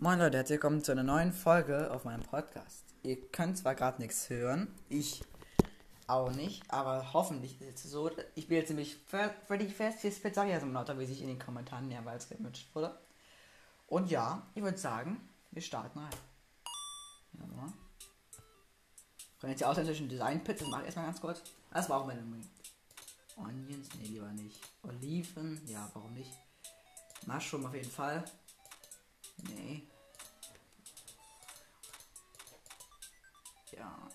Moin 0.00 0.20
Leute, 0.20 0.36
herzlich 0.36 0.58
willkommen 0.58 0.84
zu 0.84 0.92
einer 0.92 1.02
neuen 1.02 1.32
Folge 1.32 1.90
auf 1.90 2.04
meinem 2.04 2.22
Podcast. 2.22 2.84
Ihr 3.02 3.20
könnt 3.32 3.58
zwar 3.58 3.74
gerade 3.74 4.00
nichts 4.00 4.30
hören, 4.30 4.68
ich 4.88 5.24
auch 6.06 6.30
nicht, 6.30 6.62
aber 6.72 7.12
hoffentlich 7.12 7.60
ist 7.60 7.84
es 7.84 7.90
so. 7.90 8.08
Ich 8.36 8.46
bin 8.46 8.58
jetzt 8.58 8.68
nämlich 8.68 8.96
Freddy 9.48 9.68
Fast 9.68 10.02
Pizzeria 10.02 10.60
Simulator, 10.60 11.00
wie 11.00 11.04
sich 11.04 11.20
in 11.20 11.26
den 11.26 11.40
Kommentaren 11.40 11.88
mehrmals 11.88 12.28
gewünscht 12.28 12.68
wurde. 12.74 12.96
Und 13.88 14.08
ja, 14.08 14.46
ich 14.54 14.62
würde 14.62 14.78
sagen, 14.78 15.28
wir 15.50 15.62
starten 15.62 15.98
rein. 15.98 16.14
Ja, 17.32 17.40
wir 17.40 17.72
können 19.40 19.50
jetzt 19.50 19.60
die 19.60 19.64
ausländischen 19.64 20.08
Design 20.08 20.44
Pits, 20.44 20.60
das 20.60 20.68
mache 20.68 20.82
ich 20.82 20.86
erstmal 20.86 21.06
ganz 21.06 21.20
kurz. 21.20 21.42
Das 21.72 21.88
brauchen 21.88 22.08
wir 22.08 22.14
nämlich. 22.14 22.46
Onions, 23.36 23.88
nee, 23.98 24.06
lieber 24.06 24.30
nicht. 24.30 24.60
Oliven, 24.84 25.60
ja, 25.66 25.90
warum 25.92 26.14
nicht? 26.14 26.30
Mushroom 27.26 27.66
auf 27.66 27.74
jeden 27.74 27.90
Fall. 27.90 28.22
Nee. 29.44 29.86
Ja. 33.76 34.08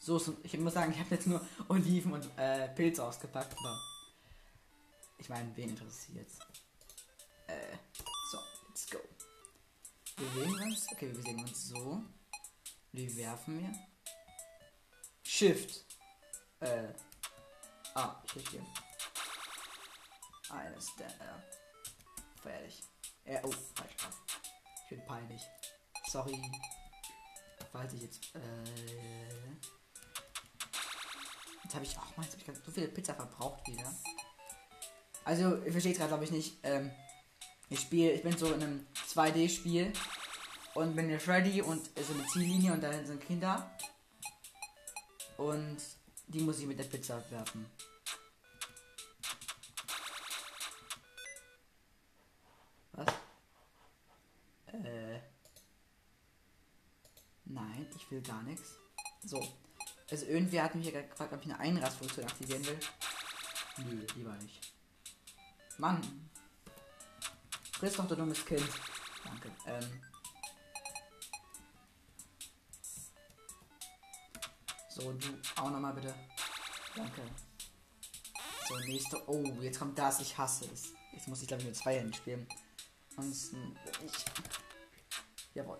So, 0.00 0.20
ich 0.42 0.58
muss 0.58 0.74
sagen, 0.74 0.92
ich 0.92 0.98
habe 0.98 1.14
jetzt 1.14 1.26
nur 1.26 1.46
Oliven 1.68 2.12
und 2.12 2.28
äh, 2.38 2.68
Pilze 2.68 3.04
ausgepackt, 3.04 3.56
aber 3.58 3.78
ich 5.18 5.28
meine, 5.28 5.54
wen 5.56 5.70
interessiert's? 5.70 6.38
Äh, 7.46 7.76
so, 8.30 8.38
let's 8.68 8.90
go. 8.90 8.98
Wir 10.16 10.26
bewegen 10.28 10.62
uns. 10.62 10.86
Okay, 10.92 11.08
wir 11.08 11.14
bewegen 11.14 11.40
uns 11.42 11.68
so. 11.68 12.02
Wie 12.92 13.16
werfen 13.16 13.60
wir? 13.60 13.72
Shift. 15.22 15.84
Äh. 16.60 16.88
Ah, 17.94 18.22
ich 18.34 18.48
hier. 18.48 18.66
Eines 20.50 20.96
der. 20.96 21.08
Äh, 21.08 22.40
fertig. 22.42 22.82
Äh, 23.24 23.40
oh, 23.44 23.50
falsch. 23.74 23.94
Ich 24.90 24.96
bin 24.96 25.04
peinlich. 25.04 25.42
Sorry. 26.06 26.40
Falls 27.70 27.92
ich 27.92 28.00
jetzt. 28.00 28.34
Äh, 28.34 28.40
jetzt 31.62 31.74
habe 31.74 31.84
ich 31.84 31.98
auch 31.98 32.16
mal 32.16 32.24
hab 32.24 32.54
ich 32.56 32.64
so 32.64 32.72
viele 32.72 32.88
Pizza 32.88 33.14
verbraucht 33.14 33.66
wieder. 33.68 33.94
Also, 35.26 35.62
ich 35.62 35.72
verstehe 35.72 35.92
es 35.92 35.98
gerade, 35.98 36.08
glaube 36.08 36.24
ich, 36.24 36.30
nicht. 36.30 36.56
Ähm, 36.62 36.90
ich 37.68 37.80
spiele, 37.80 38.12
ich 38.12 38.22
bin 38.22 38.34
so 38.34 38.46
in 38.46 38.62
einem 38.62 38.86
2D-Spiel 39.14 39.92
und 40.72 40.96
bin 40.96 41.08
der 41.08 41.20
Freddy 41.20 41.60
und 41.60 41.84
so 42.00 42.14
eine 42.14 42.26
Ziellinie 42.28 42.72
und 42.72 42.82
da 42.82 42.90
sind 43.04 43.20
Kinder. 43.20 43.70
Und 45.36 45.76
die 46.28 46.40
muss 46.40 46.60
ich 46.60 46.66
mit 46.66 46.78
der 46.78 46.84
Pizza 46.84 47.22
werfen. 47.30 47.66
Ich 58.10 58.22
gar 58.22 58.42
nichts. 58.42 58.78
So. 59.24 59.46
Also 60.10 60.26
irgendwie 60.26 60.60
hat 60.60 60.74
mich 60.74 60.86
ja 60.86 61.02
gefragt, 61.02 61.32
ob 61.32 61.40
ich 61.40 61.46
eine 61.46 61.58
Einrastfunktion 61.58 62.24
aktivieren 62.24 62.64
will. 62.66 62.80
Nö, 63.78 64.06
lieber 64.16 64.34
nicht. 64.36 64.72
Mann. 65.76 66.30
Friss 67.72 67.94
doch, 67.94 68.08
du 68.08 68.16
dummes 68.16 68.44
Kind. 68.44 68.68
Danke. 69.24 69.52
Ähm. 69.66 70.02
So, 74.88 75.12
du 75.12 75.28
auch 75.56 75.70
nochmal 75.70 75.92
bitte. 75.92 76.14
Danke. 76.96 77.22
So, 78.68 78.76
nächste. 78.78 79.28
Oh, 79.28 79.44
jetzt 79.60 79.78
kommt 79.78 79.98
das. 79.98 80.20
Ich 80.20 80.36
hasse 80.36 80.64
es. 80.72 80.92
Jetzt 81.12 81.28
muss 81.28 81.42
ich, 81.42 81.48
glaube 81.48 81.62
ich, 81.62 81.68
mit 81.68 81.76
zwei 81.76 81.98
Händen 81.98 82.14
spielen. 82.14 82.48
Ansonsten. 83.16 83.78
Ich. 84.04 84.24
Jawohl. 85.54 85.78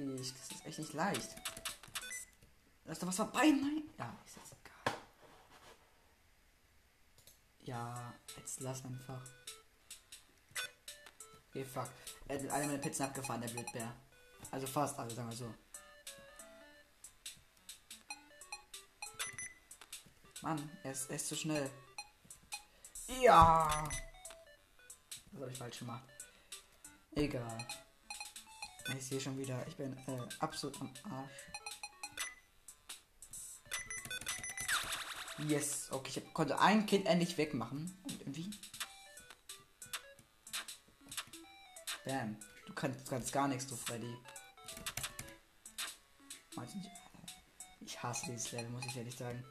Okay, 0.00 0.16
das 0.16 0.28
ist 0.28 0.66
echt 0.66 0.78
nicht 0.78 0.92
leicht. 0.94 1.36
Da 2.84 2.92
ist 2.92 3.02
doch 3.02 3.08
was 3.08 3.16
vorbei, 3.16 3.50
nein. 3.50 3.82
Ja, 3.98 4.16
ist 4.24 4.36
jetzt 4.36 4.52
egal. 4.52 4.98
Ja, 7.60 8.14
jetzt 8.36 8.60
lass 8.60 8.84
einfach. 8.84 9.22
Okay, 11.48 11.64
fuck. 11.64 11.90
Er 12.28 12.38
hat 12.38 12.50
einer 12.50 12.66
meiner 12.66 12.78
Pizzen 12.78 13.02
abgefahren, 13.02 13.42
der 13.42 13.48
Blödbär. 13.48 13.94
Also 14.50 14.66
fast 14.66 14.98
alle, 14.98 15.10
sagen 15.10 15.30
wir 15.30 15.36
so. 15.36 15.54
Mann, 20.40 20.78
er 20.82 20.92
ist, 20.92 21.10
er 21.10 21.16
ist 21.16 21.28
zu 21.28 21.36
schnell. 21.36 21.70
Ja! 23.20 23.86
Was 25.32 25.42
habe 25.42 25.52
ich 25.52 25.58
falsch 25.58 25.78
gemacht? 25.80 26.04
Egal. 27.14 27.66
Ich 28.96 29.06
sehe 29.06 29.20
schon 29.20 29.38
wieder, 29.38 29.66
ich 29.66 29.76
bin 29.76 29.96
äh, 30.06 30.28
absolut 30.38 30.80
am 30.80 30.92
Arsch. 31.10 31.30
Yes, 35.48 35.88
okay, 35.90 36.22
ich 36.24 36.34
konnte 36.34 36.58
ein 36.58 36.86
Kind 36.86 37.06
endlich 37.06 37.38
wegmachen. 37.38 37.98
Und 38.02 38.20
irgendwie. 38.20 38.50
Bam. 42.04 42.36
Du 42.66 42.74
kannst, 42.74 43.08
kannst 43.08 43.32
gar 43.32 43.48
nichts, 43.48 43.66
du 43.66 43.76
Freddy. 43.76 44.16
Ich 47.80 48.02
hasse 48.02 48.26
dieses 48.26 48.52
Level, 48.52 48.70
muss 48.70 48.86
ich 48.86 48.96
ehrlich 48.96 49.16
sagen. 49.16 49.44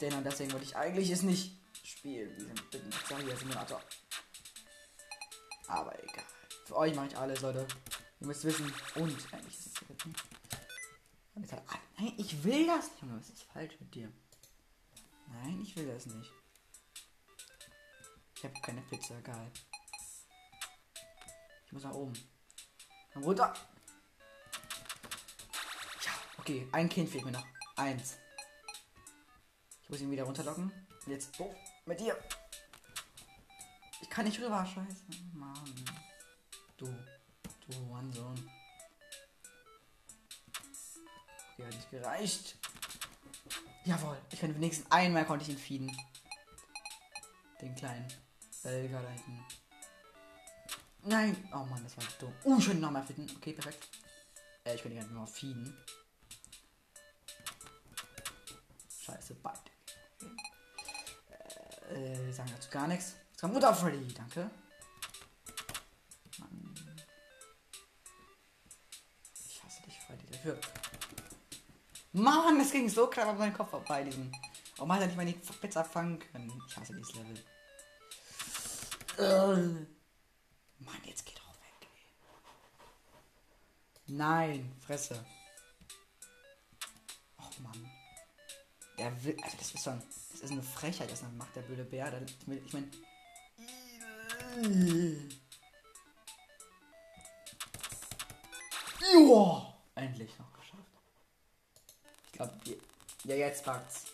Denn 0.00 0.12
und 0.14 0.24
deswegen 0.24 0.52
wollte 0.52 0.66
ich 0.66 0.76
eigentlich 0.76 1.10
es 1.10 1.22
nicht 1.22 1.56
spielen, 1.82 2.60
diesen 2.72 3.36
Simulator. 3.38 3.80
Aber 5.68 5.98
egal. 6.02 6.25
Für 6.66 6.76
euch 6.78 6.94
mache 6.96 7.06
ich 7.06 7.16
alles, 7.16 7.40
Leute. 7.42 7.64
Ihr 8.18 8.26
müsst 8.26 8.42
wissen. 8.42 8.64
Und 8.96 9.32
eigentlich 9.32 9.54
ist 9.54 9.78
es 11.44 11.52
halt, 11.52 11.62
ah, 11.68 11.78
nein, 11.96 12.12
ich 12.16 12.42
will 12.42 12.66
das 12.66 12.90
nicht. 12.90 13.14
Was 13.14 13.28
ist 13.30 13.44
falsch 13.44 13.74
mit 13.78 13.94
dir? 13.94 14.12
Nein, 15.28 15.60
ich 15.62 15.76
will 15.76 15.86
das 15.86 16.06
nicht. 16.06 16.32
Ich 18.34 18.44
habe 18.44 18.54
keine 18.62 18.82
Pizza, 18.82 19.14
geil. 19.20 19.52
Ich 21.66 21.72
muss 21.72 21.84
nach 21.84 21.94
oben. 21.94 22.14
Komm 23.12 23.22
runter. 23.22 23.54
Ja, 26.04 26.10
okay. 26.38 26.66
Ein 26.72 26.88
Kind 26.88 27.08
fehlt 27.08 27.24
mir 27.24 27.30
noch. 27.30 27.46
Eins. 27.76 28.16
Ich 29.84 29.88
muss 29.88 30.00
ihn 30.00 30.10
wieder 30.10 30.24
runterlocken. 30.24 30.72
Und 31.04 31.12
jetzt, 31.12 31.38
oh, 31.38 31.54
mit 31.84 32.00
dir. 32.00 32.18
Ich 34.00 34.10
kann 34.10 34.24
nicht 34.24 34.40
rüber, 34.40 34.66
scheiße. 34.66 35.04
Mann. 35.32 35.95
Du, 36.76 36.86
du 37.66 37.88
Hurensohn. 37.88 38.50
Okay, 41.52 41.64
hat 41.64 41.74
nicht 41.74 41.90
gereicht. 41.90 42.56
Jawohl, 43.84 44.18
ich 44.30 44.40
kann 44.40 44.54
wenigstens 44.54 44.90
einmal 44.90 45.24
konnte 45.24 45.44
ich 45.44 45.50
ihn 45.50 45.58
feeden. 45.58 45.96
Den 47.60 47.74
kleinen 47.74 48.06
Belger 48.62 49.00
da 49.00 49.08
hinten. 49.08 49.44
Nein! 51.04 51.48
Oh 51.52 51.64
Mann, 51.64 51.82
das 51.84 51.96
war 51.96 52.04
dumm. 52.18 52.34
Uh, 52.44 52.60
schön 52.60 52.80
nochmal 52.80 53.06
feeden. 53.06 53.30
Okay, 53.36 53.52
perfekt. 53.52 53.88
Äh, 54.64 54.74
ich 54.74 54.82
könnte 54.82 54.98
gerne 54.98 55.12
nur 55.12 55.26
feeden. 55.26 55.76
Scheiße, 59.00 59.36
beide. 59.36 59.60
Äh, 61.90 62.32
sagen 62.32 62.50
dazu 62.54 62.68
gar 62.70 62.88
nichts. 62.88 63.14
Jetzt 63.30 63.40
kommt 63.40 63.54
Mutter 63.54 63.72
Freddy, 63.72 64.12
danke. 64.12 64.50
Dafür. 70.46 70.60
Mann, 72.12 72.58
das 72.58 72.70
ging 72.70 72.88
so 72.88 73.06
knapp 73.08 73.28
an 73.28 73.38
meinem 73.38 73.54
Kopf 73.54 73.70
vorbei, 73.70 74.04
diesen. 74.04 74.32
Warum 74.76 74.92
hat 74.92 75.00
er 75.00 75.06
nicht 75.06 75.16
meine 75.16 75.32
Pizza 75.32 75.84
fangen 75.84 76.18
können? 76.18 76.62
Ich 76.68 76.76
hasse 76.76 76.94
dieses 76.94 77.14
Level. 77.14 77.44
Uh. 79.18 79.86
Mann, 80.78 81.00
jetzt 81.04 81.24
geht 81.24 81.40
auch 81.40 81.54
weg. 81.54 81.88
Ey. 84.06 84.14
Nein, 84.14 84.76
Fresse. 84.86 85.24
Och 87.38 87.58
Mann. 87.60 87.90
Der 88.98 89.24
will. 89.24 89.36
Also 89.42 89.56
das 89.58 89.74
ist 89.74 89.84
so 89.84 89.90
ein. 89.90 90.02
Das 90.32 90.40
ist 90.42 90.50
eine 90.50 90.62
Frechheit, 90.62 91.10
das 91.10 91.22
macht 91.36 91.56
der 91.56 91.62
blöde 91.62 91.84
Bär. 91.84 92.12
Ich 92.22 92.46
meine. 92.46 92.60
Ich 92.60 92.72
mein, 92.72 92.90
Joa! 99.12 99.75
Endlich 99.96 100.38
noch 100.38 100.52
geschafft. 100.52 100.82
Ich 102.26 102.32
glaube, 102.32 102.52
ja, 103.24 103.34
jetzt 103.34 103.64
bugt's. 103.64 104.04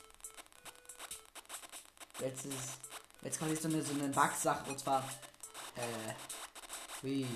Jetzt 2.21 2.47
ist. 2.47 2.79
Jetzt 3.21 3.39
kommt 3.39 3.51
jetzt 3.51 3.63
so 3.63 3.69
eine, 3.69 3.83
so 3.83 3.93
eine 3.93 4.09
Bug-Sache 4.09 4.71
und 4.71 4.79
zwar. 4.79 5.01
Äh. 5.77 6.15
Wie. 7.03 7.27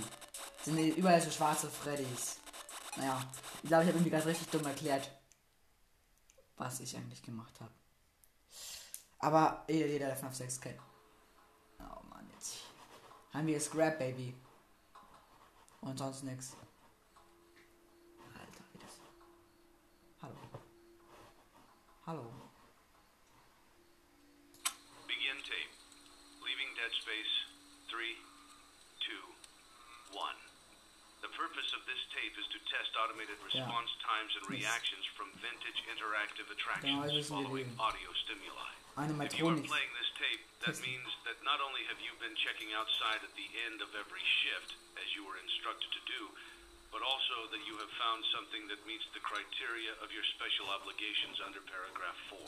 Sind 0.62 0.78
überall 0.96 1.20
so 1.20 1.30
schwarze 1.30 1.68
Freddys. 1.68 2.38
Naja, 2.96 3.22
ich 3.62 3.68
glaube, 3.68 3.82
ich 3.82 3.88
habe 3.88 3.98
irgendwie 3.98 4.10
ganz 4.10 4.26
richtig 4.26 4.48
dumm 4.48 4.64
erklärt, 4.64 5.10
was 6.56 6.80
ich 6.80 6.96
eigentlich 6.96 7.22
gemacht 7.22 7.60
habe. 7.60 7.72
Aber 9.18 9.64
jeder, 9.68 10.06
der 10.06 10.16
FNAF 10.16 10.34
6 10.34 10.60
kennt. 10.60 10.80
Oh 11.80 12.02
Mann, 12.08 12.28
jetzt 12.34 12.58
Haben 13.32 13.46
wir 13.48 13.60
Scrap 13.60 13.98
Baby. 13.98 14.34
Und 15.80 15.98
sonst 15.98 16.22
nix. 16.22 16.56
Hallo. 22.06 22.22
Begin 25.10 25.38
tape. 25.42 25.74
Leaving 26.38 26.70
Dead 26.78 26.94
Space. 27.02 27.34
Three, 27.90 28.14
two, 29.02 29.24
one. 30.14 30.38
The 31.26 31.32
purpose 31.34 31.66
of 31.74 31.82
this 31.90 31.98
tape 32.14 32.38
is 32.38 32.46
to 32.54 32.62
test 32.70 32.94
automated 32.94 33.42
response 33.42 33.90
times 34.06 34.30
and 34.38 34.46
Yes. 34.54 34.62
reactions 34.62 35.02
from 35.18 35.34
vintage 35.42 35.82
interactive 35.90 36.46
attractions 36.54 36.94
das 37.02 37.10
wissen 37.10 37.42
wir 37.42 37.50
following 37.50 37.70
audio 37.82 38.10
stimuli. 38.22 38.70
If 39.26 39.34
you 39.36 39.50
are 39.50 39.58
playing 39.58 39.92
this 39.98 40.10
tape, 40.14 40.40
that 40.64 40.78
means 40.80 41.10
that 41.26 41.42
not 41.42 41.58
only 41.60 41.82
have 41.90 41.98
you 42.00 42.14
been 42.22 42.36
checking 42.38 42.72
outside 42.72 43.20
at 43.26 43.34
the 43.34 43.50
end 43.66 43.82
of 43.82 43.90
every 43.98 44.22
shift, 44.22 44.78
as 44.96 45.10
you 45.12 45.26
were 45.26 45.36
instructed 45.42 45.90
to 45.90 46.00
do, 46.06 46.30
but 46.94 47.02
also 47.02 47.50
that 47.52 47.62
you 47.66 47.74
have 47.78 47.92
found 48.00 48.22
something 48.32 48.66
that 48.70 48.80
meets 48.86 49.04
the 49.12 49.22
criteria 49.22 49.92
of 50.02 50.10
your 50.14 50.24
special 50.38 50.66
obligations 50.72 51.38
under 51.44 51.60
paragraph 51.66 52.18
4. 52.30 52.40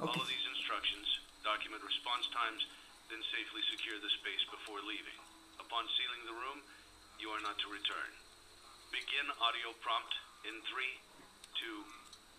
Follow 0.00 0.08
Okay. 0.08 0.24
these 0.32 0.46
instructions, 0.56 1.06
document 1.44 1.84
response 1.84 2.24
times, 2.32 2.64
then 3.12 3.20
safely 3.28 3.60
secure 3.70 3.98
the 4.00 4.08
space 4.22 4.42
before 4.48 4.80
leaving. 4.88 5.18
Upon 5.60 5.84
sealing 6.00 6.22
the 6.24 6.36
room, 6.36 6.58
you 7.20 7.28
are 7.30 7.42
not 7.44 7.58
to 7.60 7.68
return. 7.68 8.10
Begin 8.90 9.28
audio 9.40 9.72
prompt 9.84 10.12
in 10.48 10.56
3, 10.68 10.84
2, 11.60 11.84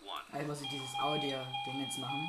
1. 0.06 0.34
Also 0.34 0.48
muss 0.48 0.62
ich 0.62 0.70
dieses 0.70 0.94
Audio-Ding 1.00 1.80
jetzt 1.82 1.98
machen. 1.98 2.26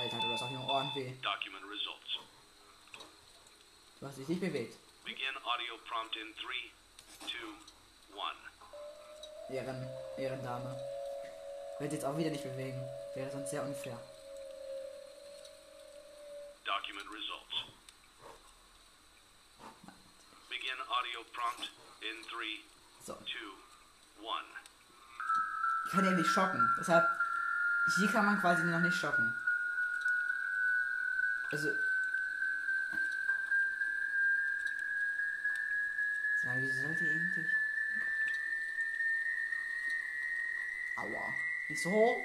Alter, 0.00 0.18
du 0.18 0.32
hast 0.32 0.42
auch 0.42 0.48
hier 0.48 0.60
Ohren 0.60 0.90
weh. 0.94 1.12
Document 1.20 1.62
results. 1.70 2.24
Du 4.00 4.06
hast 4.06 4.16
dich 4.16 4.28
nicht 4.28 4.40
bewegt. 4.40 4.74
Begin 5.04 5.36
audio 5.44 5.76
prompt 5.86 6.16
in 6.16 6.34
3, 6.36 6.40
2, 8.08 8.22
1. 9.50 9.66
Ehren, 9.66 9.86
Ehrendame. 10.16 10.74
Wird 11.80 11.92
jetzt 11.92 12.06
auch 12.06 12.16
wieder 12.16 12.30
nicht 12.30 12.42
bewegen. 12.42 12.80
Wäre 13.14 13.30
sonst 13.30 13.50
sehr 13.50 13.62
unfair. 13.62 14.00
Document 16.64 17.06
results. 17.12 17.56
Begin 20.48 20.80
audio 20.80 21.24
prompt 21.34 21.70
in 22.00 22.22
3, 22.22 22.60
So. 23.04 23.12
2, 23.12 23.20
1. 23.20 24.46
Ich 25.84 25.92
kann 25.92 26.04
ja 26.06 26.12
nicht 26.12 26.30
schocken. 26.30 26.74
Deshalb, 26.80 27.06
hier 27.96 28.08
kann 28.10 28.24
man 28.24 28.40
quasi 28.40 28.64
noch 28.64 28.80
nicht 28.80 28.96
schocken. 28.96 29.39
Also. 31.52 31.68
Sag 36.42 36.46
mal, 36.46 36.62
wieso 36.62 36.82
sollte 36.82 37.04
ich 37.04 37.10
eigentlich. 37.10 37.46
Aua. 40.96 41.34
Nicht 41.68 41.82
so 41.82 41.90
hoch. 41.90 42.16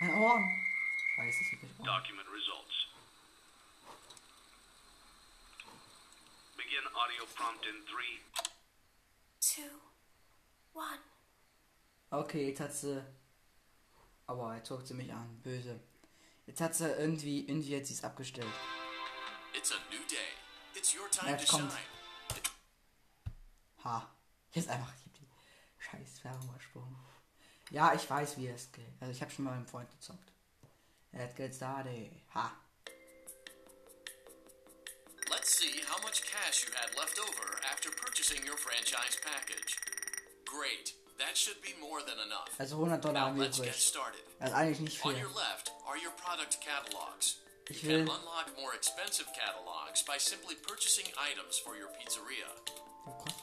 Mein 0.00 0.14
Ohren. 0.14 0.66
Scheiße, 1.16 1.40
ich 1.42 1.52
hab 1.52 1.80
Ohren. 1.80 1.86
Document 1.86 2.28
results. 2.28 2.74
Begin 6.56 6.86
audio 6.94 7.26
prompt 7.34 7.66
in 7.66 7.84
3, 7.86 8.02
two, 9.40 9.80
one. 10.72 10.98
Okay, 12.10 12.48
jetzt 12.48 12.60
hat 12.60 12.72
sie. 12.72 13.04
Aua, 14.26 14.56
jetzt 14.56 14.68
guckt 14.68 14.86
sie 14.86 14.94
mich 14.94 15.12
an. 15.12 15.40
Böse. 15.42 15.91
Jetzt 16.46 16.60
hat 16.60 16.74
sie 16.74 16.90
irgendwie. 16.90 17.46
Irgendwie 17.46 17.76
hat 17.76 17.86
sie 17.86 17.94
es 17.94 18.04
abgestellt. 18.04 18.52
It's 19.54 19.72
a 19.72 19.76
new 19.90 20.04
day. 20.08 20.16
It's 20.74 20.94
your 20.94 21.10
time 21.10 21.30
Jetzt 21.30 21.48
to 21.48 21.56
kommt. 21.58 21.72
Ha. 23.84 24.08
Ist 24.54 24.68
einfach 24.68 24.92
die 25.16 25.28
scheiß 25.78 26.24
Werbung 26.24 26.48
übersprungen. 26.48 26.96
Ja, 27.70 27.94
ich 27.94 28.08
weiß, 28.08 28.36
wie 28.36 28.48
es 28.48 28.70
geht. 28.72 28.84
Also 29.00 29.12
ich 29.12 29.20
habe 29.22 29.30
schon 29.30 29.44
mal 29.44 29.52
mit 29.52 29.60
einem 29.60 29.66
Freund 29.66 29.90
gezockt. 29.90 30.32
Let's 31.12 31.34
get 31.34 31.54
started. 31.54 32.10
Ha. 32.34 32.52
Let's 35.30 35.58
see 35.58 35.82
how 35.88 36.00
much 36.02 36.22
cash 36.22 36.66
you 36.66 36.74
had 36.74 36.94
left 36.96 37.18
over 37.18 37.60
after 37.70 37.90
purchasing 37.90 38.44
your 38.46 38.56
franchise 38.56 39.18
package. 39.22 39.76
Great. 40.44 40.94
That 41.18 41.36
should 41.36 41.60
be 41.62 41.74
more 41.80 42.00
than 42.02 42.18
enough. 42.26 42.48
Also 42.58 42.76
100 42.78 43.00
Dollar 43.02 43.20
haben 43.20 43.36
wir 43.36 43.44
let's 43.44 43.58
get 43.60 43.68
übrig. 43.68 43.80
started. 43.80 44.22
Also 44.40 44.54
eigentlich 44.54 44.80
nicht 44.80 45.04
On 45.04 45.12
your 45.14 45.30
left 45.34 45.72
are 45.86 45.96
your 45.96 46.12
product 46.16 46.58
catalogs. 46.60 47.38
Ich 47.70 47.82
You 47.82 47.90
will. 47.90 48.06
can 48.06 48.16
unlock 48.18 48.48
more 48.58 48.74
expensive 48.74 49.26
catalogs 49.32 50.02
by 50.02 50.18
simply 50.18 50.56
purchasing 50.66 51.06
items 51.30 51.58
for 51.58 51.76
your 51.76 51.88
pizzeria. 51.96 52.50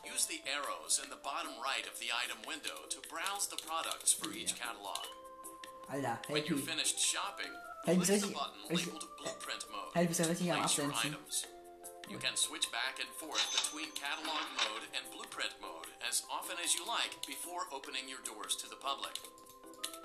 Use 0.05 0.25
the 0.27 0.39
arrows 0.47 0.99
in 1.03 1.09
the 1.09 1.19
bottom 1.23 1.51
right 1.63 1.85
of 1.87 1.95
the 1.99 2.11
item 2.11 2.37
window 2.47 2.77
to 2.89 2.97
browse 3.09 3.47
the 3.47 3.57
products 3.67 4.11
for 4.13 4.31
each 4.31 4.55
catalog. 4.59 5.03
Alter, 5.91 6.19
When 6.29 6.43
you're 6.45 6.57
finished 6.59 6.99
shopping, 6.99 7.51
Hey, 7.85 7.95
click 7.95 8.21
the 8.21 8.27
button 8.27 8.61
labeled 8.69 9.07
Blueprint 9.17 9.63
Mode. 9.71 9.91
Hey, 9.95 10.03
du 10.03 10.07
bist 10.09 10.19
richtig 10.21 10.49
am 10.49 10.59
Place 10.59 10.77
your 10.77 10.91
items. 10.93 11.45
You 12.07 12.17
can 12.17 12.37
switch 12.39 12.71
back 12.71 13.01
and 13.03 13.09
forth 13.19 13.43
between 13.51 13.91
catalog 13.91 14.45
mode 14.63 14.87
and 14.95 15.03
blueprint 15.11 15.51
mode 15.59 15.91
as 16.07 16.23
often 16.31 16.55
as 16.63 16.73
you 16.73 16.87
like 16.87 17.19
before 17.27 17.67
opening 17.73 18.07
your 18.07 18.23
doors 18.23 18.55
to 18.63 18.69
the 18.69 18.79
public. 18.79 19.19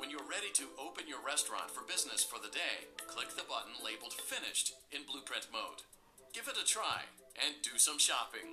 When 0.02 0.10
you're 0.10 0.26
ready 0.26 0.50
to 0.58 0.66
open 0.80 1.06
your 1.06 1.22
restaurant 1.22 1.70
for 1.70 1.86
business 1.86 2.24
for 2.24 2.42
the 2.42 2.50
day, 2.50 2.90
click 3.06 3.30
the 3.38 3.46
button 3.46 3.78
labeled 3.84 4.12
Finished 4.12 4.74
in 4.90 5.06
blueprint 5.06 5.46
mode. 5.52 5.86
Give 6.34 6.48
it 6.48 6.58
a 6.58 6.66
try 6.66 7.06
and 7.38 7.54
do 7.62 7.78
some 7.78 7.98
shopping. 7.98 8.48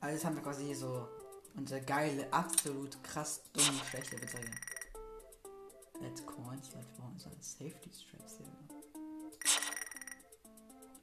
Also 0.00 0.14
jetzt 0.14 0.24
haben 0.24 0.36
wir 0.36 0.42
quasi 0.42 0.64
hier 0.66 0.76
so 0.76 1.08
unsere 1.56 1.80
geile, 1.80 2.28
absolut 2.30 3.02
krass 3.02 3.40
dumme, 3.52 3.80
schlechte. 3.90 4.16
Let's 6.00 6.24
coins, 6.26 6.70
let's 6.74 7.26
ein 7.26 7.42
Safety 7.42 7.90
Straps 7.92 8.36
hier. 8.38 8.95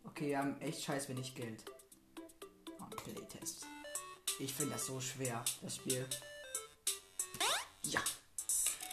Okay, 0.06 0.30
wir 0.30 0.38
haben 0.38 0.60
echt 0.62 0.84
scheiß 0.84 1.10
wenig 1.10 1.34
Geld. 1.36 1.64
Oh, 2.80 2.96
Playtest. 2.96 3.66
Ich 4.40 4.54
finde 4.54 4.74
das 4.74 4.86
so 4.86 5.00
schwer, 5.00 5.44
das 5.62 5.76
Spiel. 5.76 6.08
Ja. 7.84 8.02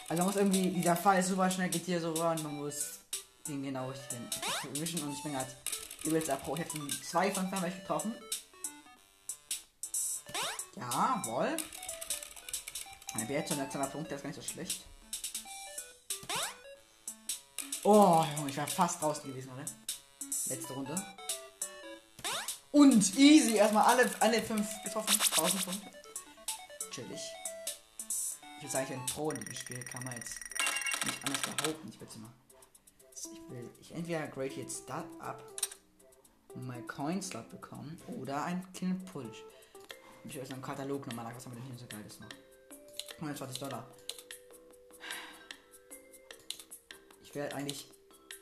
Also 0.09 0.23
man 0.23 0.27
muss 0.27 0.37
irgendwie, 0.37 0.71
dieser 0.71 0.97
Fall 0.97 1.23
super 1.23 1.51
schnell 1.51 1.69
geht 1.69 1.85
hier 1.85 2.01
so 2.01 2.11
und 2.11 2.43
man 2.43 2.57
muss 2.57 2.99
den 3.47 3.63
genau 3.63 3.93
wischen 4.73 5.03
und 5.03 5.13
ich 5.13 5.23
bin 5.23 5.37
halt 5.37 5.57
übelst 6.05 6.29
Pro. 6.43 6.57
Ich 6.57 6.65
habe 6.65 7.03
zwei 7.03 7.31
von 7.31 7.51
ich 7.67 7.75
getroffen. 7.81 8.15
Jawohl. 10.77 11.57
Ein 13.15 13.29
Wert 13.29 13.49
schon 13.49 13.59
letzter 13.59 13.85
Punkt, 13.87 14.11
der 14.11 14.17
ist 14.17 14.23
gar 14.23 14.31
nicht 14.31 14.41
so 14.41 14.47
schlecht. 14.47 14.85
Oh, 17.83 18.25
Junge, 18.37 18.51
ich 18.51 18.57
war 18.57 18.67
fast 18.67 19.01
draußen 19.01 19.31
gewesen, 19.31 19.51
oder? 19.53 19.65
Letzte 20.51 20.73
Runde. 20.73 20.95
Und 22.73 23.17
easy, 23.17 23.57
erstmal 23.57 23.85
alle, 23.85 24.11
alle 24.21 24.43
fünf 24.43 24.69
getroffen. 24.85 25.21
1000 25.21 25.65
Punkte. 25.65 25.91
Chillig. 26.91 27.21
Ich 28.57 28.63
würde 28.63 28.73
sagen, 28.73 28.87
ich 28.91 28.97
bin 28.97 29.07
Pro 29.07 29.31
in 29.31 29.45
dem 29.45 29.55
Spiel, 29.55 29.83
kann 29.85 30.05
man 30.05 30.15
jetzt 30.15 30.39
nicht 31.05 31.25
anders 31.25 31.41
behaupten. 31.43 31.89
Ich 31.89 32.01
will 32.01 32.09
mal. 32.21 32.33
Ich 33.15 33.51
will, 33.51 33.71
ich 33.81 33.93
entweder 33.93 34.27
grade 34.27 34.55
jetzt 34.55 34.85
Start 34.85 35.07
up 35.21 35.43
und 36.55 36.67
mal 36.67 36.83
Coin-Slot 36.83 37.49
bekommen 37.51 38.01
oder 38.21 38.45
ein 38.45 38.73
kleinen 38.73 39.05
Push. 39.05 39.45
Ich 40.25 40.35
will 40.35 40.43
jetzt 40.43 40.53
einen 40.53 40.63
Katalog 40.63 41.07
nochmal 41.07 41.27
nach, 41.27 41.37
was 41.37 41.47
haben 41.47 41.53
wir 41.53 41.61
denn 41.61 41.71
hier 41.71 41.79
so 41.79 41.87
geiles 41.87 42.19
noch? 42.19 42.29
120 43.17 43.59
Dollar. 43.59 43.87
Ich 47.23 47.35
werde 47.35 47.55
eigentlich. 47.55 47.87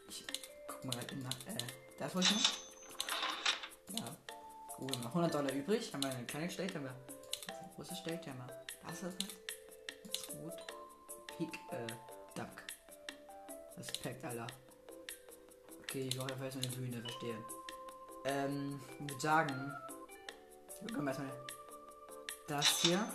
Ich 0.08 0.24
guck 0.66 0.84
mal 0.84 0.92
gerade 0.92 1.16
nach. 1.16 1.32
Äh, 1.46 1.87
das 1.98 2.14
wollte 2.14 2.28
ich 2.34 2.36
noch. 2.36 4.00
Ja. 4.00 4.16
Gut, 4.76 4.94
haben 4.94 5.02
noch 5.02 5.08
100 5.08 5.34
Dollar 5.34 5.52
übrig. 5.52 5.92
Haben 5.92 6.02
wir 6.02 6.10
eine 6.10 6.26
kleine 6.26 6.48
ist 7.54 7.60
eine 7.60 7.74
große 7.74 7.94
wir. 8.38 8.46
Das 8.86 9.02
ist. 9.02 9.16
Das 10.04 10.26
gut. 10.28 10.52
Peak, 11.36 11.54
äh, 11.72 11.86
Duck. 12.34 12.48
Respekt, 13.76 14.24
Alter. 14.24 14.46
Okay, 15.82 16.08
ich 16.08 16.16
brauche 16.16 16.28
dafür 16.28 16.44
erstmal 16.44 16.66
eine 16.66 16.76
Bühne, 16.76 17.00
verstehe. 17.00 17.44
Ähm, 18.24 18.80
ich 18.94 19.00
würde 19.00 19.20
sagen. 19.20 19.72
Wir 20.80 20.94
können 20.94 21.08
erstmal 21.08 21.32
das 22.46 22.80
hier. 22.80 23.14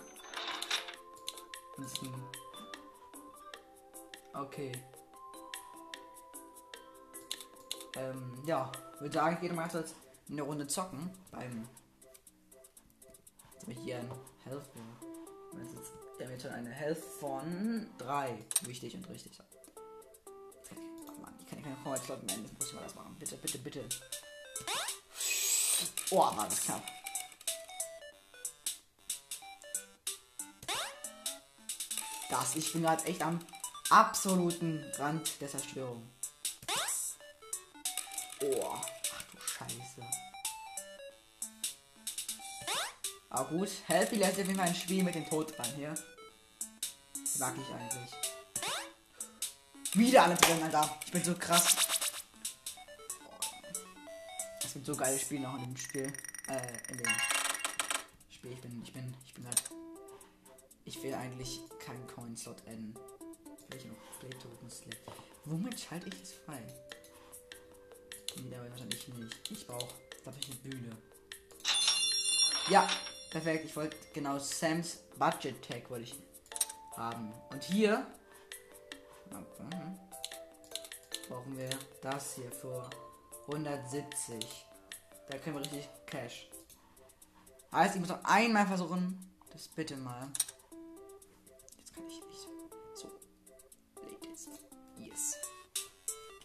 Okay. 4.33 4.71
Ähm, 7.95 8.43
ja, 8.45 8.71
würde 8.99 9.13
sagen, 9.13 9.35
ich 9.35 9.41
gehe 9.41 9.53
mal 9.53 9.69
jetzt 9.71 9.95
eine 10.29 10.41
Runde 10.41 10.67
zocken 10.67 11.11
beim. 11.31 11.67
Jetzt 13.53 13.63
habe 13.63 13.71
ich 13.73 13.79
hier 13.79 13.97
ein 13.99 14.11
Health. 14.43 14.65
Ist 15.53 16.19
ja 16.19 16.29
jetzt 16.29 16.41
schon 16.41 16.51
eine 16.51 16.69
Health 16.69 17.03
von 17.19 17.87
3. 17.97 18.37
Wichtig 18.61 18.95
und 18.95 19.09
richtig. 19.09 19.39
Mann, 21.21 21.33
ich 21.39 21.47
kann 21.47 21.61
keine 21.61 21.75
Kreuzlot 21.83 22.23
mehr. 22.23 22.35
Jetzt 22.37 22.53
muss 22.53 22.67
ich 22.67 22.73
mal 22.73 22.83
das 22.83 22.95
machen. 22.95 23.15
Bitte, 23.19 23.37
bitte, 23.37 23.57
bitte. 23.59 23.89
Oh, 26.11 26.17
war 26.17 26.45
das 26.49 26.61
knapp. 26.61 26.83
Das, 32.29 32.55
ich 32.55 32.73
bin 32.73 32.81
gerade 32.81 33.03
echt 33.05 33.21
am 33.21 33.39
absoluten 33.89 34.83
Rand 34.97 35.39
der 35.39 35.49
Zerstörung. 35.49 36.09
Oh, 38.43 38.73
ach 38.73 39.23
du 39.31 39.39
Scheiße. 39.39 40.01
Aber 43.29 43.49
gut, 43.49 43.69
Helpy 43.87 44.17
lässt 44.17 44.37
jeden 44.37 44.55
Fall 44.55 44.67
ein 44.67 44.75
Spiel 44.75 45.03
mit 45.03 45.15
dem 45.15 45.27
Tod 45.27 45.57
rein 45.57 45.73
hier. 45.75 45.95
Mag 47.39 47.55
ich 47.57 47.73
eigentlich. 47.73 48.11
Wieder 49.93 50.23
alle 50.23 50.35
drin, 50.35 50.61
Alter. 50.61 50.99
Ich 51.05 51.11
bin 51.11 51.23
so 51.23 51.35
krass. 51.35 51.77
Es 54.63 54.73
gibt 54.73 54.85
so 54.85 54.95
geile 54.95 55.17
Spiele 55.17 55.41
noch 55.41 55.55
in 55.55 55.63
dem 55.63 55.77
Spiel. 55.77 56.11
Äh, 56.47 56.91
in 56.91 56.97
dem 56.97 57.07
Spiel. 58.29 58.51
Ich 58.51 58.61
bin, 58.61 58.83
ich 58.83 58.93
bin, 58.93 59.13
ich 59.25 59.33
bin 59.33 59.45
halt. 59.45 59.63
Ich 60.85 61.01
will 61.01 61.13
eigentlich 61.13 61.61
keinen 61.79 62.05
Coin-Slot 62.07 62.67
enden. 62.67 62.93
Will 63.69 63.77
ich 63.77 63.85
noch 63.85 63.95
Play-Token 64.19 64.69
Slot. 64.69 64.97
Womit 65.45 65.79
schalte 65.79 66.09
ich 66.09 66.21
es 66.21 66.33
frei? 66.33 66.61
Nee, 68.37 68.49
dabei 68.49 68.69
wahrscheinlich 68.69 69.07
nicht. 69.07 69.51
Ich 69.51 69.67
brauche, 69.67 69.93
glaube 70.23 70.37
ich, 70.39 70.45
eine 70.49 70.55
Bühne. 70.55 70.97
Ja, 72.69 72.87
perfekt. 73.29 73.65
Ich 73.65 73.75
wollte 73.75 73.97
genau 74.13 74.39
Sam's 74.39 74.99
Budget 75.17 75.61
Tag 75.67 75.89
wollte 75.89 76.05
ich 76.05 76.15
haben. 76.95 77.33
Und 77.49 77.63
hier 77.63 78.05
brauchen 81.27 81.57
wir 81.57 81.69
das 82.01 82.35
hier 82.35 82.51
für 82.51 82.89
170. 83.47 84.65
Da 85.29 85.37
können 85.37 85.55
wir 85.55 85.61
richtig 85.61 85.89
Cash. 86.05 86.49
Heißt, 87.71 87.95
ich 87.95 88.01
muss 88.01 88.09
noch 88.09 88.23
einmal 88.23 88.67
versuchen. 88.67 89.33
Das 89.51 89.67
bitte 89.67 89.95
mal. 89.97 90.29
Jetzt 91.77 91.93
kann 91.95 92.07
ich 92.07 92.21
nicht. 92.23 92.47
So. 92.93 93.11
Yes. 94.97 95.35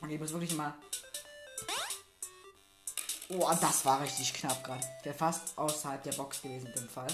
Okay, 0.01 0.15
ich 0.15 0.21
muss 0.21 0.33
wirklich 0.33 0.55
mal. 0.55 0.75
Oh, 3.31 3.53
das 3.61 3.85
war 3.85 4.01
richtig 4.01 4.33
knapp 4.33 4.65
gerade. 4.65 4.87
Wäre 5.03 5.15
fast 5.15 5.57
außerhalb 5.59 6.03
der 6.03 6.13
Box 6.13 6.41
gewesen 6.41 6.69
in 6.69 6.73
dem 6.73 6.89
Fall. 6.89 7.09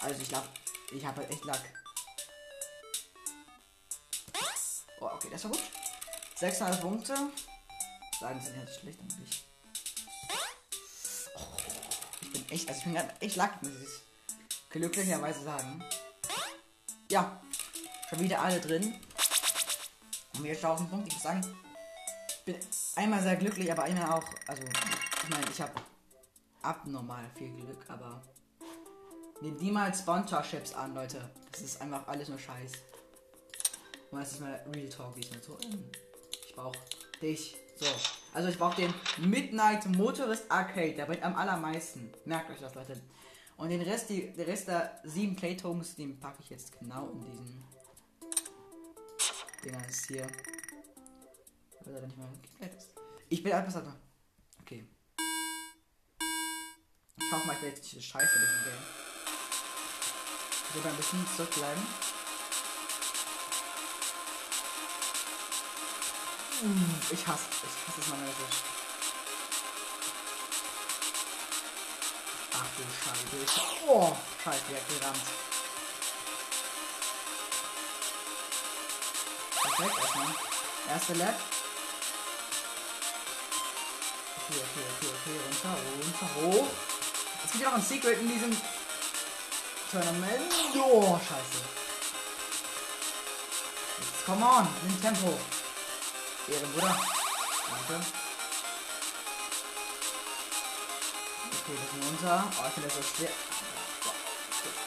Also 0.00 0.20
ich 0.20 0.28
glaube, 0.28 0.48
ich 0.92 1.04
habe 1.04 1.20
halt 1.20 1.30
echt 1.30 1.44
Lack. 1.44 1.60
Oh, 5.00 5.06
okay, 5.06 5.28
das 5.30 5.44
war 5.44 5.52
gut. 5.52 5.62
600 6.36 6.80
Punkte. 6.80 7.14
Sagen 8.20 8.40
sind 8.40 8.56
halt 8.56 8.70
schlecht 8.70 8.98
eigentlich. 9.00 9.44
Oh, 11.36 11.56
ich 12.20 12.32
bin 12.32 12.48
echt, 12.50 12.68
also 12.68 12.78
ich 12.78 12.84
bin 12.84 12.96
echt 13.20 13.36
Lack, 13.36 13.62
muss 13.62 13.72
ich 13.72 14.70
glücklicherweise 14.70 15.44
sagen. 15.44 15.84
Ja, 17.10 17.40
schon 18.08 18.20
wieder 18.20 18.42
alle 18.42 18.60
drin. 18.60 19.00
Und 20.34 20.42
wir 20.42 20.54
1000 20.54 20.90
Punkte. 20.90 21.08
Ich 21.08 21.14
muss 21.14 21.22
sagen, 21.22 21.63
bin 22.44 22.56
einmal 22.96 23.22
sehr 23.22 23.36
glücklich, 23.36 23.70
aber 23.72 23.84
einmal 23.84 24.10
auch, 24.10 24.24
also 24.46 24.62
ich 24.62 25.30
meine, 25.30 25.50
ich 25.50 25.60
habe 25.60 25.72
abnormal 26.62 27.24
viel 27.36 27.52
Glück, 27.54 27.84
aber 27.88 28.22
nehmt 29.40 29.60
niemals 29.60 30.00
Sponsorships 30.00 30.74
an, 30.74 30.94
Leute. 30.94 31.30
Das 31.52 31.60
ist 31.62 31.80
einfach 31.80 32.06
alles 32.08 32.28
nur 32.28 32.38
Scheiß. 32.38 32.72
Und 34.10 34.20
das 34.20 34.32
ist 34.32 34.40
mal 34.40 34.64
Real 34.74 34.88
Talk, 34.88 35.16
wie 35.16 35.20
ich 35.20 35.30
mal 35.30 35.42
so. 35.42 35.54
mm, 35.54 35.90
Ich 36.46 36.54
brauche 36.54 36.78
dich. 37.20 37.56
So. 37.76 37.86
Also 38.32 38.48
ich 38.48 38.58
brauche 38.58 38.76
den 38.76 38.94
Midnight 39.18 39.86
Motorist 39.86 40.50
Arcade. 40.50 40.94
Der 40.94 41.06
bringt 41.06 41.22
am 41.22 41.34
allermeisten. 41.36 42.12
Merkt 42.24 42.50
euch 42.50 42.60
das, 42.60 42.74
Leute. 42.74 43.00
Und 43.56 43.70
den 43.70 43.82
Rest, 43.82 44.10
die, 44.10 44.32
der 44.32 44.46
Rest 44.46 44.68
der 44.68 45.00
sieben 45.04 45.36
Playtokens, 45.36 45.94
den 45.96 46.18
packe 46.18 46.38
ich 46.42 46.50
jetzt 46.50 46.78
genau 46.78 47.10
in 47.10 47.20
diesen 47.20 47.64
Dinger 49.64 49.88
ist 49.88 50.06
hier. 50.06 50.26
Wird 51.84 51.96
er 51.96 52.06
nicht 52.06 52.16
mal 52.16 52.28
geklärt 52.40 52.74
ist. 52.74 52.90
Ich 53.28 53.42
bin 53.42 53.52
einfach 53.52 53.72
so. 53.72 53.82
Okay. 54.62 54.86
Ich 57.16 57.32
hoffe 57.32 57.46
mal, 57.46 57.56
ich 57.56 57.62
werde 57.62 57.76
jetzt 57.76 57.92
nicht 57.94 58.10
scheiße 58.10 58.34
in 58.34 58.40
diesem 58.40 58.64
Game. 58.64 58.82
Ich 60.68 60.74
will 60.82 60.90
ein 60.90 60.96
bisschen 60.96 61.26
zurückbleiben. 61.36 61.82
Mm, 66.62 66.94
Ich 67.10 67.26
hasse, 67.26 67.44
ich 67.52 67.88
hasse 67.88 68.00
es 68.00 68.08
mal 68.08 68.18
wirklich. 68.20 68.62
Ach 72.54 72.66
du 72.76 72.82
Scheiße. 73.04 73.44
Ich, 73.44 73.86
oh, 73.86 74.16
Scheiße, 74.42 74.60
der 74.70 74.80
hat 74.80 74.88
gerammt. 74.88 75.26
Perfekt, 79.62 79.98
erstmal. 79.98 80.34
Erste 80.88 81.12
Lap. 81.14 81.34
Okay, 84.56 84.84
okay, 84.96 85.10
okay. 85.10 85.36
Runter, 85.46 85.74
runter, 86.00 86.28
hoch. 86.36 86.68
Es 87.44 87.50
gibt 87.50 87.64
ja 87.64 87.70
noch 87.70 87.76
ein 87.76 87.82
Secret 87.82 88.20
in 88.20 88.28
diesem 88.28 88.56
Tournament. 89.90 90.52
Oh, 90.76 91.18
scheiße. 91.18 91.64
Jetzt, 93.98 94.26
come 94.26 94.44
on, 94.44 94.68
nimm 94.82 95.00
Tempo. 95.02 95.38
Ehrenbruder. 96.48 97.00
Danke. 97.88 98.04
Okay, 101.50 101.76
das 101.76 101.84
ist 101.84 102.06
runter. 102.06 102.44
Oh, 102.56 102.64
ich 102.68 102.74
finde 102.74 102.88
das 102.88 102.96
so 102.96 103.02
schwer. 103.16 103.30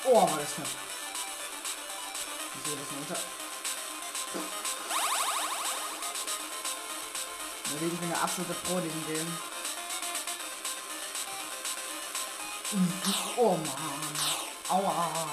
Oh, 0.05 0.21
war 0.21 0.39
das 0.39 0.53
knapp. 0.55 0.67
Wieso 2.63 2.75
das 2.77 2.89
runter? 2.97 3.19
Ich 7.69 7.99
bin 7.99 8.09
der 8.09 8.21
absolute 8.21 8.53
Pro 8.53 8.77
in 8.77 9.05
Game. 9.07 9.56
Oh 13.37 13.55
Mann. 13.55 13.67
Aua. 14.69 15.29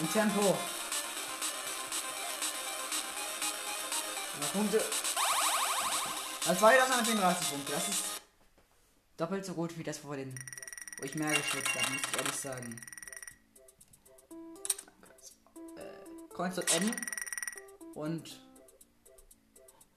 Im 0.00 0.12
Tempo. 0.12 0.56
Ja, 4.40 4.46
Punkte. 4.52 4.82
Das 6.46 6.60
war 6.62 6.72
jetzt 6.72 6.92
34 6.92 7.50
Punkte. 7.50 7.72
Das 7.72 7.88
ist 7.88 8.04
doppelt 9.16 9.44
so 9.44 9.54
gut 9.54 9.76
wie 9.78 9.84
das 9.84 9.98
vor 9.98 10.16
den, 10.16 10.34
wo 10.98 11.04
ich 11.04 11.14
mehr 11.14 11.34
geschwitzt 11.34 11.74
habe, 11.74 11.92
muss 11.92 12.02
ich 12.10 12.16
ehrlich 12.18 12.36
sagen. 12.36 12.80
Äh, 15.76 16.34
Coins 16.34 16.54
zu 16.54 16.62
N 16.62 16.94
und 17.94 18.44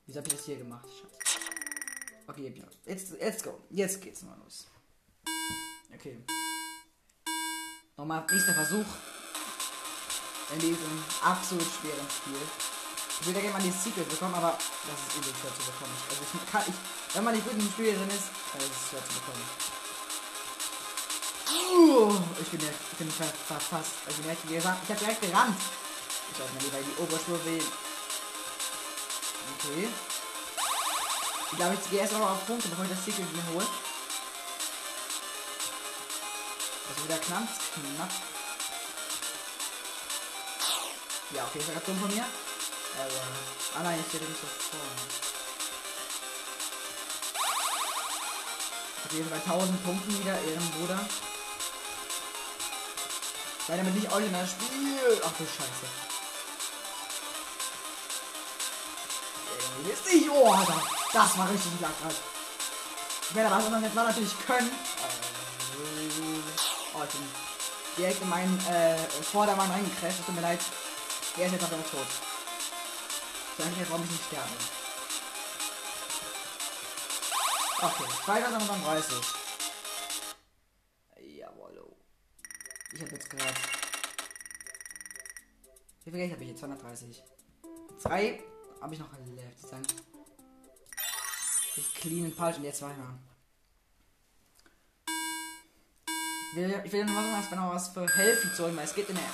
Wieso 0.07 0.19
habe 0.19 0.27
ich 0.29 0.35
das 0.35 0.45
hier 0.45 0.55
gemacht? 0.55 0.87
Scheiße. 0.89 1.39
Okay, 2.27 2.53
ja. 2.55 2.63
jetzt, 2.85 3.11
jetzt 3.19 3.43
go. 3.43 3.59
Jetzt 3.69 4.01
geht's 4.01 4.21
mal 4.23 4.37
los. 4.37 4.67
Okay. 5.97 6.15
Nochmal 7.97 8.23
nächster 8.29 8.53
Versuch. 8.53 8.85
In 10.53 10.59
diesem 10.59 11.03
absolut 11.23 11.65
schweren 11.65 12.05
Spiel. 12.05 12.37
Ich 13.19 13.25
ja 13.33 13.41
gerne 13.41 13.57
mal 13.57 13.63
die 13.63 13.71
Secret 13.71 14.07
bekommen, 14.07 14.35
aber 14.35 14.53
das 14.53 14.99
ist 15.01 15.17
übel 15.17 15.33
schwer 15.33 15.49
zu 15.57 15.65
bekommen. 15.65 15.97
Also 16.07 16.21
ich 16.21 16.51
kann, 16.51 16.61
ich, 16.67 17.15
wenn 17.15 17.23
man 17.23 17.33
nicht 17.33 17.49
gut 17.49 17.57
dem 17.57 17.71
Spiel 17.71 17.97
drin 17.97 18.09
ist, 18.13 18.29
dann 18.53 18.61
ist 18.61 18.77
es 18.77 18.89
schwer 18.89 19.01
zu 19.01 19.13
bekommen. 19.17 19.41
Uh, 21.49 22.13
ich 22.41 22.49
bin 22.49 22.61
ja, 22.61 22.69
ich 22.69 22.97
bin 22.99 23.09
fast. 23.09 23.93
Also 24.05 24.21
direkt 24.21 24.47
gerannt. 24.47 24.77
Ich 24.83 24.89
hab 24.91 24.99
direkt 24.99 25.21
gerannt. 25.21 25.57
Ich 26.29 26.37
sollte 26.37 26.53
mal 26.53 26.61
lieber 26.61 26.77
die 26.77 27.01
Oberspur 27.01 27.43
wählen. 27.43 27.71
Okay. 29.57 29.89
Ich 31.49 31.57
glaube, 31.57 31.73
ich 31.73 31.89
gehe 31.89 32.01
erst 32.01 32.13
mal 32.13 32.21
auf 32.21 32.45
Punkte, 32.45 32.67
bevor 32.67 32.85
ich 32.85 32.91
das 32.91 33.03
Secret 33.03 33.33
mir 33.33 33.47
hole. 33.55 33.65
Also 36.89 37.03
wieder 37.03 37.17
knapp, 37.19 37.47
knapp. 37.73 38.11
Ja, 41.31 41.43
okay, 41.43 41.59
ist 41.59 41.67
ja 41.67 41.81
dumm 41.85 41.99
von 41.99 42.13
mir. 42.13 42.23
Aber. 42.23 43.79
Ah 43.79 43.83
nein, 43.83 43.99
ich 43.99 44.07
stehe 44.07 44.23
nicht 44.23 44.39
so 44.39 44.47
vor. 44.47 44.79
Auf 49.05 49.13
jeden 49.13 49.29
Fall 49.29 49.41
1000 49.45 49.83
Punkten 49.83 50.19
wieder, 50.19 50.39
Ehrenbruder. 50.41 50.99
Sei 53.67 53.77
damit 53.77 53.95
nicht 53.95 54.11
original 54.11 54.47
Spiel. 54.47 55.21
Ach 55.25 55.31
du 55.37 55.43
Scheiße. 55.43 55.87
Irgendwie 59.59 59.91
ist 59.91 60.05
nicht. 60.05 60.29
Oh, 60.29 60.51
Alter. 60.51 60.81
Das 61.13 61.37
war 61.37 61.49
richtig 61.49 61.71
lackert. 61.81 62.15
Ich 63.29 63.35
werde 63.35 63.53
aber 63.53 63.69
das 63.69 63.81
jetzt 63.81 63.95
mal 63.95 64.05
natürlich 64.05 64.33
können. 64.45 64.71
Bin 67.11 67.21
direkt 67.97 68.21
in 68.21 68.29
meinen 68.29 68.59
äh, 68.67 68.97
Vordermann 68.97 69.71
reingecrasht. 69.71 70.25
Tut 70.25 70.35
mir 70.35 70.41
leid. 70.41 70.59
Der 71.37 71.45
ist 71.45 71.53
jetzt 71.53 71.63
aber 71.63 71.83
tot. 71.83 72.07
Danke, 73.57 73.89
warum 73.89 74.03
ich 74.03 74.11
nicht 74.11 74.25
sterbe. 74.25 74.49
Okay, 77.79 78.03
2030. 78.25 79.15
Jawohl. 81.37 81.79
oh. 81.85 81.95
Ich 82.93 83.01
habe 83.01 83.11
jetzt 83.11 83.29
gerade. 83.29 83.53
Wie 86.03 86.11
viel 86.11 86.19
Geld 86.19 86.31
habe 86.31 86.43
ich 86.43 86.49
jetzt? 86.49 86.59
230. 86.59 87.23
Zwei 87.99 88.43
habe 88.81 88.93
ich 88.93 88.99
noch 88.99 89.09
left. 89.35 89.71
Dann 89.71 89.85
ich 91.75 91.93
clean 91.93 92.35
Punch 92.35 92.57
und 92.57 92.63
jetzt 92.63 92.81
weiter. 92.81 93.19
Ich 96.49 96.55
will, 96.55 96.81
ich 96.83 96.91
will 96.91 97.05
noch 97.05 97.13
was, 97.13 97.51
noch 97.51 97.73
was 97.73 97.89
für 97.89 98.05
zu 98.55 98.63
holen, 98.63 98.77
weil 98.77 98.85
es 98.85 98.95
geht 98.95 99.09
in 99.09 99.15
der. 99.15 99.25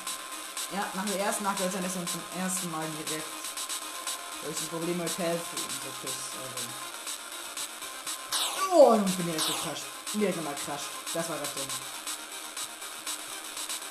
Ja, 0.73 0.89
nach 0.95 1.05
der 1.05 1.19
ersten 1.19 1.43
Nacht 1.43 1.59
ist 1.59 1.75
er 1.75 1.81
zum 1.81 2.07
ersten 2.39 2.71
Mal 2.71 2.85
direkt. 3.07 3.27
Ich 4.49 4.57
das 4.59 4.67
Problem 4.67 4.97
mit 4.97 5.17
Healthy 5.17 5.55
und 5.55 5.71
so. 5.71 5.89
Also. 6.41 6.67
Oh, 8.73 8.93
und 8.93 9.07
ich 9.07 9.15
bin 9.15 9.27
direkt 9.27 9.45
gecrashed. 9.45 9.85
Direkt 10.15 10.37
nochmal 10.37 10.55
crashed. 10.65 10.89
Das 11.13 11.29
war 11.29 11.37
das 11.37 11.53
Ding. 11.53 11.69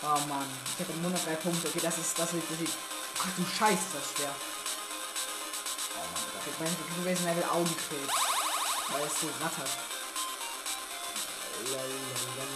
Oh 0.02 0.18
Mann. 0.28 0.46
Ich 0.74 0.84
habe 0.84 0.92
103 0.92 1.36
Punkte. 1.36 1.68
Okay, 1.68 1.80
das 1.80 1.98
ist, 1.98 2.18
das 2.18 2.32
wird, 2.34 2.44
das 2.50 2.58
wird. 2.58 2.70
Ach 3.18 3.30
du 3.36 3.44
Scheiße, 3.46 3.74
ist 3.74 3.94
das 3.94 4.12
schwer. 4.16 4.34
Oh 5.94 6.04
Mann, 6.10 6.26
da 6.34 6.38
kriegt 6.42 6.58
man 6.58 6.68
gewesen 7.04 7.24
Level 7.26 7.44
Augenkrebs. 7.44 8.14
Weil 8.90 9.06
es 9.06 9.20
so 9.20 9.28
rattert. 9.40 9.70
Ugh. 11.62 12.51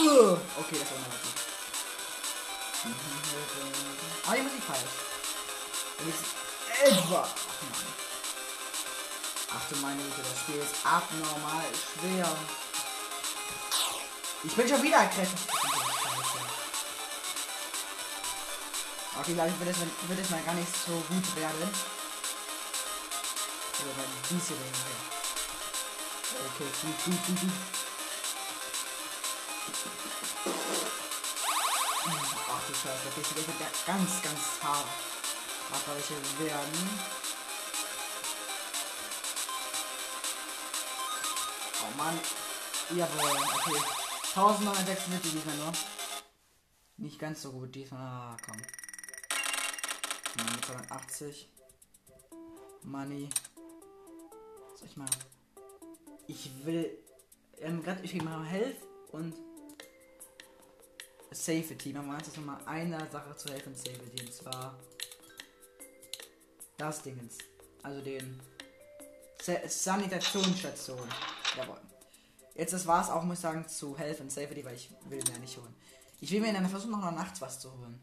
Okay, 0.00 0.78
das 0.78 0.90
war 0.90 0.96
unerwartet. 0.96 1.36
Aber 4.26 4.36
die 4.36 4.42
Musik 4.42 4.62
falsch. 4.64 4.80
Etwa. 6.82 7.28
Ach 9.52 9.68
du 9.68 9.76
meine 9.76 10.02
Güte, 10.02 10.22
das 10.22 10.38
Spiel 10.40 10.56
ist 10.56 10.74
abnormal 10.84 11.66
schwer. 11.74 12.28
Ich 14.42 14.54
bin 14.54 14.68
schon 14.68 14.82
wieder 14.82 15.06
kräftig. 15.06 15.40
Okay, 19.18 19.34
glaube 19.34 19.50
ich, 19.50 19.58
wird 19.60 19.76
es, 19.76 20.08
wird 20.08 20.18
es 20.18 20.30
mal 20.30 20.42
gar 20.44 20.54
nicht 20.54 20.72
so 20.86 20.92
gut 20.92 21.36
werden. 21.36 21.70
Oder 23.80 23.92
bei 23.96 24.04
diese 24.30 24.54
Dinge. 24.54 24.96
Okay, 26.54 26.70
gut, 26.80 27.04
gut, 27.04 27.26
gut, 27.26 27.40
gut. 27.40 27.79
Scheiße, 32.82 33.20
ich 33.20 33.36
werde 33.36 33.52
ganz, 33.86 34.22
ganz 34.22 34.62
hart. 34.62 34.86
Hart 35.70 35.86
welche 35.88 36.14
werden. 36.38 37.00
Oh 41.82 41.96
Mann. 41.98 42.18
Jawohl, 42.96 43.36
okay. 43.54 43.82
1976 44.34 45.32
diesmal 45.32 45.56
nur. 45.56 45.72
Nicht 46.96 47.18
ganz 47.18 47.42
so 47.42 47.52
gut 47.52 47.74
diesmal. 47.74 48.00
Ah, 48.00 48.36
komm. 48.46 48.56
Mit 50.54 50.64
280. 50.64 51.50
Money. 52.84 53.28
Soll 54.76 54.88
ich 54.88 54.96
mal. 54.96 55.10
Ich 56.28 56.50
will. 56.64 56.96
Ähm, 57.58 57.82
grad, 57.82 58.02
ich 58.02 58.14
mal 58.22 58.42
Health 58.46 58.78
und 59.12 59.34
Safety. 61.30 61.92
Man 61.92 62.06
meint 62.06 62.26
es 62.26 62.36
nochmal 62.36 62.60
einer 62.66 63.08
Sache 63.10 63.36
zu 63.36 63.52
helfen, 63.52 63.74
Safety. 63.74 64.24
Und 64.24 64.32
zwar 64.32 64.78
das 66.76 67.02
Dingens. 67.02 67.38
Also 67.82 68.00
den 68.00 68.40
Sa 69.42 69.54
Sanitationsstation. 69.66 71.08
Jawohl. 71.56 71.80
Jetzt 72.54 72.72
das 72.72 72.86
war's 72.86 73.08
auch, 73.08 73.22
muss 73.22 73.38
ich 73.38 73.42
sagen, 73.42 73.66
zu 73.66 73.96
und 73.96 74.32
Safety, 74.32 74.64
weil 74.64 74.74
ich 74.74 74.90
will 75.08 75.22
mir 75.32 75.38
nicht 75.38 75.56
holen. 75.56 75.74
Ich 76.20 76.30
will 76.30 76.40
mir 76.40 76.48
in 76.48 76.56
einer 76.56 76.68
Versuch 76.68 76.90
noch 76.90 77.10
nachts 77.12 77.40
was 77.40 77.60
zu 77.60 77.72
holen. 77.72 78.00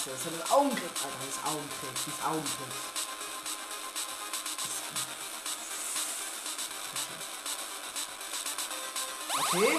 Es. 0.00 0.06
Das 0.06 0.32
ist 0.32 0.50
Augenkrebs, 0.50 1.04
Alter. 1.04 1.16
Das 1.20 1.28
ist 1.28 1.44
Augenkrebs. 1.44 2.00
Das 2.06 2.14
ist 2.14 2.24
Augenkrebs. 2.24 2.78
Okay. 9.38 9.72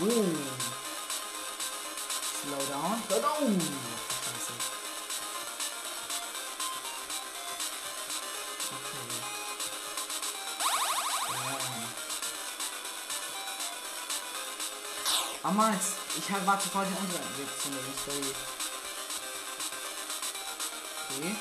Uh. 0.00 0.36
Slow 2.42 2.64
down. 2.68 3.02
Slow 3.06 3.20
down. 3.20 3.60
Scheiße. 4.24 4.52
Okay. 8.74 9.06
Ja. 11.30 11.56
Ah, 15.42 15.52
Mann, 15.52 15.80
ich 16.16 16.46
war 16.46 16.60
zu 16.60 16.68
voll 16.68 16.84
den 16.84 16.96
anderen 16.96 17.38
Weg 17.38 17.48
zu 17.62 17.68
nehmen. 17.68 17.94
Sorry. 18.04 18.34
Okay. 21.16 21.36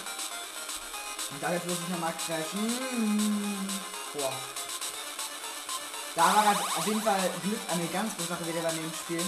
Und 1.32 1.42
da 1.42 1.54
jetzt 1.54 1.66
muss 1.66 1.78
ich 1.80 1.90
nochmal 1.90 2.14
crashen. 2.14 3.70
Boah. 4.14 4.34
Da 6.16 6.24
war 6.26 6.48
halt 6.48 6.60
auf 6.60 6.86
jeden 6.86 7.02
Fall 7.02 7.32
Glück 7.42 7.60
eine 7.72 7.88
ganz 7.88 8.16
gute 8.16 8.28
Sache 8.28 8.48
wieder 8.48 8.62
bei 8.62 8.70
dem 8.70 8.94
Spiel. 8.94 9.24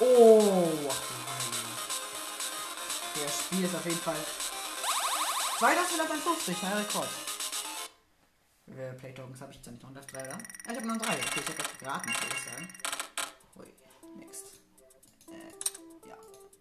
Oh, 0.00 0.72
das 3.14 3.38
Spiel 3.44 3.64
ist 3.64 3.74
auf 3.74 3.84
jeden 3.86 4.00
Fall 4.00 4.16
2450, 5.58 6.62
neuer 6.62 6.78
Rekord. 6.78 7.08
Viele 8.66 8.92
Playtokens 8.94 9.40
habe 9.40 9.52
ich 9.52 9.58
jetzt 9.58 9.70
nicht 9.70 9.82
noch? 9.82 9.92
Das? 9.92 10.04
Ah, 10.12 10.72
ich 10.72 10.76
habe 10.76 10.86
noch 10.86 10.96
drei. 10.96 11.14
Okay, 11.14 11.40
ich 11.40 11.48
habe 11.48 11.62
das 11.62 11.78
geraten, 11.78 12.08
würde 12.08 12.36
ich 12.36 12.44
sagen. 12.44 12.68
Ui, 13.56 13.72
next. 14.16 14.53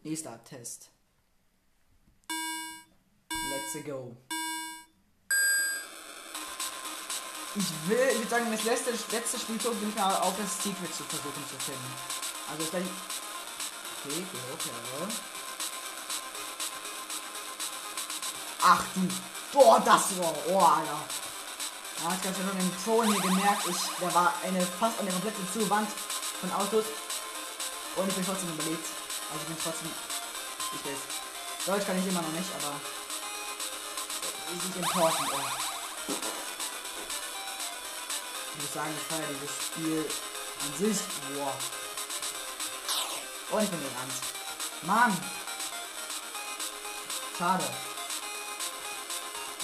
Nächster 0.04 0.44
Test. 0.44 0.90
Let's 3.30 3.86
go. 3.86 4.18
Ich 7.56 7.66
will, 7.88 7.98
ich 8.12 8.18
würde 8.18 8.30
sagen, 8.30 8.52
das 8.52 8.64
letzte, 8.64 8.92
letzte 9.16 9.40
Spielzug 9.40 9.80
bin 9.80 9.90
ich 9.90 9.96
mal 9.96 10.16
auf 10.18 10.36
das 10.38 10.62
Secret 10.62 10.94
zu 10.94 11.04
versuchen 11.04 11.44
zu 11.48 11.56
finden. 11.64 11.94
Also 12.52 12.64
vielleicht. 12.66 12.88
Okay, 14.06 14.26
hoch, 14.34 14.66
jawohl. 14.66 15.08
Ach 18.62 18.84
du. 18.96 19.08
Boah, 19.54 19.80
das 19.86 20.18
war. 20.18 20.34
Oh, 20.50 20.58
Alter. 20.58 21.00
Da 22.04 22.12
hat 22.12 22.24
ganz 22.24 22.36
schon 22.36 22.58
den 22.58 22.72
Pro 22.84 23.04
hier 23.04 23.22
gemerkt. 23.22 23.68
Ich, 23.70 23.78
da 24.02 24.14
war 24.14 24.34
eine 24.44 24.62
fast 24.66 25.00
eine 25.00 25.12
komplette 25.12 25.54
Zuwand 25.54 25.90
von 26.42 26.52
Autos. 26.52 26.86
Und 27.96 28.10
ich 28.10 28.16
bin 28.16 28.26
trotzdem 28.26 28.50
überlebt. 28.50 28.86
Also 29.34 29.46
ich 29.46 29.56
bin 29.56 29.64
trotzdem. 29.64 29.92
Ich 30.74 30.86
weiß. 30.86 31.00
Deutsch 31.66 31.88
kann 31.88 31.98
ich 31.98 32.06
immer 32.06 32.22
noch 32.22 32.32
nicht, 32.34 32.50
aber. 32.54 32.80
Das 34.46 34.64
ist 34.64 34.76
important, 34.76 35.32
ey. 35.32 35.40
Ich 38.54 38.62
muss 38.62 38.74
sagen, 38.74 38.94
ich 38.96 39.08
feiere 39.08 39.34
dieses 39.34 39.56
Spiel 39.66 40.06
an 40.62 40.78
sich. 40.78 40.98
Boah. 41.34 41.56
Und 43.58 43.64
ich 43.64 43.70
bin 43.72 43.80
gerannt. 43.82 44.14
Mann! 44.84 45.18
Schade. 47.36 47.64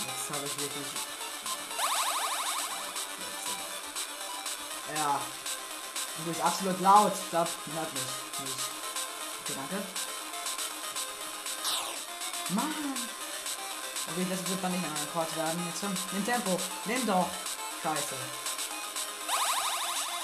Jetzt 0.08 0.30
habe 0.36 0.46
ich 0.48 0.60
wirklich. 0.60 0.88
Ja. 4.96 5.22
Du 6.18 6.24
bist 6.24 6.42
absolut 6.42 6.82
laut. 6.82 7.14
Ich 7.14 7.30
glaube, 7.30 7.50
hört 7.76 7.94
mich 7.94 8.02
nicht. 8.40 8.79
Okay, 9.50 9.58
danke. 9.58 9.84
Mann! 12.54 12.94
Okay, 14.12 14.26
das 14.30 14.50
wird 14.50 14.64
dann 14.64 14.72
nicht 14.72 14.82
mehr 14.82 14.92
ein 14.92 14.98
Rekord 14.98 15.36
werden. 15.36 15.60
Jetzt 15.68 15.82
komm, 15.82 15.94
nimm 16.12 16.26
Tempo. 16.26 16.60
Nimm 16.86 17.08
doch. 17.08 17.30
Scheiße. 17.82 18.16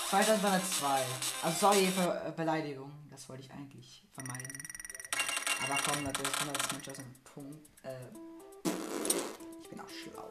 2302. 0.10 1.06
Also 1.44 1.58
sorry 1.60 1.88
für 1.88 2.28
äh, 2.28 2.32
Beleidigung. 2.36 2.92
Das 3.10 3.28
wollte 3.30 3.44
ich 3.44 3.52
eigentlich 3.52 4.06
vermeiden. 4.14 4.64
Aber 5.64 5.78
komm, 5.84 6.04
das 6.04 6.14
kann 6.14 6.54
das 6.54 6.90
aus 6.90 6.96
dem 6.98 7.14
Punkt. 7.24 7.68
Äh, 7.84 8.70
ich 9.64 9.70
bin 9.70 9.80
auch 9.80 9.90
schlau. 9.90 10.30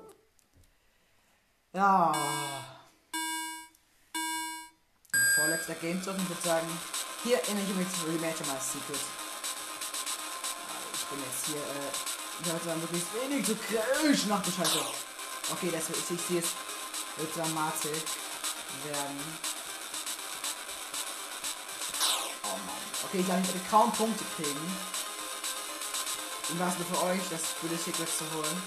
Ja. 1.73 2.13
Vorletzter 5.35 5.75
Game 5.75 6.01
ich 6.23 6.29
würde 6.29 6.43
sagen, 6.43 6.69
hier 7.25 7.43
in 7.49 7.57
der 7.57 7.67
übrigens 7.67 7.95
Rematch 8.07 8.47
mal 8.47 8.61
Secret. 8.61 9.01
Ich 10.93 11.05
bin 11.09 11.19
jetzt 11.25 11.47
hier, 11.47 11.57
äh, 11.57 11.91
Ich 12.43 12.51
habe 12.51 12.63
zwar 12.63 12.77
möglichst 12.77 13.09
wenig 13.15 13.47
zu 13.47 13.57
kröschen. 13.57 14.31
Ach 14.33 14.43
du 14.43 14.51
Scheiße. 14.51 14.81
Okay, 15.53 15.71
das 15.73 15.89
ist, 15.89 16.11
ich 16.11 16.21
sehe 16.21 16.41
es. 16.41 16.49
Wird 17.17 17.35
dramatisch 17.37 18.05
werden. 18.85 19.21
Oh 22.43 22.59
Mann. 22.67 22.85
Okay, 23.05 23.21
ich 23.21 23.27
glaube, 23.27 23.41
ich 23.41 23.49
werde 23.49 23.69
kaum 23.71 23.93
Punkte 23.93 24.25
kriegen. 24.37 24.79
Und 26.51 26.61
was 26.61 26.75
für 26.75 27.03
euch, 27.05 27.23
das 27.31 27.41
gute 27.61 27.77
Secret 27.77 28.09
zu 28.09 28.25
holen. 28.35 28.63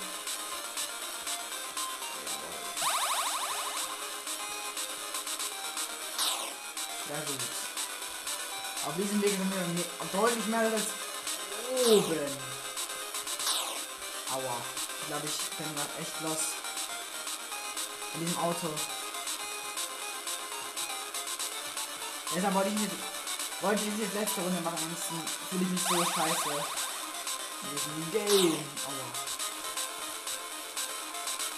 Ja 7.10 7.20
gut. 7.26 7.47
Auf 8.88 8.96
diesem 8.96 9.22
Weg 9.22 9.32
sind 9.32 9.52
wir 9.54 10.20
deutlich 10.22 10.46
mehr 10.46 10.60
als 10.62 10.84
oben. 11.86 12.32
Aua. 14.32 14.58
Ich 15.02 15.08
glaube, 15.08 15.28
ich 15.28 15.58
bin 15.58 15.76
gerade 15.76 15.90
echt 16.00 16.22
los. 16.22 16.38
In 18.14 18.20
diesem 18.22 18.40
Auto. 18.40 18.70
Deshalb 22.34 22.54
wollte 22.54 22.70
ich 22.70 22.80
nicht, 22.80 22.92
wollte 23.60 23.82
ich 23.84 24.00
jetzt 24.00 24.14
letzte 24.14 24.40
Runde 24.40 24.62
machen, 24.62 24.78
ansonsten 24.82 25.22
fühle 25.50 25.64
ich 25.64 25.70
mich 25.70 25.82
so 25.84 26.06
scheiße. 26.06 26.50
In 27.64 27.70
diesem 27.76 28.12
Game. 28.14 28.54
Aua. 28.86 29.08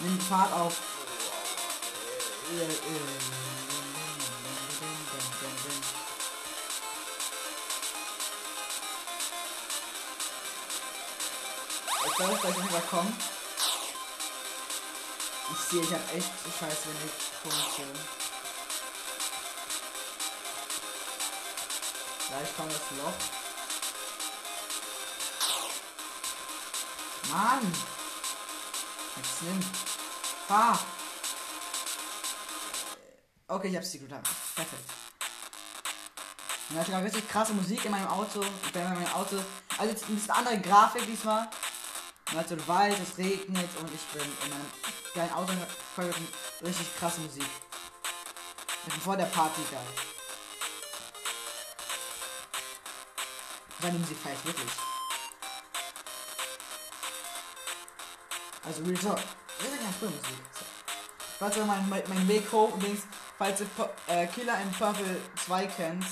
Nimm 0.00 0.20
Fahrt 0.20 0.52
auf. 0.52 0.74
Äh, 2.52 2.64
äh, 2.64 2.70
Ich 2.70 3.59
glaube, 12.20 12.34
ich 12.34 12.40
gleich 12.40 12.70
noch 12.70 12.90
kommen. 12.90 13.16
Ich 15.52 15.58
sehe, 15.70 15.82
ich 15.82 15.92
habe 15.92 16.02
echt 16.14 16.30
scheiß 16.60 16.86
wenig 16.86 17.12
Punkte. 17.42 17.82
Gleich 22.28 22.56
kommt 22.56 22.72
das 22.72 22.98
Loch. 22.98 23.12
Mann! 27.32 27.74
Jetzt 29.16 29.42
nimm. 29.42 29.60
Fahr! 30.46 30.78
Okay, 33.48 33.68
ich 33.68 33.76
hab's 33.76 33.90
Secret 33.90 34.08
Time. 34.08 34.22
Perfekt. 34.54 34.90
Und 36.68 36.88
da 36.88 36.98
richtig 36.98 37.28
krasse 37.28 37.52
Musik 37.52 37.84
in 37.84 37.90
meinem 37.90 38.06
Auto. 38.06 38.44
Ich 38.64 38.72
bin 38.72 38.82
in 38.82 38.94
meinem 38.94 39.12
Auto. 39.12 39.42
Also 39.76 40.06
ein 40.08 40.14
bisschen 40.14 40.30
andere 40.30 40.60
Grafik 40.60 41.04
diesmal. 41.06 41.48
Man 42.30 42.40
hat 42.40 42.48
so 42.48 42.54
einen 42.54 42.68
Wald, 42.68 42.96
es 43.00 43.18
regnet 43.18 43.68
und 43.80 43.92
ich 43.92 44.02
bin 44.12 44.22
in 44.22 44.50
meinem 44.50 44.70
kleinen 45.12 45.32
Auto 45.32 45.52
richtig 46.62 46.96
krasse 46.98 47.20
Musik. 47.20 47.44
Vor 49.02 49.16
der 49.16 49.24
Party 49.26 49.60
geil. 49.70 49.80
Seine 53.80 53.98
Musik 53.98 54.16
feiert 54.22 54.44
wirklich. 54.44 54.70
Also 58.64 58.82
Real 58.84 58.94
Talk. 58.94 59.16
Das 59.58 59.66
ist 59.66 59.72
ja 59.72 59.78
keine 59.78 59.92
frühe 59.94 60.10
Musik. 60.10 60.38
So. 60.52 60.64
Falls 61.38 61.56
ihr 61.56 61.64
mein, 61.64 61.88
mein 61.88 62.28
Weg 62.28 62.52
hoch 62.52 62.76
links, 62.78 63.02
falls 63.38 63.60
ihr 63.60 63.66
äh, 64.06 64.26
Killer 64.28 64.60
in 64.60 64.70
Purple 64.72 65.20
2 65.46 65.66
kennt, 65.66 66.04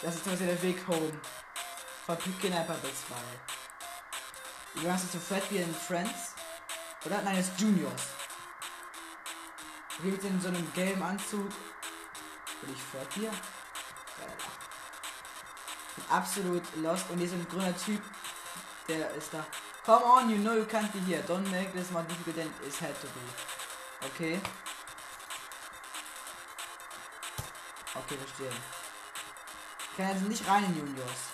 das 0.00 0.14
ist 0.14 0.24
quasi 0.24 0.46
der 0.46 0.62
Weg 0.62 0.86
home. 0.88 1.12
Von 2.06 2.16
Killer 2.40 2.60
in 2.60 2.66
Purple 2.66 2.90
2. 2.90 3.57
Du 4.74 4.90
hast 4.90 5.10
so 5.12 5.18
Fred 5.18 5.42
wie 5.50 5.58
in 5.58 5.74
Friends. 5.74 6.34
Oder? 7.04 7.22
Nein, 7.22 7.38
ist 7.38 7.58
Juniors. 7.58 8.02
Mit 10.00 10.22
in 10.22 10.40
so 10.40 10.48
einem 10.48 10.72
gelben 10.72 11.02
Anzug. 11.02 11.48
Bin 12.60 12.72
ich 12.72 12.82
Fred 12.82 13.08
hier? 13.14 13.30
Absolut 16.08 16.62
lost. 16.76 17.10
Und 17.10 17.18
hier 17.18 17.26
ist 17.26 17.34
ein 17.34 17.48
grüner 17.48 17.76
Typ. 17.76 18.00
Der 18.88 19.10
ist 19.12 19.34
da. 19.34 19.44
Come 19.84 20.04
on, 20.04 20.30
you 20.30 20.36
know 20.36 20.54
you 20.54 20.64
can't 20.64 20.92
be 20.92 20.98
here. 21.00 21.22
Don't 21.22 21.48
make 21.50 21.72
this 21.72 21.90
more 21.90 22.04
difficult 22.04 22.36
than 22.36 22.46
it 22.66 22.80
had 22.80 22.94
to 23.00 23.06
be. 23.08 24.06
Okay. 24.06 24.40
Okay, 27.94 28.16
verstehe. 28.16 28.52
Ich 29.90 29.96
kann 29.96 30.06
also 30.06 30.26
nicht 30.26 30.46
rein 30.46 30.64
in 30.64 30.76
Juniors. 30.78 31.32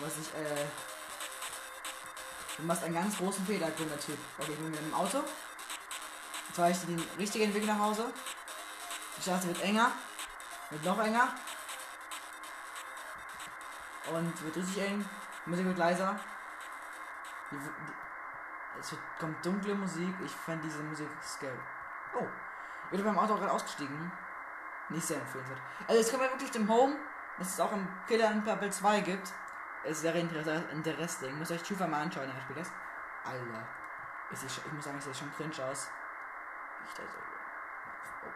Was 0.00 0.12
ich, 0.18 0.34
äh. 0.34 0.66
Du 2.56 2.62
machst 2.62 2.84
einen 2.84 2.94
ganz 2.94 3.16
großen 3.18 3.44
Fehler, 3.46 3.70
grüner 3.72 3.98
Typ. 3.98 4.18
Okay, 4.38 4.52
ich 4.52 4.58
bin 4.58 4.70
mit 4.70 4.80
dem 4.80 4.94
Auto. 4.94 5.18
Jetzt 5.18 6.56
fahre 6.56 6.70
ich 6.70 6.78
den 6.78 7.02
richtigen 7.18 7.52
Weg 7.52 7.66
nach 7.66 7.78
Hause. 7.78 8.04
Die 9.16 9.22
Straße 9.22 9.48
wird 9.48 9.60
enger. 9.62 9.90
Wird 10.70 10.84
noch 10.84 10.98
enger. 11.00 11.34
Und 14.12 14.44
wird 14.44 14.56
richtig 14.56 14.82
eng. 14.82 15.04
Musik 15.46 15.66
wird 15.66 15.78
leiser. 15.78 16.18
Die, 17.50 17.56
die, 17.56 18.80
es 18.80 18.92
wird, 18.92 19.00
kommt 19.18 19.44
dunkle 19.44 19.74
Musik. 19.74 20.14
Ich 20.24 20.32
fand 20.32 20.62
diese 20.64 20.82
Musik 20.82 21.08
scary. 21.22 21.58
Oh. 22.14 22.26
Ich 22.92 22.98
bin 22.98 23.04
beim 23.04 23.18
Auto 23.18 23.34
gerade 23.34 23.50
ausgestiegen. 23.50 24.12
Nicht 24.90 25.06
sehr 25.06 25.20
empfehlenswert. 25.20 25.58
Also 25.88 26.00
es 26.00 26.10
kommt 26.10 26.22
ja 26.22 26.30
wirklich 26.30 26.50
dem 26.52 26.68
Home, 26.68 26.96
dass 27.38 27.54
es 27.54 27.60
auch 27.60 27.72
im 27.72 27.88
Killer 28.06 28.30
in 28.30 28.44
Purple 28.44 28.70
2 28.70 29.00
gibt. 29.00 29.32
Es 29.86 30.02
wäre 30.02 30.18
inter 30.18 30.70
interesting. 30.70 31.38
Muss 31.38 31.50
euch 31.50 31.62
Chufa 31.62 31.86
mal 31.86 32.02
anschauen, 32.02 32.30
der 32.34 32.40
Spiel 32.40 32.56
ist. 32.56 32.72
Alter. 33.24 33.68
Es 34.32 34.40
schon- 34.40 34.64
ich 34.66 34.72
muss 34.72 34.84
sagen, 34.84 34.98
es 34.98 35.04
sieht 35.04 35.16
schon 35.16 35.30
cringe 35.32 35.52
aus. 35.64 35.88
Ich 36.86 36.94
da 36.94 37.02
so. 37.02 37.18
Oh. 38.24 38.30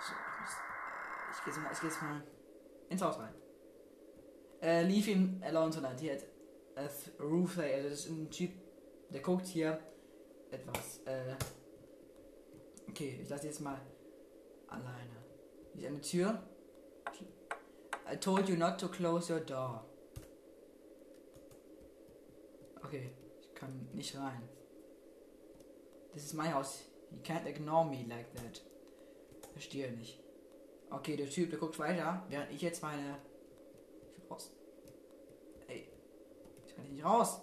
So, 0.00 0.12
ich 0.12 0.40
muss. 0.40 0.52
Äh, 0.52 1.30
ich 1.32 1.44
gehe 1.44 1.52
jetzt 1.52 1.62
mal, 1.62 1.72
ich 1.72 1.80
geh 1.80 1.86
jetzt 1.86 2.02
mal 2.02 2.22
ins 2.88 3.02
Haus 3.02 3.18
rein. 3.18 3.34
Äh, 4.60 4.82
leave 4.82 5.10
him 5.10 5.42
alone 5.44 5.70
tonight. 5.70 5.98
Hier 6.00 6.12
äh, 6.14 6.88
Roof, 7.20 7.58
also 7.58 7.88
das 7.88 8.00
ist 8.00 8.08
ein 8.08 8.30
Typ, 8.30 8.52
der 9.10 9.20
guckt 9.20 9.46
hier 9.46 9.80
etwas. 10.50 11.00
Äh, 11.06 11.34
okay, 12.88 13.20
ich 13.22 13.28
lasse 13.28 13.46
jetzt 13.46 13.60
mal 13.60 13.80
alleine. 14.68 15.16
Hier 15.74 15.88
ist 15.88 15.94
eine 15.94 16.00
Tür. 16.00 16.42
I 18.10 18.16
told 18.16 18.48
you 18.48 18.56
not 18.56 18.78
to 18.78 18.88
close 18.88 19.28
your 19.28 19.40
door. 19.40 19.82
Okay, 22.84 23.10
ich 23.40 23.54
kann 23.54 23.88
nicht 23.92 24.16
rein. 24.16 24.48
This 26.14 26.24
is 26.24 26.34
my 26.34 26.48
house. 26.48 26.84
You 27.12 27.18
can't 27.22 27.46
ignore 27.46 27.84
me 27.84 28.06
like 28.08 28.32
that. 28.34 28.62
Verstehe 29.52 29.92
nicht. 29.92 30.18
Okay, 30.90 31.16
der 31.16 31.28
Typ, 31.28 31.50
der 31.50 31.58
guckt 31.58 31.78
weiter, 31.78 32.22
während 32.30 32.50
ich 32.50 32.62
jetzt 32.62 32.82
meine. 32.82 33.18
Ich 34.00 34.22
will 34.22 34.28
raus. 34.30 34.50
Ey. 35.66 35.88
Ich 36.66 36.74
kann 36.74 36.88
nicht 36.88 37.04
raus. 37.04 37.40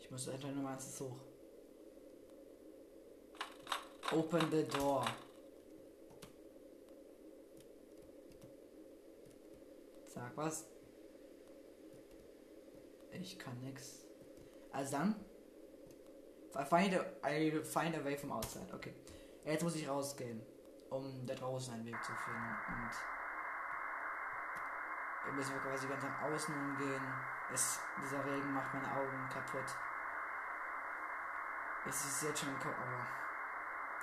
Ich 0.00 0.10
muss 0.10 0.28
einfach 0.28 0.50
nur 0.50 0.64
mal 0.64 0.74
ins 0.74 1.00
hoch. 1.00 1.16
Open 4.10 4.50
the 4.50 4.64
door. 4.64 5.04
Sag 10.14 10.36
was. 10.36 10.66
Ich 13.12 13.38
kann 13.38 13.58
nix. 13.60 14.04
Also 14.70 14.98
dann. 14.98 15.14
Find 16.68 16.94
I 17.24 17.62
find 17.64 17.96
a 17.96 18.04
way 18.04 18.16
from 18.16 18.32
outside. 18.32 18.66
Okay. 18.74 18.94
Jetzt 19.44 19.62
muss 19.62 19.74
ich 19.74 19.88
rausgehen, 19.88 20.42
um 20.90 21.26
da 21.26 21.34
draußen 21.34 21.72
einen 21.74 21.86
Weg 21.86 21.96
zu 22.04 22.12
finden. 22.12 22.40
Und 25.24 25.26
wir 25.26 25.32
müssen 25.32 25.58
quasi 25.60 25.86
ganz 25.88 26.04
nach 26.04 26.22
außen 26.22 26.54
umgehen. 26.54 27.02
Es, 27.52 27.80
dieser 28.02 28.24
Regen 28.24 28.52
macht 28.52 28.74
meine 28.74 28.92
Augen 28.92 29.28
kaputt. 29.32 29.74
Es 31.88 32.04
ist 32.04 32.22
jetzt 32.22 32.40
schon 32.40 32.58
kaputt. 32.58 32.74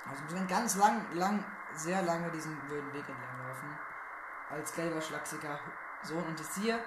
Also 0.08 0.34
wir 0.34 0.46
ganz 0.46 0.76
lang, 0.76 1.06
lang, 1.14 1.44
sehr 1.74 2.02
lange 2.02 2.30
diesen 2.30 2.58
blöden 2.66 2.92
Weg 2.92 3.08
entlang 3.08 3.46
laufen. 3.46 3.78
Als 4.50 4.74
gelber, 4.74 5.00
schlachsiger 5.00 5.60
Sohn. 6.02 6.24
Und 6.24 6.38
das 6.38 6.56
hier 6.56 6.82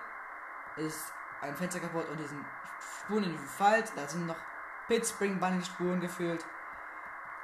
ist 0.77 1.11
ein 1.41 1.55
Fenster 1.55 1.79
kaputt 1.79 2.07
und 2.09 2.19
diesen 2.19 2.45
Spuren 3.01 3.23
in 3.23 3.31
diesem 3.31 3.47
Fall. 3.47 3.83
Da 3.95 4.07
sind 4.07 4.25
noch 4.25 4.37
Pit 4.87 5.05
Spring 5.05 5.39
Bunny 5.39 5.63
Spuren 5.63 5.99
gefühlt. 5.99 6.43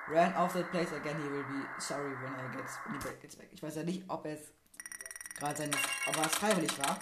Ran 0.08 0.36
off 0.36 0.54
that 0.54 0.72
place 0.72 0.92
again, 0.92 1.18
he 1.22 1.30
will 1.30 1.44
be 1.44 1.68
sorry 1.78 2.12
when 2.22 2.34
he 2.34 2.58
gets 3.22 3.36
back. 3.36 3.50
Ich 3.52 3.62
weiß 3.62 3.76
ja 3.76 3.84
nicht, 3.84 4.10
ob 4.10 4.26
er 4.26 4.34
es 4.34 4.52
gerade 5.38 5.56
seine, 5.56 5.76
ob 6.08 6.18
er 6.18 6.26
es 6.26 6.36
freiwillig 6.36 6.80
war. 6.80 7.00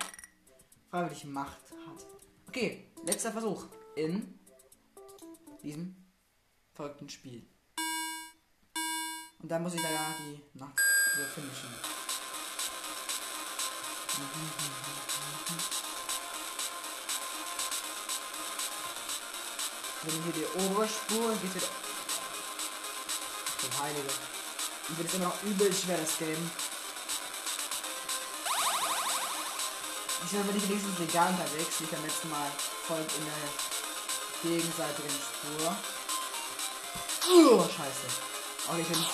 Freiwillig 0.89 1.21
gemacht 1.21 1.57
hat. 1.71 2.05
Okay, 2.49 2.91
letzter 3.05 3.31
Versuch 3.31 3.67
in 3.95 4.37
diesem 5.63 5.95
verrückten 6.73 7.09
Spiel. 7.09 7.47
Und 9.39 9.49
dann 9.49 9.63
muss 9.63 9.73
ich 9.73 9.81
leider 9.81 9.99
die 10.19 10.43
Nacht 10.57 10.81
so 11.15 11.23
finishen. 11.23 11.96
Wenn 20.03 20.23
hier 20.23 20.33
die 20.33 20.45
Oberspur 20.65 21.33
geht 21.41 21.55
wieder. 21.55 21.67
Der 23.61 23.79
Heilige. 23.81 24.09
Und 24.89 24.97
wird 24.97 25.13
immer 25.13 25.25
noch 25.25 25.43
übel 25.43 25.73
schweres 25.73 26.17
Game. 26.17 26.51
Ich 30.23 30.31
bin 30.31 30.41
aber 30.41 30.51
nicht 30.51 30.69
riesen 30.69 30.95
legal 30.99 31.29
unterwegs, 31.29 31.79
wie 31.79 31.83
ich 31.83 31.95
am 31.95 32.03
letzten 32.03 32.29
Mal 32.29 32.51
folgt 32.87 33.11
in 33.17 33.25
der 33.25 34.51
gegenseitigen 34.51 35.09
Spur. 35.09 35.75
Oh, 37.29 37.63
scheiße. 37.63 38.71
Und 38.71 38.79
ich 38.79 38.87
bin 38.87 39.05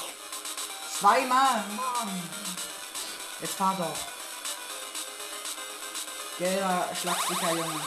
zweimal. 1.00 1.64
Mann. 1.76 2.30
Jetzt 3.42 3.56
fahr 3.56 3.76
doch. 3.78 4.13
Gelber, 6.44 6.90
schlagsicher 6.94 7.52
Junge. 7.52 7.80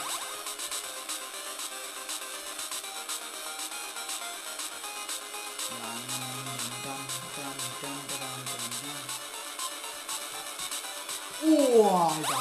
Oh, 11.45 11.83
Alter. 11.85 12.37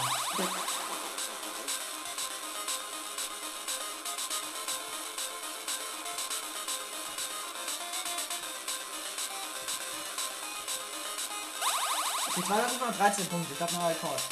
Das 12.35 12.49
noch 12.81 12.97
13 12.97 13.27
Punkte. 13.27 13.53
Ich 13.53 13.61
hab 13.61 13.73
noch 13.73 13.91
Rekord. 13.91 14.23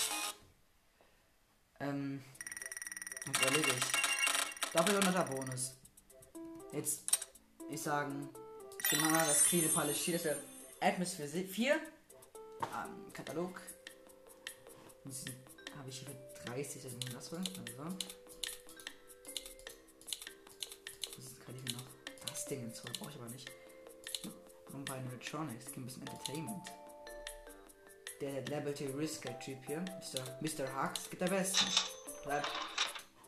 Ähm. 1.84 2.22
Was 3.26 3.42
überlege 3.42 3.72
Doppel 4.74 4.98
100er 4.98 5.22
Bonus. 5.30 5.70
Jetzt, 6.72 7.04
ich 7.70 7.80
sagen, 7.80 8.28
ich 8.84 8.90
nehme 8.90 9.08
mal 9.08 9.24
das 9.24 9.44
Polish 9.44 10.02
Sheet, 10.02 10.16
das 10.16 10.24
wäre 10.24 10.36
Atmosphere 10.80 11.28
4. 11.28 11.74
Ähm, 11.74 13.12
Katalog. 13.12 13.60
Habe 15.04 15.88
ich 15.88 15.98
hier 15.98 16.08
für 16.08 16.44
30, 16.46 16.82
das 16.82 16.92
ist 16.92 17.14
das 17.14 17.30
wohl. 17.30 17.38
Also. 17.38 17.96
Das 21.06 21.46
kann 21.46 21.54
ich 21.54 21.62
mir 21.62 21.78
noch 21.78 21.86
das 22.26 22.44
Ding 22.46 22.62
hinzu, 22.62 22.82
brauche 22.98 23.10
ich 23.10 23.16
aber 23.16 23.28
nicht. 23.28 23.48
Combine 24.68 25.06
Electronics, 25.08 25.66
gibt 25.66 25.76
ein 25.76 25.84
bisschen 25.84 26.04
Entertainment. 26.08 26.66
Der 28.20 28.42
Liberty 28.46 28.86
Risker 28.86 29.38
Typ 29.38 29.64
hier, 29.66 29.82
Mr. 29.82 30.20
Mr. 30.40 30.82
Hux, 30.82 31.08
geht 31.10 31.20
der. 31.20 31.28
Bleib. 32.24 32.44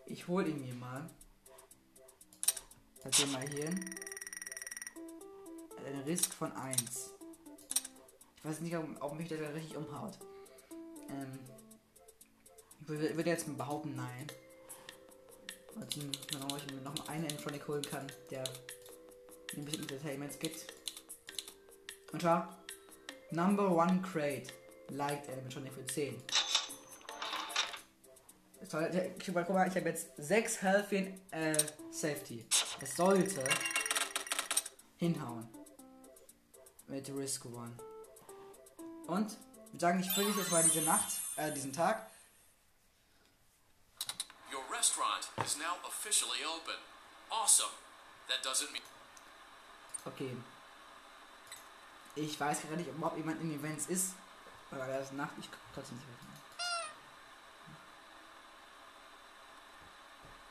Ich 0.07 0.27
hol 0.27 0.45
ihn 0.49 0.61
mir 0.61 0.75
mal. 0.75 1.09
Dann 3.07 3.13
gehen 3.13 3.31
wir 3.31 3.41
hier 3.49 3.65
hin. 3.67 3.85
Ein 5.87 6.01
Risk 6.01 6.35
von 6.35 6.51
1. 6.51 7.13
Ich 8.37 8.45
weiß 8.45 8.61
nicht, 8.61 8.77
ob, 8.77 8.85
ob 9.01 9.15
mich 9.15 9.29
der 9.29 9.55
richtig 9.55 9.77
umhaut. 9.77 10.19
Ähm, 11.09 11.39
ich 12.81 12.89
würde, 12.89 13.31
jetzt 13.31 13.57
behaupten, 13.57 13.95
nein. 13.95 14.27
Also, 15.77 16.01
wenn 16.03 16.11
ich 16.11 16.75
mir 16.75 16.81
noch 16.81 17.09
einen 17.09 17.27
Entronic 17.27 17.69
holen 17.69 17.83
kann, 17.83 18.11
der 18.33 18.43
ein 19.57 19.65
bisschen 19.65 19.83
Entertainments 19.83 20.41
gibt. 20.41 20.67
Und 22.13 22.23
zwar 22.23 22.59
Number 23.31 23.71
One 23.71 24.03
Crate. 24.03 24.53
Liked 24.89 25.29
Animatronic 25.29 25.73
für 25.73 25.87
10. 25.87 26.21
Toll, 28.69 28.91
guck 29.25 29.35
mal, 29.35 29.45
guck 29.45 29.55
mal, 29.55 29.69
ich 29.69 29.77
habe 29.77 29.91
jetzt 29.91 30.09
6 30.17 30.63
Health 30.63 30.91
in 30.91 31.21
äh, 31.31 31.57
Safety. 31.93 32.45
Es 32.81 32.97
sollte 32.97 33.45
hinhauen. 34.99 35.49
Mit 36.87 37.09
Risk 37.09 37.45
One. 37.47 37.77
Und 39.07 39.33
ich 39.33 39.73
würde 39.73 39.81
sagen, 39.81 40.01
ich 40.01 40.11
fülle 40.13 40.31
jetzt 40.31 40.51
mal 40.51 40.63
diese 40.63 40.83
Nacht, 40.83 41.21
äh, 41.37 41.53
diesen 41.53 41.73
Tag. 41.73 42.11
Your 44.53 44.63
restaurant 44.71 45.29
is 45.45 45.57
now 45.57 45.77
officially 45.87 46.45
open. 46.45 46.77
Awesome. 47.31 47.73
That 48.29 48.45
doesn't 48.45 48.73
mean 48.73 48.83
Okay. 50.05 50.37
Ich 52.15 52.39
weiß 52.39 52.63
gerade 52.63 52.77
nicht, 52.77 52.91
ob 52.91 53.17
jemand 53.17 53.41
in 53.41 53.53
Events 53.53 53.87
ist. 53.87 54.15
Aber 54.71 54.87
das 54.87 55.07
ist 55.07 55.13
Nacht, 55.15 55.33
ich 55.39 55.49
trotzdem 55.75 55.97
nicht 55.97 56.09
wissen. 56.09 56.27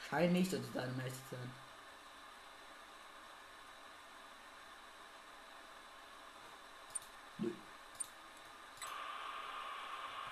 Scheint 0.09 0.33
nicht 0.33 0.51
so 0.51 0.57
zu 0.57 0.77
ehrlich 0.77 1.13
zu 1.29 1.35
sein. 1.35 1.51
Nö. 7.39 7.47
Ich 7.47 7.53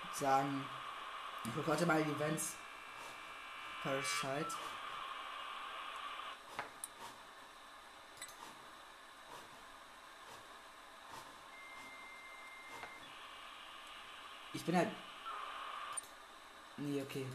würde 0.02 0.03
sagen, 0.16 0.66
ich 1.44 1.68
heute 1.68 1.86
mal 1.86 2.04
die 2.04 2.12
Events. 2.12 2.56
Parasite. 3.84 4.48
Ich 14.54 14.64
bin 14.64 14.78
halt. 14.78 14.90
Nee, 16.78 17.02
okay. 17.02 17.26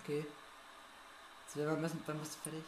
Okay. 0.00 0.26
Jetzt 1.44 1.56
wäre 1.56 1.72
ein 1.72 1.82
bisschen, 1.82 2.04
dann 2.06 2.18
bist 2.18 2.36
du 2.36 2.50
fertig. 2.50 2.64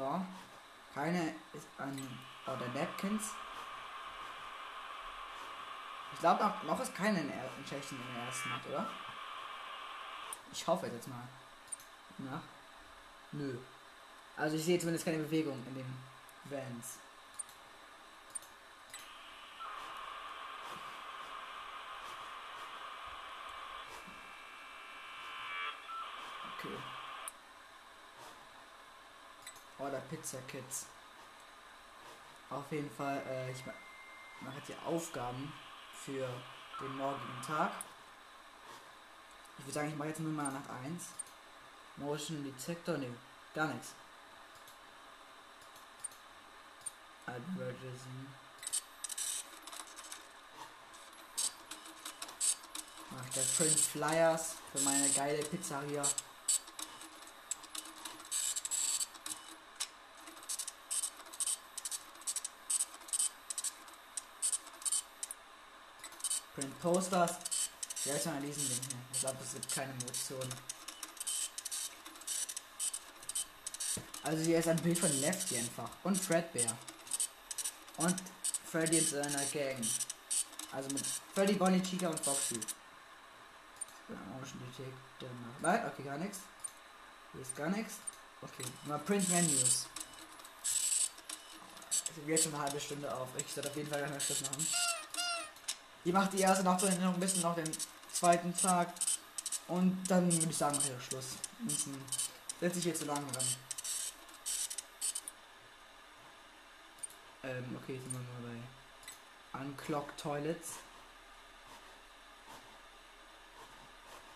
So. 0.00 0.26
Keine 0.94 1.34
ist 1.52 1.68
an. 1.76 1.94
Oder 2.46 2.66
Napkins. 2.68 3.34
Ich 6.14 6.20
glaube 6.20 6.42
noch, 6.42 6.62
noch 6.62 6.80
ist 6.80 6.94
keine 6.94 7.20
in, 7.20 7.28
in 7.28 7.64
Tschechien 7.66 8.00
in 8.00 8.14
der 8.14 8.24
ersten 8.24 8.48
Nacht, 8.48 8.66
oder? 8.66 8.86
Ich 10.50 10.66
hoffe 10.66 10.86
jetzt 10.86 11.06
mal. 11.06 11.28
Na? 12.16 12.42
Nö. 13.32 13.58
Also 14.38 14.56
ich 14.56 14.64
sehe 14.64 14.78
zumindest 14.78 15.04
keine 15.04 15.18
Bewegung 15.18 15.62
in 15.66 15.74
den 15.74 15.98
Vans. 16.44 16.98
Okay. 26.58 26.99
Oder 29.80 29.98
Pizza 30.10 30.38
Kids. 30.46 30.86
Auf 32.50 32.70
jeden 32.70 32.90
Fall, 32.90 33.22
äh, 33.26 33.50
ich 33.52 33.64
mache 34.40 34.56
jetzt 34.58 34.82
Aufgaben 34.84 35.52
für 36.04 36.28
den 36.80 36.96
morgigen 36.96 37.42
Tag. 37.46 37.72
Ich 39.58 39.64
würde 39.64 39.72
sagen, 39.72 39.88
ich 39.88 39.96
mache 39.96 40.08
jetzt 40.08 40.20
nur 40.20 40.32
mal 40.32 40.50
nach 40.50 40.68
1. 40.84 41.02
Motion 41.96 42.42
Detector, 42.42 42.96
ne, 42.98 43.14
gar 43.54 43.68
nichts. 43.68 43.92
Advertising. 47.26 48.26
Mach 53.10 53.24
ich 53.26 53.34
das 53.34 53.56
Print 53.56 53.80
Flyers 53.80 54.54
für 54.72 54.80
meine 54.80 55.08
geile 55.10 55.42
Pizzeria. 55.44 56.02
Print 66.54 66.69
Posters. 66.80 67.32
Ja, 68.04 68.14
jetzt 68.14 68.26
mal 68.26 68.40
diesen 68.40 68.68
Ding 68.68 68.80
hier. 68.88 68.98
Ich 69.12 69.20
glaube, 69.20 69.38
es 69.44 69.52
gibt 69.52 69.72
keine 69.72 69.92
Emotionen. 69.92 70.54
Also 74.22 74.42
hier 74.42 74.58
ist 74.58 74.68
ein 74.68 74.76
Bild 74.82 74.98
von 74.98 75.20
Lefty 75.20 75.58
einfach. 75.58 75.90
Und 76.04 76.16
Fredbear. 76.16 76.76
Und 77.98 78.16
Freddy 78.70 78.98
in 78.98 79.06
seiner 79.06 79.44
Gang. 79.46 79.86
Also 80.72 80.88
mit 80.90 81.04
Freddy, 81.34 81.54
Bonnie, 81.54 81.82
Chica 81.82 82.08
und 82.08 82.20
Foxy. 82.20 82.60
Motion 84.08 84.60
Detector. 84.60 85.28
Nein, 85.60 85.86
okay, 85.86 86.02
gar 86.02 86.18
nichts. 86.18 86.38
Hier 87.32 87.42
ist 87.42 87.56
gar 87.56 87.68
nichts. 87.68 87.94
Okay, 88.42 88.64
mal 88.84 88.98
Print 88.98 89.28
Menus. 89.28 89.86
Ich 91.92 92.22
habe 92.22 92.30
jetzt 92.30 92.44
schon 92.44 92.54
eine 92.54 92.62
halbe 92.64 92.80
Stunde 92.80 93.14
auf. 93.14 93.28
Ich 93.36 93.52
sollte 93.52 93.70
auf 93.70 93.76
jeden 93.76 93.90
Fall 93.90 94.02
einen 94.02 94.20
Schluss 94.20 94.40
machen. 94.42 94.66
Die 96.04 96.12
macht 96.12 96.32
die 96.32 96.40
erste 96.40 96.64
Nacht 96.64 96.82
noch 96.82 97.14
ein 97.14 97.20
bisschen 97.20 97.42
noch 97.42 97.54
den 97.54 97.70
zweiten 98.12 98.56
Tag. 98.56 98.92
Und 99.68 100.02
dann 100.08 100.32
würde 100.32 100.46
ich 100.50 100.56
sagen, 100.56 100.76
mache 100.76 100.92
ich 100.98 101.04
Schluss. 101.04 101.36
Setze 102.58 102.78
ich 102.78 102.84
jetzt 102.86 103.00
so 103.00 103.06
lange 103.06 103.26
ran. 103.26 103.44
Ähm, 107.42 107.76
okay, 107.82 107.98
sind 107.98 108.12
wir 108.12 108.18
mal 108.18 108.60
bei 109.52 109.60
Unclock 109.60 110.16
Toilets. 110.16 110.74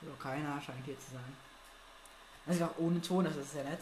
Also 0.01 0.15
keiner 0.17 0.61
scheint 0.61 0.85
hier 0.85 0.99
zu 0.99 1.13
sein. 1.13 1.37
Also 2.47 2.65
auch 2.67 2.79
ohne 2.79 3.01
Ton, 3.01 3.25
das 3.25 3.37
ist 3.37 3.55
ja 3.55 3.63
nett. 3.65 3.81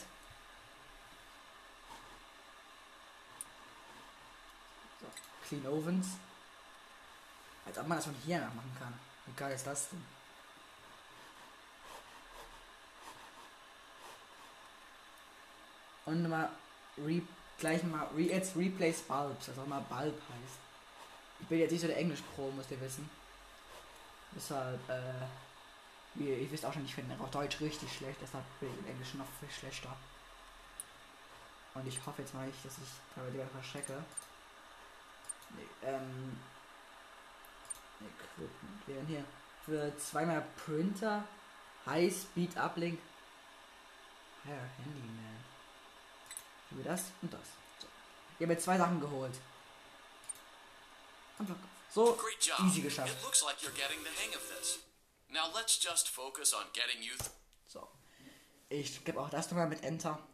So, 5.01 5.07
Clean 5.49 5.66
Ovens. 5.66 6.07
Als 7.66 7.79
ob 7.79 7.87
man 7.87 7.98
das 7.98 8.07
von 8.07 8.14
hier 8.25 8.40
nach 8.40 8.55
machen 8.55 8.77
kann. 8.79 8.92
Wie 9.27 9.33
geil 9.33 9.55
ist 9.55 9.66
das 9.66 9.88
denn? 9.90 10.05
Und 16.05 16.29
mal 16.29 16.51
re 16.98 17.22
gleich 17.59 17.83
mal 17.85 18.07
re 18.16 18.22
jetzt 18.22 18.57
Replace 18.57 19.03
Bulbs, 19.03 19.51
auch 19.51 19.66
mal 19.66 19.81
Bulb 19.83 20.20
heißt. 20.20 20.59
Ich 21.40 21.46
bin 21.46 21.59
jetzt 21.59 21.70
nicht 21.70 21.81
so 21.81 21.87
der 21.87 21.98
Englisch-Pro, 21.98 22.51
müsst 22.51 22.70
ihr 22.72 22.81
wissen. 22.81 23.09
Deshalb, 24.35 24.81
äh, 24.88 25.27
wie 26.14 26.29
ihr 26.29 26.51
wisst 26.51 26.64
auch 26.64 26.72
schon, 26.72 26.85
ich 26.85 26.94
finde 26.94 27.16
auch 27.22 27.31
Deutsch 27.31 27.61
richtig 27.61 27.92
schlecht, 27.92 28.18
deshalb 28.20 28.44
bin 28.59 28.70
ich 28.72 28.79
im 28.81 28.87
Englischen 28.87 29.18
noch 29.18 29.27
viel 29.38 29.51
schlechter. 29.51 29.94
Und 31.75 31.87
ich 31.87 32.05
hoffe 32.05 32.22
jetzt 32.22 32.35
mal 32.35 32.46
nicht, 32.46 32.64
dass 32.64 32.79
ich 32.79 32.88
dabei 33.14 33.31
lieber 33.31 33.46
verschrecke. 33.46 34.05
Nee, 35.57 35.88
ähm. 35.88 36.38
Equipment. 38.07 38.87
Wir 38.87 38.97
haben 38.97 39.07
hier 39.07 39.25
für 39.65 39.97
zweimal 39.99 40.45
Printer, 40.65 41.25
High 41.87 42.12
Speed 42.12 42.57
Uplink. 42.57 42.99
Ja, 44.45 44.59
Handyman. 44.85 45.45
Wir 46.71 46.85
das 46.85 47.05
und 47.21 47.33
das. 47.33 47.41
So. 47.79 47.87
Ich 48.38 48.45
habe 48.45 48.55
jetzt 48.55 48.65
zwei 48.65 48.79
Sachen 48.79 49.01
geholt. 49.01 49.35
So 51.91 52.19
easy 52.65 52.81
geschafft. 52.81 53.15
So. 57.67 57.88
Ich 58.69 59.05
gebe 59.05 59.21
auch 59.21 59.31
das 59.31 59.51
nochmal 59.51 59.69
mit 59.69 59.83
Enter. 59.83 60.19
Congratulations 60.19 60.31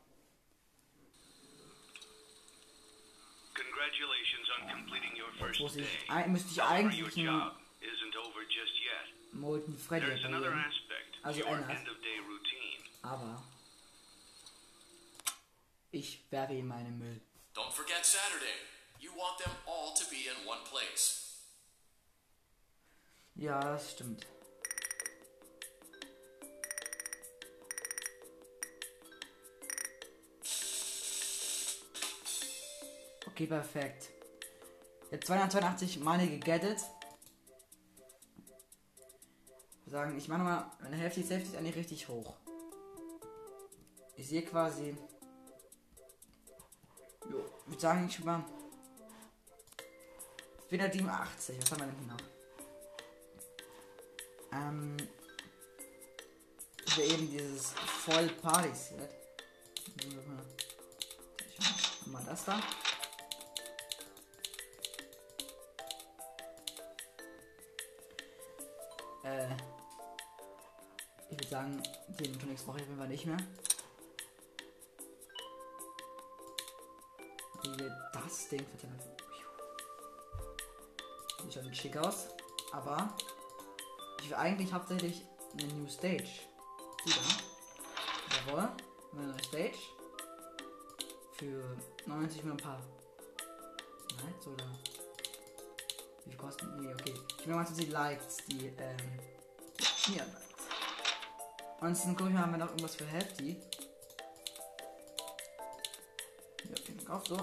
on 2.35 2.77
completing 2.77 3.45
your 3.45 3.48
Jetzt 3.59 5.39
first 5.39 5.61
muss 5.61 5.77
ich, 5.77 5.87
day. 5.87 6.09
ei- 6.09 6.27
müsste 6.29 6.51
ich 6.53 6.63
eigentlich 6.63 7.17
einen. 7.19 7.51
Molten 9.33 9.79
Freddy 9.79 10.07
Also 11.23 11.45
einer. 11.45 11.69
Aber 13.03 13.43
ich 15.93 16.21
werfe 16.31 16.55
ihm 16.55 16.69
meinen 16.69 16.99
Müll. 16.99 17.21
Don't 17.55 17.71
forget 17.73 18.05
Saturday. 18.05 18.55
You 19.01 19.11
want 19.13 19.39
them 19.39 19.53
all 19.67 19.95
to 19.95 20.05
be 20.11 20.17
in 20.29 20.47
one 20.47 20.61
place. 20.71 21.37
Ja, 23.35 23.61
das 23.61 23.93
stimmt. 23.93 24.27
Okay, 33.39 33.47
perfekt. 33.47 34.09
Jetzt 35.13 35.29
282 35.29 36.01
Money 36.01 36.27
gegettet. 36.27 36.81
Sagen, 39.87 40.19
ich 40.19 40.27
mache 40.27 40.43
mal 40.43 40.71
eine 40.85 40.97
Hälfte, 40.97 41.21
Hälfte 41.21 41.51
ist 41.51 41.57
eigentlich 41.57 41.77
richtig 41.77 42.09
hoch. 42.09 42.35
Ich 44.17 44.27
sehe 44.27 44.43
quasi. 44.43 44.97
Jo, 47.31 47.45
ich 47.61 47.69
würde 47.69 47.81
sagen, 47.81 48.09
ich 48.09 48.25
mal. 48.25 48.45
487, 50.69 51.59
was 51.63 51.71
haben 51.71 51.81
wir 51.81 51.87
denn 51.87 52.07
noch? 52.09 52.17
Ähm. 54.53 54.97
Wir 56.97 57.05
eben 57.05 57.31
dieses 57.31 57.71
voll 57.71 58.27
Party 58.43 58.75
Set. 58.75 59.15
Mal 62.07 62.25
das 62.25 62.45
da. 62.45 62.61
Äh. 69.39 69.57
Ich 71.31 71.37
würde 71.39 71.49
sagen, 71.49 71.83
den 72.09 72.39
Tonics 72.39 72.63
brauche 72.63 72.79
ich 72.79 72.83
auf 72.83 72.89
jeden 72.89 72.99
Fall 72.99 73.09
nicht 73.09 73.27
mehr. 73.27 73.37
Hier 77.63 78.11
das 78.13 78.49
Ding 78.49 78.65
den. 78.83 78.99
Sieht 81.43 81.55
schon 81.55 81.75
schick 81.75 81.97
aus. 81.99 82.29
Aber 82.73 83.15
ich 84.21 84.31
will 84.31 84.37
eigentlich 84.37 84.73
hauptsächlich 84.73 85.23
eine 85.53 85.73
New 85.75 85.89
Stage. 85.89 86.25
Die 87.05 87.11
da. 87.11 88.51
Jawohl. 88.51 88.69
Eine 89.13 89.27
neue 89.29 89.45
Stage. 89.45 89.79
Für 91.33 91.77
90 92.07 92.43
für 92.43 92.51
ein 92.51 92.57
paar 92.57 92.81
Likes 94.25 94.47
oder. 94.47 94.67
Wie 96.29 96.33
viel 96.33 96.41
kosten 96.41 96.79
die? 96.79 96.89
Okay. 96.89 97.15
Ich 97.41 97.47
will 97.47 97.55
mal 97.55 97.65
die 97.65 97.87
Likes, 97.87 98.37
die, 98.49 98.67
ähm. 98.67 98.97
Hier 100.05 100.19
Likes. 100.19 100.69
Ansonsten 101.81 102.17
gucke 102.17 102.29
ich 102.29 102.35
mal, 102.35 102.43
haben 102.43 102.53
wir 102.53 102.59
noch 102.59 102.69
irgendwas 102.69 102.97
für 102.97 103.07
Hefty. 103.07 103.57
Ja, 106.65 106.77
okay, 106.79 106.93
gekauft, 106.93 107.29
so. 107.29 107.39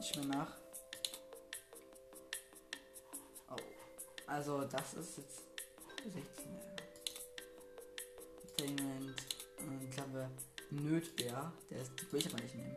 Ich 0.00 0.16
mir 0.16 0.26
nach. 0.26 0.56
Oh. 3.48 3.56
Also, 4.26 4.62
das 4.62 4.94
ist 4.94 5.18
jetzt 5.18 5.42
16. 6.02 6.24
Entertainment. 8.42 9.22
Und 9.58 9.90
glaube, 9.94 10.28
Nötbär. 10.70 11.52
Der 11.70 11.80
ist, 11.80 12.12
will 12.12 12.18
ich 12.18 12.26
aber 12.26 12.42
nicht 12.42 12.56
nehmen. 12.56 12.76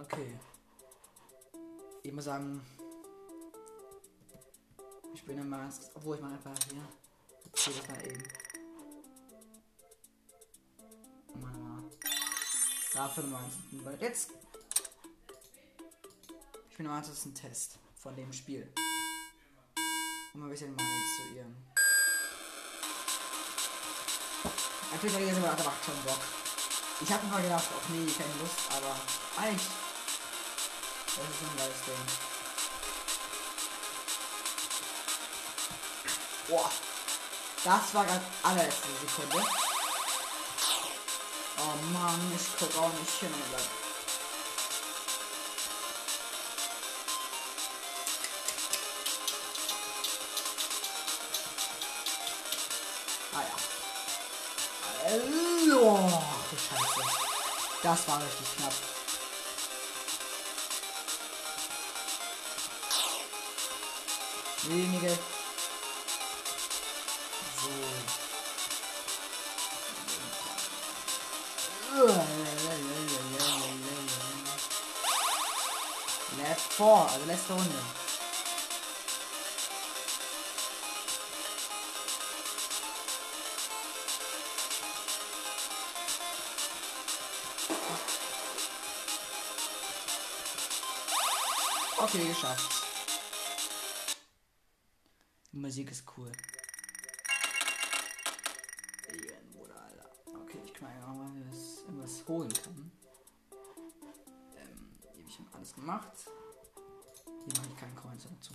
Okay. 0.00 0.38
Ich 2.02 2.12
muss 2.12 2.24
sagen. 2.24 2.64
Ich 5.12 5.24
bin 5.24 5.38
immer 5.38 5.58
ganz. 5.58 5.90
Obwohl 5.94 6.16
ich 6.16 6.22
mal 6.22 6.32
einfach 6.32 6.54
hier. 6.70 6.82
Zähle 7.52 7.76
das 7.76 7.88
mal 7.88 8.06
eben. 8.06 8.22
Mal 11.40 11.58
mal. 11.58 11.84
Dafür 12.94 13.24
mal. 13.24 13.44
Weil 13.72 14.00
jetzt. 14.00 14.30
Ich 16.70 16.76
bin 16.76 16.86
mal, 16.86 17.00
das 17.00 17.10
ist 17.10 17.26
ein 17.26 17.34
Test 17.34 17.78
von 17.96 18.14
dem 18.14 18.32
Spiel. 18.32 18.72
Um 20.34 20.44
ein 20.44 20.50
bisschen 20.50 20.76
mal 20.76 20.84
zu 21.16 21.36
ihren. 21.36 21.56
Natürlich 24.92 25.14
habe 25.14 25.24
ich 25.24 25.30
jetzt 25.30 25.38
aber 25.38 25.50
einfach 25.50 25.84
schon 25.84 25.94
Bock. 26.04 26.20
Ich 27.00 27.12
habe 27.12 27.26
mal 27.26 27.42
gedacht, 27.42 27.64
nee, 27.90 28.10
keine 28.10 28.34
Lust, 28.40 28.56
aber 28.70 28.96
eigentlich. 29.36 29.77
Das 31.18 31.28
ist 31.28 31.42
ein 31.42 31.56
geiles 31.56 31.82
Ding. 31.84 32.06
Boah. 36.48 36.70
Das 37.64 37.92
war 37.92 38.04
gerade 38.04 38.24
allerletzte 38.44 38.88
Sekunde. 39.00 39.44
Oh 41.58 41.74
Mann, 41.92 42.32
ich 42.36 42.46
guck 42.58 42.82
auch 42.82 42.92
nicht 42.92 43.18
hin. 43.18 43.34
Alter. 43.44 43.64
Ah 53.34 53.42
ja. 53.42 53.56
Oh, 55.74 56.22
Scheiße. 56.52 57.02
Das 57.82 58.08
war 58.08 58.18
richtig 58.22 58.56
knapp. 58.56 58.97
Wenige. 64.68 65.18
So. 67.56 67.70
Left 76.36 76.72
4, 76.74 76.86
also 76.86 77.26
letzte 77.26 77.52
Runde. 77.54 77.78
Okay, 92.00 92.24
geschafft. 92.28 92.77
Musik 95.78 95.92
ist 95.92 96.04
cool. 96.16 96.32
Okay, 100.26 100.58
ich 100.64 100.74
kann 100.74 100.88
mal 101.00 101.14
mal 101.14 101.42
was, 101.52 101.84
irgendwas 101.84 102.26
holen 102.26 102.52
kann. 102.52 102.90
Ähm, 104.56 104.98
hier 105.00 105.10
habe 105.12 105.22
ich 105.22 105.38
alles 105.54 105.74
gemacht. 105.74 106.12
Hier 106.74 107.58
mache 107.58 107.68
ich 107.68 107.76
keinen 107.76 107.94
Coins 107.94 108.24
dazu. 108.24 108.54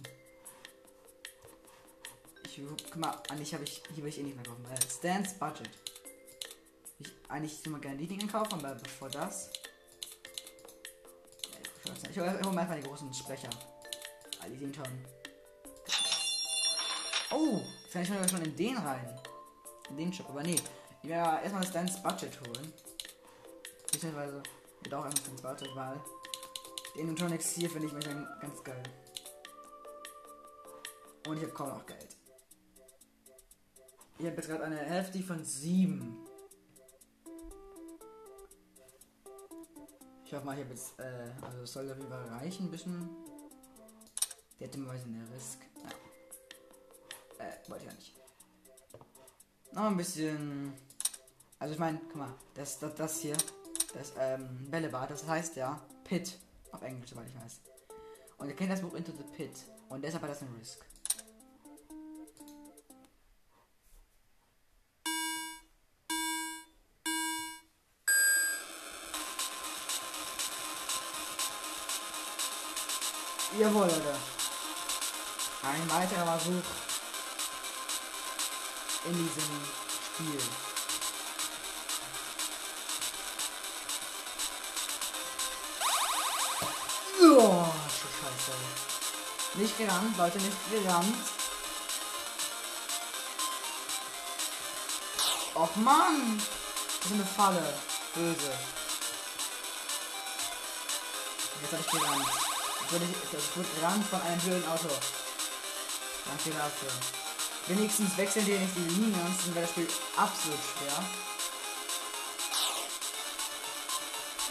Ich, 2.44 2.62
guck 2.92 2.98
mal, 2.98 3.24
eigentlich 3.30 3.54
habe 3.54 3.64
ich, 3.64 3.82
hier 3.94 4.04
will 4.04 4.10
ich 4.10 4.20
eh 4.20 4.24
nicht 4.24 4.36
mehr 4.36 4.44
kaufen. 4.44 4.66
Äh, 4.66 4.82
Stans 4.92 5.34
Budget. 5.36 5.70
Ich 7.00 7.10
eigentlich 7.30 7.66
immer 7.66 7.80
gerne 7.80 8.00
die 8.00 8.08
Dinge 8.08 8.28
kaufen, 8.28 8.54
aber 8.56 8.76
bevor 8.76 9.10
das. 9.10 9.50
Ich 12.12 12.20
hole 12.20 12.38
einfach 12.38 12.76
die 12.76 12.82
großen 12.82 13.14
Sprecher. 13.14 13.50
Ah, 14.42 14.50
die 14.50 14.58
sehen 14.58 14.74
schon. 14.74 15.23
Oh, 17.34 17.62
vielleicht 17.90 18.12
schon 18.14 18.30
schon 18.30 18.44
in 18.44 18.56
den 18.56 18.78
rein. 18.78 19.20
In 19.90 19.98
den 19.98 20.14
Shop, 20.14 20.30
aber 20.30 20.44
nee. 20.44 20.60
Ich 21.02 21.10
werde 21.10 21.30
ja 21.30 21.42
erstmal 21.42 21.66
Stans 21.66 22.02
Budget 22.04 22.40
holen. 22.42 22.72
Beziehungsweise 23.92 24.44
wird 24.82 24.94
auch 24.94 25.04
einfach 25.04 25.18
Stans 25.18 25.42
Budget, 25.42 25.76
weil 25.76 26.00
die 26.96 27.02
Animatronics 27.02 27.52
hier 27.52 27.70
finde 27.70 27.88
ich 27.88 27.94
manchmal 27.94 28.38
ganz 28.40 28.64
geil. 28.64 28.84
Und 31.28 31.38
ich 31.38 31.44
habe 31.44 31.54
kaum 31.54 31.70
noch 31.70 31.86
Geld. 31.88 32.16
Ich 34.20 34.26
habe 34.28 34.36
jetzt 34.36 34.48
gerade 34.48 34.66
eine 34.66 34.78
Hälfte 34.78 35.24
von 35.24 35.44
sieben. 35.44 36.26
Ich 40.24 40.34
hoffe 40.34 40.46
mal, 40.46 40.58
ich 40.58 40.64
habe 40.64 40.74
jetzt, 40.74 41.00
äh, 41.00 41.32
also 41.42 41.64
es 41.64 41.74
soll 41.74 41.92
auf 41.92 41.98
jeden 41.98 42.10
Fall 42.10 42.26
reichen, 42.26 42.68
ein 42.68 42.72
bisschen. 42.72 43.10
Der 44.60 44.68
hat 44.68 44.76
immer 44.76 44.92
eine 44.92 45.28
Risk. 45.34 45.73
Äh, 47.44 47.70
wollte 47.70 47.86
ich 47.86 47.92
ja 47.92 47.96
nicht. 47.96 48.16
Noch 49.74 49.84
ein 49.84 49.98
bisschen. 49.98 50.74
Also 51.60 51.74
ich 51.74 51.80
meine, 51.80 52.00
guck 52.08 52.16
mal, 52.16 52.34
das, 52.54 52.80
das, 52.80 52.96
das 52.96 53.20
hier, 53.20 53.38
das 53.94 54.14
ähm, 54.18 54.70
Bällebad, 54.70 55.10
das 55.10 55.26
heißt 55.26 55.56
ja 55.56 55.82
Pit 56.04 56.38
auf 56.72 56.82
Englisch, 56.82 57.10
soweit 57.10 57.28
ich 57.28 57.36
weiß. 57.36 57.60
Und 58.38 58.50
ihr 58.50 58.56
kennt 58.56 58.72
das 58.72 58.82
Buch 58.82 58.94
Into 58.94 59.12
the 59.12 59.24
Pit. 59.36 59.52
Und 59.90 60.04
deshalb 60.04 60.24
hat 60.24 60.32
das 60.32 60.42
ein 60.42 60.54
Risk. 60.60 60.80
Jawohl, 73.60 73.82
Leute. 73.84 74.16
Ein 75.62 75.90
weiterer 75.90 76.38
Versuch 76.38 76.93
in 79.06 79.14
diesem 79.14 79.44
Spiel. 80.06 80.40
Oh, 87.22 87.66
Scheiße. 87.88 88.58
Nicht 89.56 89.78
gerannt, 89.78 90.18
Leute, 90.18 90.38
nicht 90.38 90.58
gerannt. 90.72 91.16
Och 95.56 95.76
Mann! 95.76 96.42
Das 97.00 97.12
ist 97.12 97.14
eine 97.14 97.26
Falle. 97.26 97.74
Böse. 98.16 98.58
Jetzt 101.62 101.72
habe 101.72 101.84
ich 101.86 101.92
gerannt. 101.92 102.28
Ich, 102.92 103.56
wurde 103.56 103.70
gerannt 103.80 104.06
von 104.08 104.22
einem 104.22 104.42
blöden 104.42 104.68
Auto. 104.68 104.90
Danke 106.26 106.52
dafür. 106.52 107.23
Wenigstens 107.68 108.18
wechseln 108.18 108.46
die 108.46 108.58
nicht 108.58 108.76
die 108.76 108.82
Linien, 108.82 109.16
ansonsten 109.16 109.56
wäre 109.56 109.66
das 109.66 109.72
Spiel 109.72 109.88
absolut 110.18 110.60
schwer. 110.60 111.04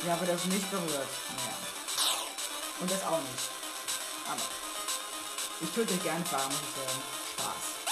Ja, 0.06 0.14
aber 0.14 0.26
das 0.26 0.44
nicht 0.46 0.70
berührt. 0.70 0.90
Naja. 0.90 1.56
Und 2.80 2.90
das 2.90 3.02
auch 3.04 3.20
nicht. 3.20 3.50
Aber 4.26 4.40
ich 5.60 5.70
töte 5.70 5.96
gern 5.98 6.24
fahren, 6.24 6.48
muss 6.48 6.56
ich 6.56 6.74
sagen. 6.74 7.02
Spaß. 7.34 7.82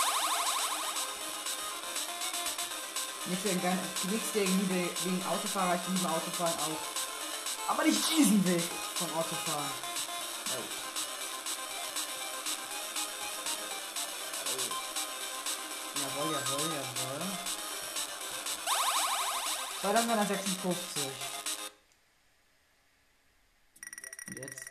Nichts 3.27 3.45
gegen, 3.45 3.79
nichts 4.11 4.33
gegen 4.33 4.59
Liebe 4.59 4.91
wegen 5.05 5.27
Autofahrer, 5.27 5.75
ich 5.75 5.95
liebe 5.95 6.09
Autofahren 6.09 6.55
auch. 6.55 7.71
Aber 7.71 7.85
nicht 7.85 8.01
diesen 8.11 8.45
Weg 8.47 8.65
vom 8.95 9.09
Autofahren. 9.17 9.90
2256. 19.81 21.11
Und 24.29 24.39
jetzt? 24.39 24.65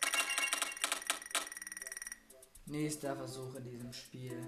Nächster 2.68 3.16
Versuch 3.16 3.55
in 3.55 3.64
diesem 3.64 3.91
Spiel. 3.91 4.47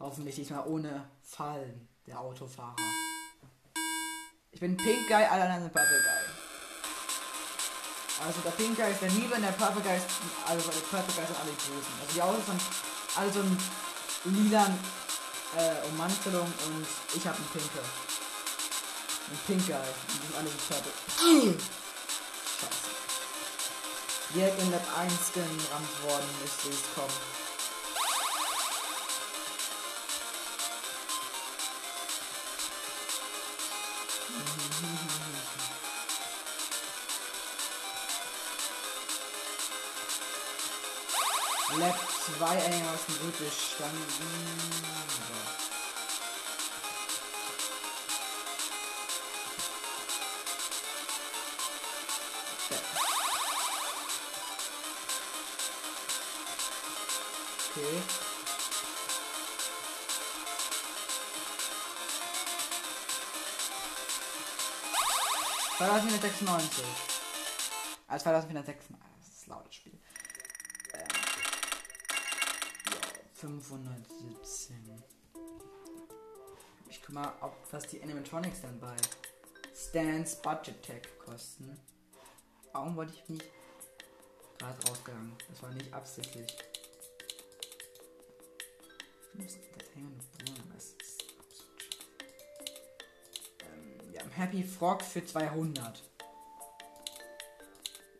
Hoffentlich 0.00 0.34
diesmal 0.34 0.66
ohne 0.66 1.08
Fallen, 1.22 1.88
der 2.06 2.18
Autofahrer. 2.18 2.74
Ich 4.50 4.58
bin 4.58 4.76
Pink 4.76 5.06
Guy, 5.06 5.24
alle 5.24 5.44
anderen 5.44 5.62
sind 5.62 5.72
Purple 5.72 6.02
Guy. 6.02 6.34
Also 8.26 8.40
der 8.40 8.50
Pink 8.50 8.76
Guy 8.76 8.90
ist 8.90 9.02
der 9.02 9.10
Liebe 9.10 9.34
und 9.34 9.42
der 9.42 9.52
Purple 9.52 9.82
Guy 9.82 9.96
ist, 9.96 10.06
also 10.46 10.70
der 10.70 10.80
Purple 10.80 11.14
Guy 11.14 11.24
sind 11.24 11.38
alle 11.38 11.52
Bösen. 11.52 11.94
Also 12.00 12.14
die 12.14 12.22
Autos 12.22 12.46
sind 12.46 12.62
alle 13.16 13.32
so 13.32 13.40
ein 13.40 13.58
lilan 14.24 14.76
äh, 15.56 15.86
Ummantelung 15.88 16.46
und 16.46 16.86
ich 17.14 17.24
habe 17.26 17.36
einen 17.36 17.48
Pinke. 17.48 17.80
Ein 19.30 19.38
Pink 19.46 19.66
Guy. 19.66 19.74
Und 19.74 20.36
alle 20.36 20.48
so 20.48 20.58
Purple. 20.68 20.92
Scheiße. 22.60 22.90
Direkt 24.34 24.60
in 24.60 24.70
Lab 24.70 24.98
1 24.98 25.12
gerammt 25.32 26.02
worden, 26.02 26.28
müsste 26.42 26.68
es 26.68 26.82
kommen. 26.94 27.14
Lab 41.78 41.98
2 42.38 42.46
einigermaßen 42.46 43.18
gut 43.20 43.38
bestanden. 43.38 44.06
So. 44.08 44.24
Okay. 44.24 45.03
...2496. 65.84 66.82
Ah, 68.08 68.18
2496. 68.18 68.96
Das 69.18 69.28
ist 69.28 69.46
lautes 69.46 69.74
Spiel. 69.74 69.98
Ähm. 70.94 71.00
Ja, 72.86 72.96
517. 73.34 75.02
Ich 76.88 77.02
guck 77.02 77.14
mal, 77.14 77.32
ob 77.42 77.54
was 77.70 77.86
die 77.86 78.02
Animatronics 78.02 78.62
dann 78.62 78.80
bei 78.80 78.96
Stans 79.74 80.36
Budget 80.36 80.82
Tag 80.82 81.18
kosten. 81.18 81.78
Warum 82.72 82.96
wollte 82.96 83.12
ich 83.12 83.28
nicht 83.28 83.44
gerade 84.58 84.88
rausgegangen? 84.88 85.36
Das 85.50 85.62
war 85.62 85.70
nicht 85.70 85.92
absichtlich. 85.92 86.56
Ähm, 89.36 90.18
ja, 90.46 90.64
Happy 94.36 94.64
Frog 94.64 95.02
für 95.02 95.24
200. 95.24 96.02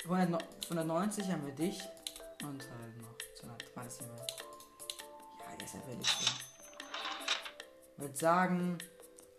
100, 0.05 0.45
190 0.65 1.31
haben 1.31 1.47
wir 1.47 1.55
dich. 1.55 1.81
Und 2.43 2.63
halt 2.63 2.97
noch 2.99 3.17
230 3.41 4.07
mehr. 4.07 4.27
Ja, 5.41 5.57
deshalb 5.61 5.87
werde 5.89 6.03
ich 6.03 6.09
so. 6.09 6.33
würde 7.97 8.17
sagen, 8.17 8.79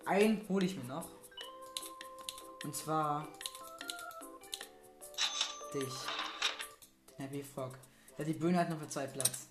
einen 0.06 0.48
hole 0.50 0.66
ich 0.66 0.76
mir 0.76 0.84
noch. 0.84 1.08
Und 2.64 2.76
zwar 2.76 3.28
dich. 5.74 5.94
Den 7.18 7.26
Happy 7.26 7.44
Frog. 7.44 7.78
Ja, 8.18 8.26
die 8.26 8.34
Bühne 8.34 8.58
hat 8.60 8.70
nur 8.70 8.80
für 8.80 8.90
zwei 8.90 9.08
Platz. 9.08 9.48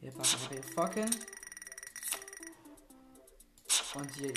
Hier 0.00 0.10
packen 0.12 0.50
wir 0.50 0.60
den 0.60 0.72
Frog 0.72 0.94
hin. 0.94 1.10
Und 3.94 4.14
hier. 4.16 4.32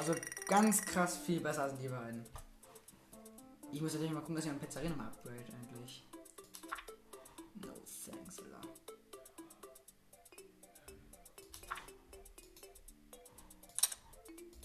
Also 0.00 0.14
ganz 0.48 0.80
krass 0.80 1.18
viel 1.18 1.40
besser 1.40 1.64
als 1.64 1.78
die 1.78 1.86
beiden. 1.86 2.24
Ich 3.70 3.82
muss 3.82 3.92
natürlich 3.92 4.12
mal 4.12 4.20
gucken, 4.20 4.36
dass 4.36 4.46
ich 4.46 4.50
meine 4.50 4.58
Pizzeria 4.64 4.88
nochmal 4.88 5.08
upgrade 5.08 5.44
eigentlich. 5.52 6.08
No 7.56 7.68
thanks, 8.06 8.38
Villa. 8.38 8.60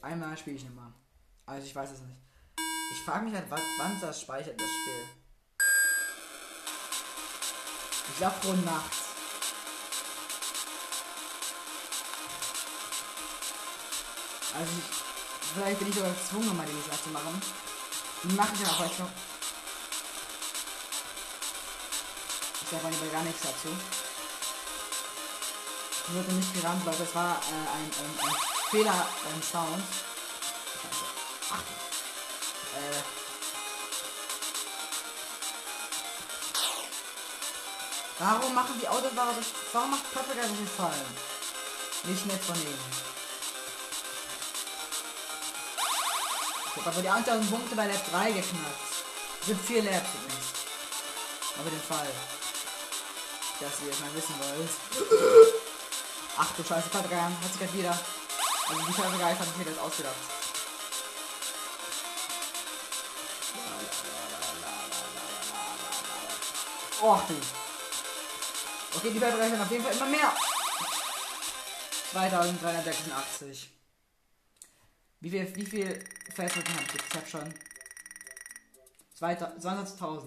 Einmal 0.02 0.38
spiele 0.38 0.56
ich 0.56 0.64
nochmal. 0.64 0.94
Also 1.46 1.68
ich 1.68 1.76
weiß 1.76 1.92
es 1.92 2.00
nicht. 2.00 2.22
Ich 2.94 3.00
frage 3.04 3.26
mich 3.26 3.34
halt, 3.34 3.48
wann 3.50 4.00
das 4.00 4.22
speichert, 4.22 4.58
das 4.58 4.70
Spiel. 4.70 5.04
Ich 8.08 8.20
sag 8.20 8.34
frohe 8.36 8.56
Nacht. 8.60 9.06
Also, 14.58 14.72
ich, 14.72 14.95
vielleicht 15.56 15.80
bin 15.80 15.90
ich 15.90 15.96
sogar 15.96 16.12
gezwungen, 16.12 16.58
mal 16.58 16.66
die 16.66 16.90
Sache 16.90 17.04
zu 17.04 17.10
machen. 17.10 17.42
Die 18.24 18.34
mache 18.36 18.54
ich 18.54 18.68
auch 18.68 18.80
heute 18.80 19.02
noch. 19.04 19.10
Ich 22.62 22.70
sag 22.70 22.84
mal 22.84 22.92
lieber 22.92 23.08
gar 23.08 23.24
nichts 23.24 23.42
dazu. 23.42 23.70
Ich 26.08 26.14
wurde 26.14 26.34
nicht 26.34 26.54
gerannt, 26.54 26.86
weil 26.86 26.96
das 26.96 27.16
war 27.16 27.38
äh, 27.38 27.54
ein, 27.54 27.92
ein, 28.00 28.28
ein 28.28 28.36
Fehler 28.70 29.08
beim 29.24 29.42
Sound. 29.42 29.84
Scheiße. 31.48 31.74
Äh. 32.76 33.04
Warum 38.20 38.54
machen 38.54 38.80
die 38.80 38.88
Autofahrer 38.88 39.34
das? 39.36 39.48
Warum 39.74 39.92
macht 39.92 40.14
Paprika 40.14 40.48
so 40.48 40.56
viel 40.56 40.68
Fallen? 40.68 41.18
Nicht 42.04 42.26
nett 42.26 42.44
von 42.44 42.56
ihnen. 42.56 43.05
Ich 46.78 46.86
habe 46.86 47.02
die 47.02 47.10
1000 47.10 47.50
Punkte 47.50 47.76
bei 47.76 47.88
Lab 47.88 48.12
3 48.12 48.32
geknackt. 48.32 48.80
Es 49.42 49.48
sind 49.48 49.62
vier 49.62 49.82
Labs 49.84 50.10
übrigens. 50.14 50.46
Aber 51.60 51.70
den 51.70 51.82
Fall. 51.82 52.08
Dass 53.60 53.82
ihr 53.82 53.92
es 53.92 54.00
mal 54.02 54.14
wissen 54.14 54.36
wollt. 54.40 54.70
Ach 56.38 56.52
du 56.58 56.64
Scheiße, 56.64 56.90
Paprika 56.90 57.24
hat 57.24 57.32
sich 57.52 57.60
gerade 57.60 57.74
wieder. 57.74 57.98
Also 58.70 58.82
die 58.88 58.94
Scheiße 58.94 59.18
Geist 59.18 59.40
hat 59.40 59.48
ich 59.48 59.58
mir 59.58 59.72
das 59.72 59.80
ausgedacht. 59.80 60.16
Och 67.02 67.22
du. 67.28 67.36
Okay, 68.98 69.12
die 69.12 69.20
sind 69.20 69.62
auf 69.62 69.72
jeden 69.72 69.84
Fall 69.84 69.94
immer 69.94 70.06
mehr. 70.08 70.34
2386. 72.12 73.75
Wie 75.20 75.30
viel, 75.30 75.56
wie 75.56 75.66
viel 75.66 76.00
Festplatten 76.34 76.74
habe 76.74 76.86
ich 76.96 77.04
Ich 77.10 77.16
habe 77.16 77.28
schon 77.28 77.54
20.000. 79.20 80.24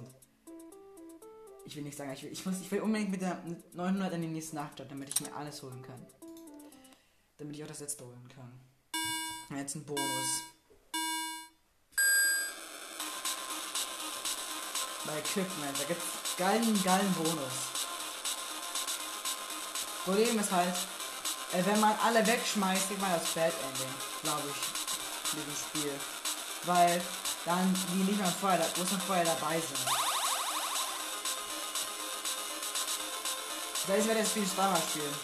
Ich 1.67 1.77
will 1.77 1.83
nicht 1.83 1.99
sagen, 1.99 2.13
ich 2.13 2.23
will, 2.23 2.33
ich, 2.33 2.47
muss, 2.47 2.61
ich 2.61 2.71
will 2.71 2.81
unbedingt 2.81 3.11
mit 3.11 3.21
der 3.21 3.43
900 3.75 4.15
in 4.15 4.23
die 4.23 4.29
nächste 4.29 4.57
Nacht 4.57 4.81
damit 4.81 5.09
ich 5.11 5.21
mir 5.21 5.35
alles 5.35 5.63
holen 5.63 5.83
kann. 5.83 6.07
Damit 7.37 7.57
ich 7.57 7.63
auch 7.63 7.69
das 7.69 7.81
letzte 7.81 8.05
holen 8.05 8.29
kann. 8.35 8.61
Jetzt 9.57 9.75
ein 9.75 9.85
Bonus. 9.85 10.43
Bei 15.07 15.19
Equipment, 15.19 15.79
da 15.79 15.85
gibt's 15.85 16.37
geilen, 16.37 16.83
geilen 16.83 17.13
Bonus. 17.15 17.79
Problem 20.05 20.39
ist 20.39 20.53
halt, 20.53 20.75
äh, 21.53 21.65
wenn 21.65 21.81
man 21.81 21.95
alle 22.03 22.27
wegschmeißt, 22.27 22.89
kriegt 22.89 23.01
man 23.01 23.13
das 23.13 23.35
Bad 23.35 23.53
Ending, 23.53 23.95
glaube 24.23 24.43
ich, 24.51 24.78
in 25.33 25.45
diesem 25.45 25.57
Spiel. 25.57 26.01
Weil 26.65 27.03
dann 27.45 27.75
die 27.93 28.05
nicht 28.05 28.19
mehr 28.19 28.33
vorher, 28.41 28.61
es 28.61 28.93
noch 28.93 29.01
vorher 29.03 29.25
dabei 29.25 29.61
sind. 29.61 30.09
Heißt, 33.89 34.07
werde 34.07 34.21
das 34.21 34.31
Spiel 34.31 34.47
zweimal 34.47 34.81
spielen. 34.91 35.15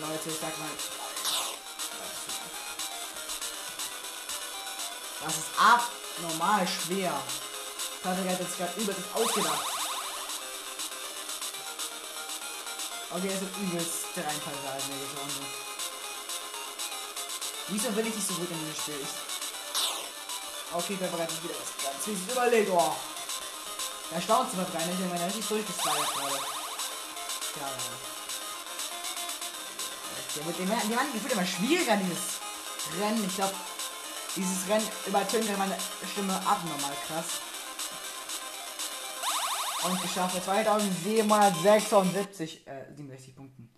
Leute, 0.00 0.28
ich 0.28 0.38
sag 0.40 0.58
mal. 0.58 0.68
Das 5.24 5.34
ist 5.36 5.46
abnormal 5.56 6.66
schwer. 6.66 7.12
Patrick 8.02 8.30
hat 8.30 8.40
jetzt 8.40 8.58
gerade 8.58 8.80
übelst 8.80 9.00
ausgedacht. 9.14 9.66
Okay, 13.10 13.28
das 13.28 13.42
ist 13.42 13.56
übelst 13.58 14.16
der 14.16 14.26
Reinfall 14.26 14.54
da 14.64 14.72
als 14.72 14.86
mir 14.88 15.71
Wieso 17.72 17.88
will 17.96 18.06
ich 18.06 18.14
nicht 18.14 18.28
so 18.28 18.34
gut 18.34 18.50
in 18.50 18.60
dem 18.60 18.74
Spiel? 18.74 19.00
Ich 19.00 19.08
okay, 20.74 20.98
da 21.00 21.06
bereite 21.06 21.32
ich 21.32 21.42
wieder 21.42 21.54
was 21.56 21.72
ganz 21.82 22.06
wieses 22.06 22.30
überlegt. 22.30 22.70
Oh. 22.70 22.94
Da 24.10 24.20
staunt 24.20 24.48
es 24.48 24.54
immer 24.54 24.66
rein, 24.74 24.90
ich 24.92 25.00
meine, 25.08 25.24
richtig 25.24 25.48
durchgestylt 25.48 26.14
gerade. 26.14 26.34
Ja, 27.56 27.64
ja. 27.64 27.68
Wird 30.46 30.60
immer, 30.60 30.76
die 30.84 30.94
Mann 30.94 31.10
gefühlt 31.14 31.32
immer 31.32 31.46
schwieriger, 31.46 31.96
dieses 31.96 32.40
Rennen. 33.00 33.24
Ich 33.26 33.36
glaube, 33.36 33.54
dieses 34.36 34.68
Rennen 34.68 34.86
übertönt 35.06 35.58
meine 35.58 35.78
Stimme 36.12 36.34
abnormal 36.34 36.92
krass. 37.06 37.40
Und 39.84 40.02
geschafft 40.02 40.34
mit 40.34 40.44
2776, 40.44 42.66
äh, 42.66 42.94
67 42.94 43.34
Punkten. 43.34 43.70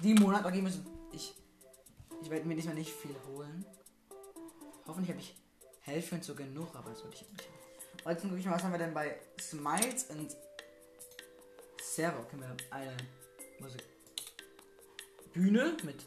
7 0.00 0.20
Monate, 0.20 0.46
okay, 0.46 0.62
müssen 0.62 0.86
ich. 1.12 1.34
Ich 2.22 2.30
werde 2.30 2.46
mir 2.46 2.54
diesmal 2.54 2.74
nicht 2.74 2.92
viel 2.92 3.14
holen. 3.26 3.64
Hoffentlich 4.86 5.10
habe 5.10 5.20
ich 5.20 5.36
Helfen 5.80 6.22
so 6.22 6.34
genug, 6.34 6.74
aber 6.74 6.90
das 6.90 7.02
würde 7.02 7.16
ich 7.16 7.28
nicht. 7.30 7.48
Gucke 8.04 8.38
ich 8.38 8.46
mal, 8.46 8.54
was 8.54 8.62
haben 8.62 8.72
wir 8.72 8.78
denn 8.78 8.94
bei 8.94 9.18
Smiles 9.40 10.04
und 10.04 10.34
Servo? 11.82 12.22
Können 12.24 12.42
wir 12.42 12.56
eine 12.70 12.96
Musik. 13.58 13.82
Bühne 15.32 15.76
mit 15.82 16.04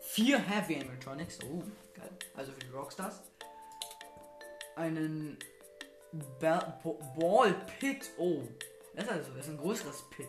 vier 0.00 0.38
Heavy 0.38 0.76
Animatronics. 0.76 1.38
Oh, 1.44 1.62
geil. 1.94 2.10
Also 2.36 2.52
für 2.52 2.60
die 2.60 2.70
Rockstars. 2.70 3.20
Einen 4.76 5.38
ba 6.40 6.80
Ball 7.16 7.54
Pit. 7.78 8.10
Oh, 8.18 8.42
das 8.94 9.04
ist 9.04 9.10
also 9.10 9.30
das 9.32 9.46
ist 9.46 9.52
ein 9.52 9.58
größeres 9.58 10.04
Pit. 10.10 10.28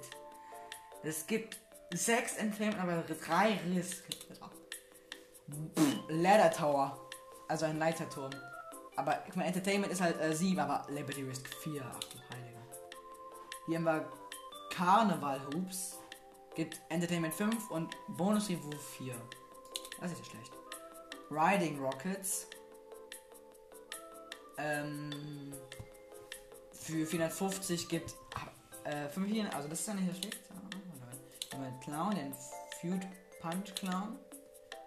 Es 1.03 1.25
gibt 1.25 1.59
sechs 1.93 2.37
Entertainment, 2.37 2.79
aber 2.79 3.03
drei 3.03 3.59
Riss. 3.67 4.03
Ladder 6.09 6.51
Tower. 6.51 7.09
Also 7.47 7.65
ein 7.65 7.77
Leiterturm. 7.79 8.31
Aber 8.95 9.23
ich 9.27 9.35
meine, 9.35 9.47
Entertainment 9.47 9.91
ist 9.91 10.01
halt 10.01 10.19
äh, 10.21 10.33
7, 10.33 10.59
aber 10.59 10.85
Liberty 10.89 11.23
Risk 11.23 11.47
4. 11.63 11.83
Ach 11.83 11.99
du 11.99 12.17
Heiliger. 12.33 12.61
Hier 13.65 13.77
haben 13.77 13.85
wir 13.85 14.11
Karneval 14.71 15.41
Hoops. 15.47 15.97
Gibt 16.55 16.81
Entertainment 16.89 17.33
5 17.33 17.71
und 17.71 17.95
Bonus 18.09 18.49
Niveau 18.49 18.71
4. 18.97 19.15
Das 19.99 20.11
ist 20.11 20.19
ja 20.19 20.25
schlecht. 20.25 20.51
Riding 21.29 21.79
Rockets. 21.79 22.47
Ähm, 24.57 25.53
für 26.73 27.05
450 27.05 27.87
gibt 27.87 28.15
äh, 28.83 29.07
5 29.07 29.27
hier, 29.27 29.55
also 29.55 29.69
das 29.69 29.79
ist 29.79 29.87
ja 29.87 29.93
nicht 29.93 30.13
so 30.13 30.19
schlecht. 30.19 30.39
Einmal 31.54 31.74
Clown, 31.82 32.16
den 32.16 32.34
Feud 32.80 33.08
Punch 33.41 33.76
Clown. 33.76 34.18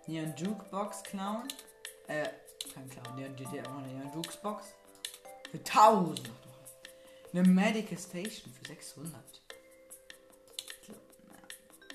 Neon 0.06 0.34
Jukebox 0.36 1.02
Clown. 1.02 1.48
Äh, 2.06 2.28
kein 2.72 2.88
Clown, 2.88 3.16
Neon, 3.16 3.36
der, 3.36 3.48
der, 3.48 3.62
Neon 3.62 4.12
Jukebox. 4.14 4.74
Für 5.50 5.58
1000. 5.58 6.30
Eine 7.32 7.42
Medical 7.48 7.98
Station 7.98 8.52
für 8.52 8.66
600. 8.68 9.14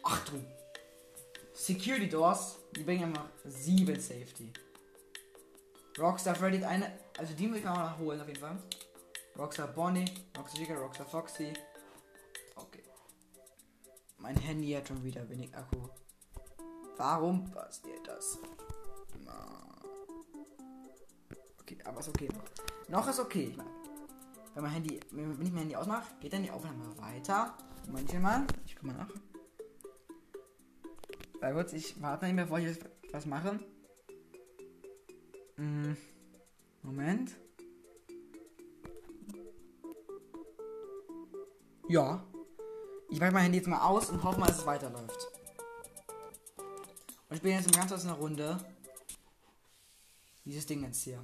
Ach 0.04 0.26
du. 0.26 0.44
Security 1.54 2.10
Doors, 2.10 2.58
die 2.76 2.84
bringen 2.84 3.06
einfach 3.06 3.30
7 3.46 4.00
Safety. 4.00 4.52
Rockstar 6.00 6.36
Freddy 6.36 6.64
eine, 6.64 6.92
also 7.18 7.34
die 7.34 7.52
will 7.52 7.60
ich 7.60 7.68
auch 7.68 7.78
noch 7.78 7.98
holen 7.98 8.22
auf 8.22 8.28
jeden 8.28 8.40
Fall. 8.40 8.58
Rockstar 9.38 9.68
Bonnie, 9.68 10.06
Rockstar 10.38 10.62
Chica, 10.62 10.76
Rockstar 10.76 11.06
Foxy. 11.06 11.54
Mein 14.20 14.36
Handy 14.38 14.72
hat 14.72 14.88
schon 14.88 15.04
wieder 15.04 15.28
wenig 15.30 15.56
Akku. 15.56 15.78
Warum 16.98 17.50
passiert 17.52 18.06
das? 18.06 18.38
Okay, 21.62 21.78
aber 21.86 22.00
ist 22.00 22.10
okay 22.10 22.28
noch. 22.90 23.08
Ist 23.08 23.20
okay. 23.20 23.56
Wenn 24.54 24.64
mein 24.64 24.72
Handy, 24.72 25.00
wenn 25.12 25.32
ich 25.42 25.52
mein 25.52 25.60
Handy 25.60 25.76
ausmache, 25.76 26.14
geht 26.20 26.34
dann 26.34 26.44
die 26.44 26.52
Aufnahme 26.52 26.98
weiter. 26.98 27.56
Manchmal, 27.92 28.46
ich 28.66 28.76
guck 28.76 28.86
mal 28.86 28.94
nach. 28.94 29.10
Weil 31.40 31.54
kurz, 31.54 31.74
ich 31.74 32.02
warte 32.02 32.26
nicht 32.26 32.36
mehr, 32.36 32.46
bevor 32.46 32.60
ich 32.60 32.78
was 33.12 33.26
mache. 33.26 33.60
Hm, 35.56 35.96
Moment. 36.84 37.38
Ja. 41.88 42.24
Ich 43.12 43.20
mache 43.20 43.32
mein 43.32 43.44
Handy 43.44 43.58
jetzt 43.58 43.68
mal 43.68 43.82
aus 43.82 44.10
und 44.10 44.24
hoffe 44.24 44.40
mal, 44.40 44.46
dass 44.46 44.60
es 44.60 44.66
weiterläuft. 44.66 45.28
Und 47.30 47.36
ich 47.36 47.42
bin 47.42 47.54
jetzt 47.54 47.66
im 47.66 47.72
ganz 47.72 47.92
aus 47.92 48.06
einer 48.06 48.14
Runde. 48.14 48.64
Dieses 50.46 50.66
Ding 50.68 50.84
jetzt 50.84 51.04
hier. 51.04 51.20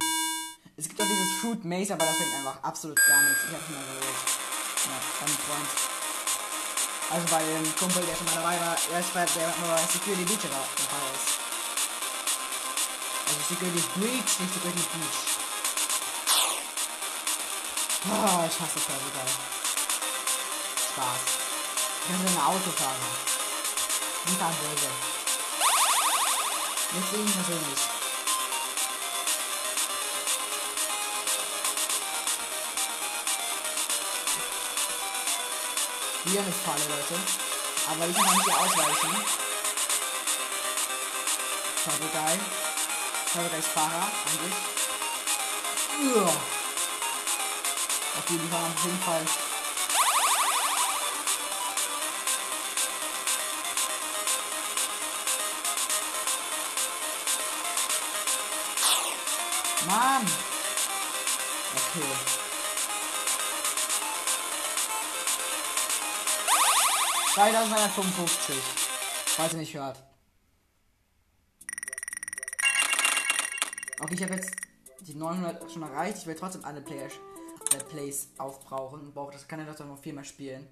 Es 0.76 0.88
gibt 0.88 1.00
auch 1.00 1.06
dieses 1.06 1.40
Fruit 1.40 1.64
Maze, 1.64 1.94
aber 1.94 2.04
das 2.04 2.16
bringt 2.16 2.34
einfach 2.34 2.62
absolut 2.62 2.96
gar 2.96 3.22
nichts. 3.22 3.44
Ich 3.48 3.54
hab's 3.54 3.70
mal 3.70 3.84
geholt. 3.84 4.04
Ja, 4.86 4.98
beim 5.20 5.28
Freund. 5.28 5.68
Also 7.08 7.26
bei 7.30 7.44
dem 7.44 7.76
Kumpel, 7.76 8.02
der 8.04 8.16
schon 8.16 8.26
mal 8.26 8.34
dabei 8.34 8.60
war, 8.60 8.76
er 8.92 9.00
ist 9.00 9.14
bei 9.14 9.24
der 9.24 9.54
nur 9.62 9.78
Security 9.78 10.24
Beach 10.24 10.42
dabei 10.42 10.58
ist. 11.14 11.38
Also 13.28 13.40
Security 13.48 13.82
Breach, 13.94 14.40
nicht 14.40 14.54
Security 14.54 14.82
Beach. 14.92 15.20
Oh, 18.10 18.44
ich 18.46 18.60
hasse 18.60 18.80
Purple 18.80 19.12
Guy. 19.14 19.30
Spaß. 20.92 21.35
Ich 22.08 22.12
bin 22.12 22.20
ein 22.24 22.40
Autofahrer. 22.40 23.10
Die 24.28 24.36
fahren 24.36 24.56
böse. 24.62 24.86
Deswegen 26.94 27.32
persönlich. 27.32 27.80
Wieder 36.24 36.40
eine 36.42 36.52
Falle, 36.52 36.84
Leute. 36.88 37.14
Aber 37.90 38.06
ich 38.06 38.16
kann 38.16 38.42
hier 38.44 38.56
ausweichen. 38.56 39.24
Purple 41.84 42.08
Guy. 42.12 42.38
Purple 43.32 43.50
Guys 43.50 43.66
Fahrer, 43.66 44.12
eigentlich. 44.26 44.54
Uah. 46.14 46.36
Okay, 48.18 48.38
die 48.40 48.48
fahren 48.48 48.72
auf 48.76 48.84
jeden 48.84 49.02
Fall. 49.02 49.45
...2255. 67.36 68.54
Falls 69.26 69.52
ihr 69.52 69.58
nicht 69.58 69.74
hört. 69.74 70.02
Okay, 74.00 74.14
ich 74.14 74.22
habe 74.22 74.36
jetzt 74.36 74.52
die 75.00 75.14
900 75.14 75.70
schon 75.70 75.82
erreicht. 75.82 76.16
Ich 76.16 76.26
will 76.26 76.34
trotzdem 76.34 76.64
alle 76.64 76.80
Players, 76.80 77.12
äh, 77.74 77.84
Plays 77.90 78.28
aufbrauchen. 78.38 79.12
Und 79.14 79.34
das 79.34 79.46
kann 79.46 79.60
ich 79.60 79.66
doch 79.66 79.84
noch 79.84 79.98
viermal 79.98 80.24
spielen. 80.24 80.66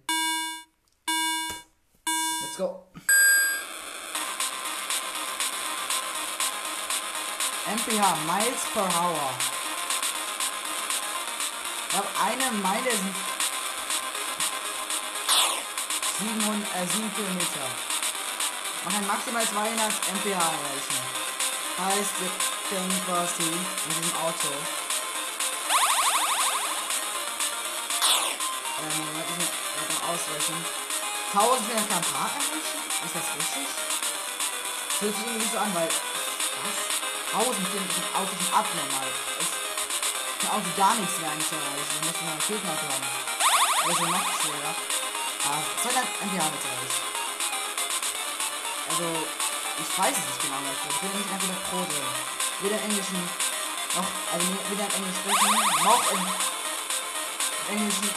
Let's 2.43 2.57
go. 2.57 2.87
MPH, 7.67 8.17
Miles 8.27 8.65
per 8.73 8.85
Hour. 8.85 9.31
Ich 11.91 11.97
habe 11.97 12.09
eine 12.25 12.57
Meile 12.63 12.91
sind 12.91 13.34
700, 16.19 16.63
äh, 16.75 16.87
7 16.87 17.15
Kilometer. 17.15 17.67
Man 18.85 18.95
kann 18.95 19.07
maximal 19.07 19.43
200 19.43 19.93
MPH 20.15 20.39
erreichen. 20.39 20.99
Heißt, 21.75 22.15
wir 22.21 22.31
können 22.71 23.03
quasi 23.05 23.43
mit 23.43 23.97
dem 23.99 24.15
Auto. 24.23 24.49
Ähm, 28.79 28.95
Moment, 29.07 29.27
ich 29.27 29.39
muss 29.43 29.91
mal 29.99 30.15
ausrechnen. 30.15 30.65
1400 31.35 31.89
km/h 31.89 32.31
erreichen? 32.31 32.79
Ist 33.05 33.15
das 33.17 33.27
richtig? 33.35 33.67
Das 33.67 35.01
hört 35.01 35.17
sich 35.17 35.27
irgendwie 35.27 35.51
so 35.51 35.59
an, 35.59 35.75
weil. 35.75 35.89
Was? 35.89 36.95
1000 37.43 37.67
finde 37.67 37.91
ich 37.91 37.99
im 37.99 38.15
Auto 38.15 38.31
schon 38.39 38.55
abnormal. 38.55 39.11
Es 39.43 39.51
kann 40.39 40.51
Auto 40.55 40.71
gar 40.77 40.95
nichts 40.95 41.19
mehr 41.19 41.31
eigentlich 41.33 41.51
erreichen. 41.51 41.99
Da 41.99 42.07
muss 42.07 42.21
man 42.23 42.31
einen 42.31 42.47
Gegner 42.47 42.77
haben. 42.79 43.07
Also 43.83 44.07
noch 44.07 44.27
schwerer. 44.39 44.94
Aber 45.45 45.63
200 45.83 46.05
MPH 46.25 46.41
erreicht. 46.41 47.03
Also, 48.89 49.05
ich 49.77 49.99
weiß 49.99 50.17
es 50.17 50.25
nicht 50.25 50.43
genau. 50.43 50.57
Leute. 50.65 50.89
Ich 50.89 50.99
bin 51.01 51.11
nicht 51.19 51.33
einfach 51.33 51.49
der 51.49 51.61
Pro 51.69 51.85
drin. 51.85 52.09
Weder 52.61 52.81
Englischen 52.83 53.29
noch, 53.97 54.11
also 54.33 54.47
weder 54.71 54.89
Englisch 54.95 55.19
sprechen, 55.23 55.55
noch 55.85 56.13
im, 56.13 56.27
Englischen, 57.77 58.11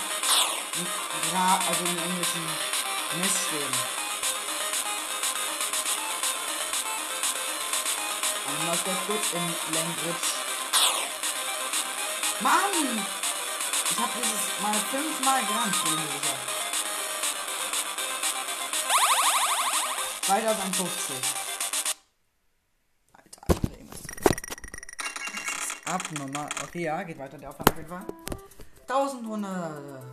ja, 1.33 1.59
also 1.67 1.83
im 1.83 1.97
Englischen 1.97 2.45
Messstehen. 3.19 3.73
Und 8.47 8.65
mal 8.65 8.77
sehr 8.77 8.97
kurz 9.05 9.33
in 9.33 9.45
Language. 9.73 10.27
Mann! 12.39 13.05
Ich 13.89 13.97
habe 13.97 14.11
dieses 14.15 14.61
mal 14.61 14.73
fünfmal 14.91 15.41
gerannt, 15.45 15.83
bin 15.83 15.93
ich 15.93 16.56
mir 20.27 20.39
sicher. 20.39 20.55
2050. 20.55 21.15
Alter, 23.13 23.41
Alter, 23.47 23.71
irgendwas. 23.71 24.01
Abnormal. 25.85 26.49
Okay, 26.63 26.83
ja, 26.83 27.03
geht 27.03 27.17
weiter, 27.17 27.37
der 27.37 27.49
Aufwand 27.49 27.71
auf 27.71 27.77
jeden 27.77 27.89
Fall. 27.89 28.05
1100. 28.89 30.03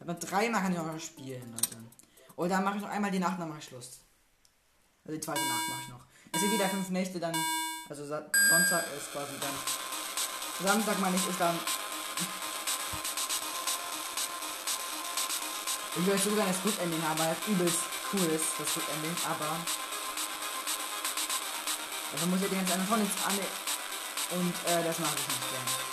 Aber 0.00 0.14
dreimal 0.14 0.62
kann 0.62 0.72
ich 0.72 0.78
auch 0.78 0.86
noch 0.86 1.00
spielen, 1.00 1.52
Leute. 1.52 1.76
Und 2.36 2.48
dann 2.48 2.64
mache 2.64 2.76
ich 2.76 2.82
noch 2.82 2.90
einmal 2.90 3.10
die 3.10 3.18
Nacht, 3.18 3.38
dann 3.38 3.48
mache 3.48 3.58
ich 3.58 3.64
Schluss. 3.64 4.00
Also 5.04 5.16
die 5.16 5.20
zweite 5.20 5.40
Nacht 5.40 5.68
mache 5.70 5.80
ich 5.82 5.88
noch. 5.88 6.00
Es 6.32 6.40
sind 6.40 6.52
wieder 6.52 6.68
fünf 6.68 6.88
Nächte, 6.90 7.18
dann. 7.20 7.34
Also 7.88 8.06
Sonntag 8.06 8.84
ist 8.96 9.12
quasi 9.12 9.32
dann. 9.40 10.66
Samstag 10.66 11.00
meine 11.00 11.16
ich 11.16 11.28
ist 11.28 11.40
dann. 11.40 11.58
Ich 15.96 16.06
würde 16.06 16.18
so 16.18 16.30
gerne 16.30 16.52
das 16.52 16.62
Good 16.62 16.78
Ending 16.80 17.02
haben, 17.02 17.18
weil 17.18 17.34
das 17.34 17.48
übelst 17.48 17.97
cool 18.12 18.26
ist, 18.30 18.58
das 18.58 18.82
Ending, 18.94 19.16
aber. 19.24 19.56
Also 22.12 22.26
muss 22.26 22.40
ich 22.42 22.48
die 22.48 22.56
ganze 22.56 22.72
andere 22.72 22.88
von 22.88 23.02
nichts 23.02 23.24
an. 23.24 23.38
Und 24.30 24.54
äh, 24.66 24.84
das 24.84 24.98
mache 24.98 25.14
ich 25.16 25.28
nicht 25.28 25.50
gerne. 25.50 25.88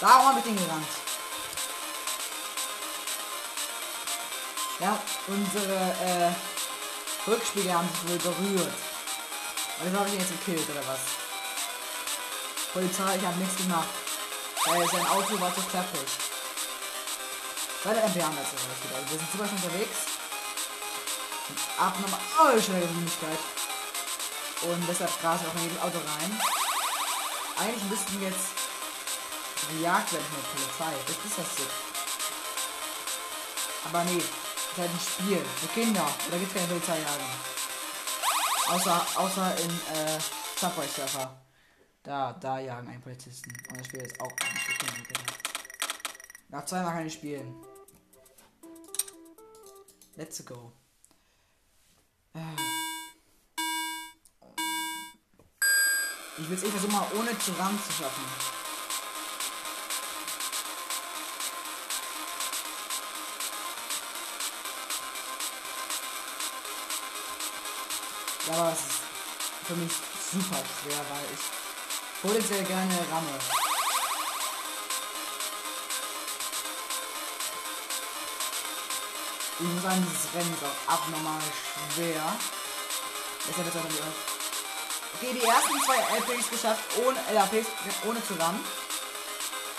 Darum 0.00 0.26
habe 0.26 0.38
ich 0.38 0.44
den 0.44 0.56
gerannt. 0.56 0.86
Ja, 4.80 4.98
unsere 5.26 5.74
äh, 5.74 6.32
Rückspiegel 7.28 7.74
haben 7.74 7.88
sich 7.88 8.10
wohl 8.10 8.32
berührt. 8.32 8.74
Also 9.80 9.98
habe 9.98 10.08
ich 10.08 10.14
ihn 10.14 10.20
jetzt 10.20 10.30
gekillt 10.30 10.70
oder 10.70 10.86
was? 10.86 11.00
Polizei, 12.72 13.16
ich 13.16 13.24
habe 13.24 13.38
nichts 13.38 13.56
gemacht. 13.56 13.88
Weil 14.66 14.88
sein 14.88 15.06
Auto 15.06 15.40
war 15.40 15.54
zu 15.54 15.62
klapprig. 15.62 16.27
Bei 17.88 17.94
der 17.94 18.04
MP 18.04 18.22
haben 18.22 18.36
wir 18.36 18.42
jetzt. 18.42 18.52
Also 18.52 19.10
wir 19.10 19.18
sind 19.18 19.32
super 19.32 19.48
schnell 19.48 19.64
unterwegs. 19.64 19.98
Abnormal 21.78 22.20
oh, 22.36 22.60
schnelle 22.60 22.84
Geschwindigkeit. 22.84 23.40
Und 24.60 24.86
deshalb 24.86 25.10
wir 25.22 25.30
auch 25.48 25.54
in 25.56 25.62
jedes 25.62 25.80
Auto 25.80 25.96
rein. 25.96 26.40
Eigentlich 27.56 27.84
müssten 27.88 28.20
wir 28.20 28.28
jetzt 28.28 28.48
gejagt 29.72 30.12
werden 30.12 30.26
von 30.28 30.36
der 30.36 30.48
Polizei. 30.52 30.92
Das 31.06 31.16
ist 31.16 31.38
das 31.38 31.56
Sick. 31.56 31.72
Aber 33.88 34.04
nee, 34.04 34.20
das 34.20 34.68
ist 34.68 34.78
halt 34.78 34.90
ein 34.92 35.00
Spiel 35.00 35.40
für 35.56 35.80
Kinder. 35.80 36.06
Da 36.30 36.36
gibt 36.36 36.52
es 36.52 36.54
keine 36.58 36.68
Polizeijagen. 36.68 37.30
Außer, 38.68 39.06
außer 39.16 39.56
in 39.64 39.70
äh, 39.96 40.20
Subway 40.60 40.86
Surfer. 40.86 41.40
Da, 42.02 42.34
da 42.34 42.58
jagen 42.58 42.88
einen 42.88 43.00
Polizisten. 43.00 43.50
Und 43.70 43.80
das 43.80 43.86
Spiel 43.86 44.02
ist 44.02 44.20
auch 44.20 44.28
nicht 44.28 44.60
für 44.60 44.76
Kinder. 44.76 45.32
Nach 46.50 46.66
zweimal 46.66 46.92
kann 46.92 47.06
ich 47.06 47.14
spielen. 47.14 47.56
Let's 50.18 50.44
go. 50.44 50.72
Äh. 52.34 52.40
Ich 56.38 56.50
will 56.50 56.56
es 56.56 56.64
eh 56.64 56.70
versuchen, 56.70 56.92
mal 56.92 57.06
ohne 57.16 57.38
zu 57.38 57.52
rammen 57.52 57.78
zu 57.86 57.92
schaffen. 57.92 58.24
Ja, 68.48 68.54
aber 68.54 68.72
es 68.72 68.80
ist 68.80 68.90
für 69.68 69.76
mich 69.76 69.92
super 70.32 70.64
schwer, 70.82 70.98
weil 71.10 71.26
ich 71.32 72.22
potenziell 72.22 72.64
gerne 72.64 72.98
ramme. 73.12 73.67
Ich 79.60 79.66
muss 79.66 79.82
sagen, 79.82 80.06
dieses 80.06 80.32
Rennen 80.34 80.54
ist 80.54 80.62
auch 80.62 80.94
abnormal 80.94 81.42
schwer. 81.94 82.22
Deshalb 83.42 83.66
wird 83.66 83.74
es 83.74 83.80
auch 83.80 83.88
nicht 83.90 84.02
Okay, 85.18 85.34
die 85.34 85.42
ersten 85.42 85.80
zwei 85.82 85.98
LPs 85.98 86.50
geschafft, 86.50 86.84
ohne 87.02 87.18
LAPs, 87.34 87.66
ohne 88.06 88.24
zu 88.24 88.34
rammen. 88.34 88.64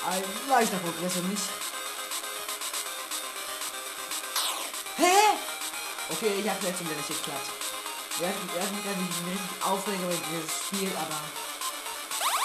Ein 0.06 0.24
leichter 0.50 0.78
Progress 0.80 1.14
für 1.14 1.22
mich. 1.22 1.40
Hä? 4.98 5.16
Okay, 6.10 6.34
ich 6.44 6.50
habe 6.50 6.68
jetzt 6.68 6.80
wieder 6.82 6.96
nicht 6.96 7.08
geklappt. 7.08 7.48
Er 8.20 8.28
hat 8.28 8.36
er 8.58 8.64
hat 8.64 8.72
mich 8.76 8.84
gerade 8.84 9.00
richtig 9.00 9.64
aufregen 9.64 10.04
über 10.04 10.20
dieses 10.28 10.52
Spiel, 10.60 10.92
aber 11.00 11.24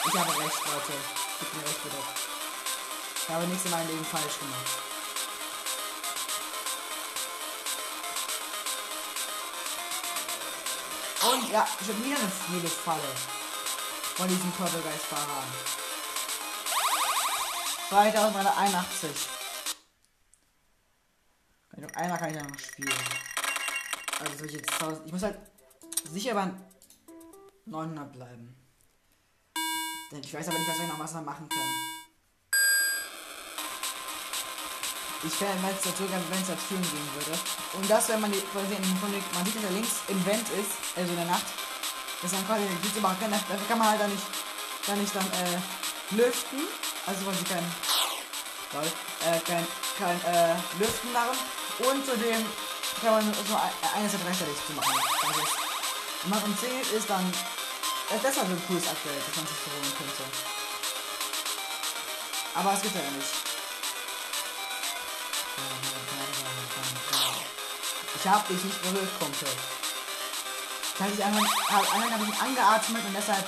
ich 0.06 0.14
habe 0.14 0.30
recht, 0.38 0.60
Leute. 0.70 0.94
Gib 1.40 1.54
mir 1.54 1.66
recht 1.66 1.82
bitte. 1.82 1.96
Ich 3.26 3.34
habe 3.34 3.44
nichts 3.48 3.64
in 3.64 3.70
meinem 3.72 3.88
Leben 3.88 4.04
falsch 4.04 4.38
gemacht. 4.38 4.93
Und 11.24 11.50
ja, 11.50 11.66
ich 11.80 11.88
habe 11.88 12.04
wieder 12.04 12.18
eine 12.18 12.28
viele 12.28 12.68
Falle 12.68 13.00
von 14.16 14.28
diesen 14.28 14.52
Poltergeist-Fahrern. 14.52 15.44
2381. 17.88 19.10
Kann 21.70 21.82
ich 21.82 21.88
noch 21.88 21.96
einmal 21.96 22.18
kann 22.18 22.30
ich 22.30 22.36
ja 22.36 22.42
noch 22.42 22.58
spielen. 22.58 22.92
Also 24.20 24.36
soll 24.36 24.46
ich 24.48 24.52
jetzt 24.52 24.72
1000. 24.72 25.06
Ich 25.06 25.12
muss 25.12 25.22
halt 25.22 25.38
sicher 26.10 26.34
bei 26.34 26.50
900 27.66 28.12
bleiben. 28.12 28.56
Denn 30.10 30.20
ich 30.20 30.34
weiß 30.34 30.48
aber 30.48 30.58
nicht, 30.58 30.68
was 30.68 30.78
wir 30.78 30.86
noch 30.88 30.98
was 30.98 31.14
machen 31.14 31.48
können. 31.48 31.83
Ich 35.24 35.40
wäre 35.40 35.56
wenn 35.64 35.72
es 35.72 35.84
natürlich, 35.84 36.12
wenn 36.12 36.42
es 36.42 36.68
Türen 36.68 36.84
gehen 36.84 37.08
würde. 37.16 37.32
Und 37.72 37.88
das, 37.88 38.08
wenn 38.08 38.20
man 38.20 38.30
die, 38.30 38.44
den, 38.44 38.84
man 39.32 39.44
sieht, 39.44 39.56
dass 39.56 39.64
da 39.64 39.72
links 39.72 40.04
im 40.08 40.20
Vent 40.26 40.44
ist, 40.52 40.76
also 40.96 41.08
in 41.08 41.16
der 41.16 41.32
Nacht. 41.32 41.48
Das 42.20 42.28
ist 42.30 42.36
dann 42.36 42.46
quasi, 42.46 42.68
gibt's 42.84 42.98
aber 43.00 43.16
keine, 43.16 43.32
dafür 43.32 43.68
kann 43.68 43.78
man 43.78 43.88
halt 43.88 44.00
dann 44.00 44.12
nicht, 44.12 44.26
dann 44.86 45.00
nicht 45.00 45.16
dann, 45.16 45.24
äh, 45.24 45.56
lüften. 46.12 46.60
Also 47.06 47.24
weil 47.24 47.34
sie 47.40 47.44
kein, 47.48 47.64
lol, 48.76 48.84
äh, 48.84 49.40
kein, 49.48 49.64
kein, 49.96 50.18
äh, 50.28 50.56
Lüften 50.76 51.12
machen. 51.12 51.36
Und 51.88 52.04
zudem 52.04 52.44
kann 53.00 53.16
man 53.16 53.24
so 53.24 53.56
eine 53.56 54.08
Seite 54.08 54.28
rechterlich 54.28 54.60
zu 54.68 54.72
machen. 54.76 54.92
Also, 55.24 55.40
wenn 55.40 56.30
man 56.30 56.42
umzingelt 56.44 56.92
ist, 56.92 57.08
dann, 57.08 57.24
äh, 58.12 58.20
das 58.20 58.36
ist 58.36 58.40
so 58.40 58.44
ein 58.44 58.62
cooles 58.68 58.84
Upgrade, 58.88 59.20
das 59.24 59.36
man 59.36 59.46
sich 59.48 59.56
so 59.56 59.72
könnte. 59.72 60.24
Aber 62.54 62.72
es 62.72 62.82
gibt 62.82 62.94
ja 62.94 63.00
nicht. 63.16 63.53
Ich 68.24 68.30
hab 68.30 68.48
dich 68.48 68.64
nicht 68.64 68.80
berührt, 68.80 69.20
Kumpel. 69.20 69.48
Ich 69.52 70.98
hab 70.98 71.12
dich 71.12 71.22
einfach, 71.22 71.44
hab, 71.68 71.92
einmal 71.92 72.10
hab 72.10 72.22
ich 72.24 72.40
angeatmet 72.40 73.04
und 73.04 73.12
deshalb. 73.12 73.44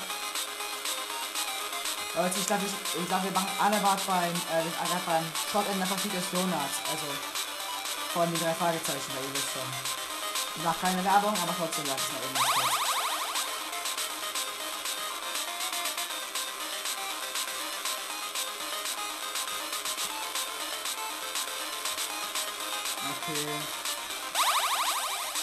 Leute, 2.15 2.39
ich 2.39 2.47
glaube, 2.47 2.63
ich, 2.67 3.01
ich 3.01 3.09
glaub, 3.09 3.25
wir 3.25 3.31
machen 3.31 3.49
alle 3.57 3.83
was 3.83 4.03
beim, 4.03 4.37
äh, 4.53 4.69
alle 4.77 5.01
beim 5.07 5.25
Shot 5.51 5.65
in 5.73 5.79
der 5.79 5.87
Partie 5.87 6.11
des 6.11 6.29
Donuts. 6.29 6.77
Also, 6.93 7.09
von 8.13 8.29
den 8.29 8.39
drei 8.39 8.53
Fragezeichen, 8.53 9.17
da 9.17 9.21
ihr 9.25 9.33
wisst 9.33 9.49
schon. 9.57 9.65
Ich 10.57 10.63
mach 10.63 10.79
keine 10.79 11.03
Werbung, 11.03 11.33
aber 11.33 11.57
trotzdem 11.57 11.87
sag 11.87 11.97
ich 11.97 12.13
mal 12.13 12.21
eben 12.21 12.56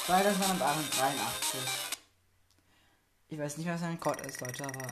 2283. 0.06 1.60
Ich 3.30 3.40
weiß 3.40 3.58
nicht, 3.58 3.70
was 3.70 3.84
ein 3.84 3.98
Code 4.02 4.22
ist, 4.26 4.42
Leute, 4.42 4.66
aber 4.66 4.88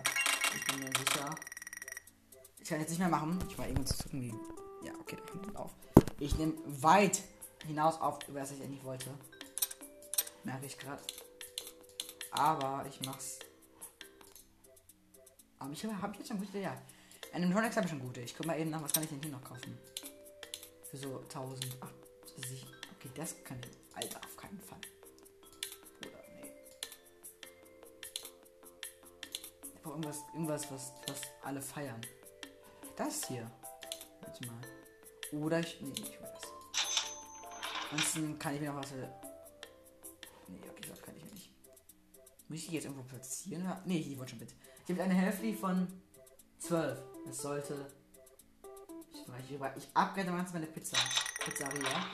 ich 0.56 0.66
bin 0.66 0.80
mir 0.80 0.92
sicher. 0.98 1.36
Ich 2.60 2.70
kann 2.70 2.80
jetzt 2.80 2.92
nicht 2.92 3.00
mehr 3.00 3.10
machen. 3.10 3.38
Ich 3.50 3.58
war 3.58 3.68
irgendwo 3.68 3.84
zu 3.84 4.02
gucken, 4.04 4.22
wie. 4.22 4.88
Ja, 4.88 4.94
okay, 5.02 5.18
da 5.18 5.32
kommt 5.32 5.56
auf. 5.58 5.72
Ich 6.18 6.38
nehme 6.38 6.54
weit 6.66 7.22
hinaus 7.68 8.00
auf, 8.00 8.20
über 8.30 8.40
das 8.40 8.52
ich 8.52 8.62
eigentlich 8.62 8.86
wollte. 8.86 9.10
Merke 10.46 10.66
ich 10.66 10.78
gerade. 10.78 11.04
Aber 12.32 12.86
ich 12.88 13.02
mach's. 13.06 13.40
Aber 15.60 15.74
ich 15.74 15.84
habe 15.84 16.02
hab 16.02 16.16
jetzt 16.16 16.30
schon 16.30 16.40
gute, 16.40 16.58
ja. 16.58 16.82
Animatronics 17.34 17.76
habe 17.76 17.86
ich 17.86 17.92
schon 17.92 18.00
gute. 18.00 18.22
Ich 18.22 18.36
guck 18.36 18.46
mal 18.46 18.58
eben 18.58 18.70
nach, 18.70 18.82
was 18.82 18.94
kann 18.94 19.04
ich 19.04 19.10
denn 19.10 19.22
hier 19.22 19.32
noch 19.32 19.44
kaufen? 19.44 19.78
Für 20.90 20.98
so 20.98 21.20
1000. 21.20 21.78
Ach, 21.82 21.90
okay, 22.38 23.12
das 23.14 23.36
kann 23.44 23.60
ich. 23.60 23.78
Alter, 23.94 24.22
irgendwas, 29.92 30.24
irgendwas, 30.34 30.72
was, 30.72 30.94
was 31.08 31.22
alle 31.44 31.62
feiern. 31.62 32.02
Das 32.96 33.28
hier. 33.28 33.50
Warte 34.22 34.48
mal. 34.48 34.62
Oder 35.32 35.60
ich. 35.60 35.82
Nee, 35.82 35.94
ich 35.94 36.20
will 36.20 36.30
das. 36.34 36.52
Ansonsten 37.92 38.40
kann 38.40 38.56
ich 38.56 38.62
mir 38.62 38.72
noch 38.72 38.82
was. 38.82 38.92
Nee, 38.92 40.60
okay, 40.70 40.88
das 40.90 41.02
kann 41.02 41.16
ich 41.16 41.24
mir 41.24 41.32
nicht. 41.32 41.54
Muss 42.48 42.60
ich 42.60 42.68
die 42.68 42.76
jetzt 42.76 42.86
irgendwo 42.86 43.04
platzieren? 43.04 43.68
Nee, 43.86 44.00
ich 44.00 44.18
wollte 44.18 44.32
schon 44.32 44.40
mit. 44.40 44.54
Ich 44.86 44.92
habe 44.92 45.04
eine 45.04 45.14
Hälfte 45.14 45.54
von 45.54 45.88
12. 46.60 47.00
Es 47.30 47.38
sollte. 47.42 47.92
Ich 49.14 49.60
weiß 49.60 49.76
nicht, 49.76 49.88
ich 49.88 49.96
upgrade 49.96 50.32
manchmal 50.32 50.62
meine 50.62 50.72
Pizza. 50.72 50.98
Pizzeria. 51.44 52.06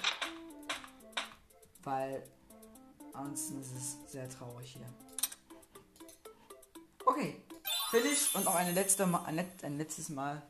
Weil 1.83 2.23
ansonsten 3.13 3.61
ist 3.61 3.71
es 3.71 4.11
sehr 4.11 4.29
traurig 4.29 4.73
hier. 4.73 5.06
Finish 7.89 8.35
und 8.35 8.47
auch 8.47 8.55
eine 8.55 8.71
letzte 8.71 9.05
Mal, 9.05 9.23
ein, 9.25 9.77
letztes 9.77 10.09
Mal 10.09 10.41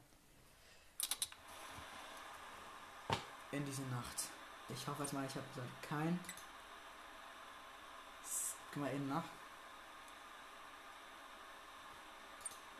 in 3.52 3.66
diese 3.66 3.84
Nacht. 3.84 4.24
Ich 4.70 4.88
hoffe 4.88 5.04
jetzt 5.04 5.14
mal, 5.14 5.26
ich 5.26 5.36
habe 5.36 5.46
kein. 5.88 6.20
Gehen 8.74 8.84
wir 8.84 8.92
eben 8.92 9.08
nach. 9.08 9.24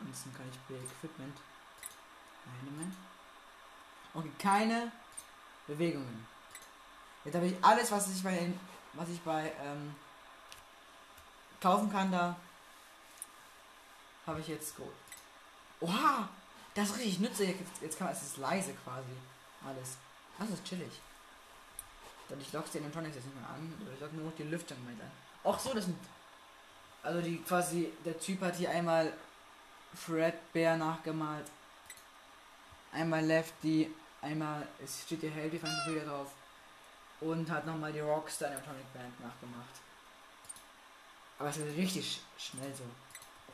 Ansonsten 0.00 0.34
kann 0.34 0.48
ich 0.50 0.58
bei 0.68 0.74
Equipment. 0.74 1.38
Element. 2.62 2.94
Okay, 4.14 4.32
keine 4.38 4.92
Bewegungen. 5.66 6.26
Jetzt 7.24 7.34
habe 7.34 7.46
ich 7.46 7.64
alles, 7.64 7.90
was 7.90 8.08
ich 8.08 8.22
bei 8.22 8.52
was 8.94 9.08
ich 9.10 9.20
bei 9.20 9.52
ähm, 9.62 9.94
kaufen 11.60 11.90
kann, 11.90 12.10
da 12.10 12.36
habe 14.28 14.40
ich 14.40 14.48
jetzt 14.48 14.76
geholt. 14.76 14.94
Oha! 15.80 16.28
Das 16.74 16.90
ist 16.90 16.98
richtig 16.98 17.18
nützlich. 17.18 17.56
Jetzt, 17.80 17.98
kann 17.98 18.06
man, 18.06 18.16
es 18.16 18.22
ist 18.22 18.36
leise 18.36 18.72
quasi. 18.84 19.10
Alles. 19.66 19.96
Das 20.38 20.50
ist 20.50 20.64
chillig. 20.64 21.00
Und 22.28 22.40
ich 22.40 22.52
lock 22.52 22.70
den 22.70 22.82
Animatronics 22.82 23.16
jetzt 23.16 23.24
nicht 23.24 23.40
mehr 23.40 23.48
an. 23.48 23.72
Ich 23.92 24.00
lock 24.00 24.12
nur 24.12 24.26
noch 24.26 24.36
die 24.36 24.44
Lüftung 24.44 24.76
mit 24.86 25.00
an. 25.00 25.10
Auch 25.42 25.58
so, 25.58 25.74
das 25.74 25.86
sind. 25.86 25.98
Also 27.02 27.20
die 27.20 27.38
quasi. 27.38 27.92
Der 28.04 28.18
Typ 28.18 28.42
hat 28.42 28.56
hier 28.56 28.70
einmal 28.70 29.12
Fred 29.94 30.34
Bear 30.52 30.76
nachgemalt. 30.76 31.50
Einmal 32.92 33.24
Lefty. 33.24 33.92
Einmal. 34.20 34.68
Es 34.84 35.02
steht 35.02 35.20
hier 35.20 35.30
Healthy 35.30 35.58
von 35.58 35.70
wieder 35.86 36.04
drauf. 36.04 36.32
Und 37.20 37.50
hat 37.50 37.66
nochmal 37.66 37.92
die 37.92 38.00
Rockstar 38.00 38.48
Animatronic 38.48 38.92
Band 38.92 39.20
nachgemacht. 39.20 39.74
Aber 41.38 41.48
es 41.48 41.56
ist 41.56 41.76
richtig 41.76 42.22
sch 42.36 42.50
schnell 42.50 42.72
so. 42.74 42.84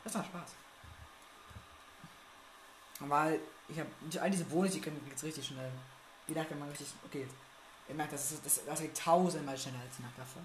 Das 0.03 0.13
macht 0.13 0.27
Spaß. 0.27 0.51
Weil 2.99 3.39
ich 3.67 3.79
habe 3.79 3.89
all 4.21 4.31
diese 4.31 4.45
Bonus, 4.45 4.71
die 4.71 4.81
können 4.81 5.01
jetzt 5.09 5.23
richtig 5.23 5.47
schnell. 5.47 5.71
Die 6.27 6.33
dachte 6.33 6.55
man 6.55 6.69
richtig. 6.69 6.87
Okay, 7.05 7.27
ihr 7.89 7.95
merkt, 7.95 8.13
das, 8.13 8.31
ist, 8.31 8.45
das, 8.45 8.65
das 8.65 8.79
geht 8.79 8.97
tausendmal 8.97 9.57
schneller 9.57 9.79
als 9.85 9.97
die 9.97 10.03
Nacht 10.03 10.17
davor. 10.17 10.41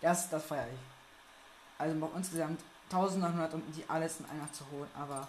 Das, 0.00 0.28
das 0.30 0.44
feiere 0.44 0.68
ich. 0.68 0.80
Also 1.78 2.10
insgesamt 2.16 2.60
1900, 2.90 3.54
um 3.54 3.62
die 3.72 3.84
alles 3.88 4.20
in 4.20 4.26
einer 4.26 4.52
zu 4.52 4.64
holen, 4.70 4.90
aber 4.94 5.28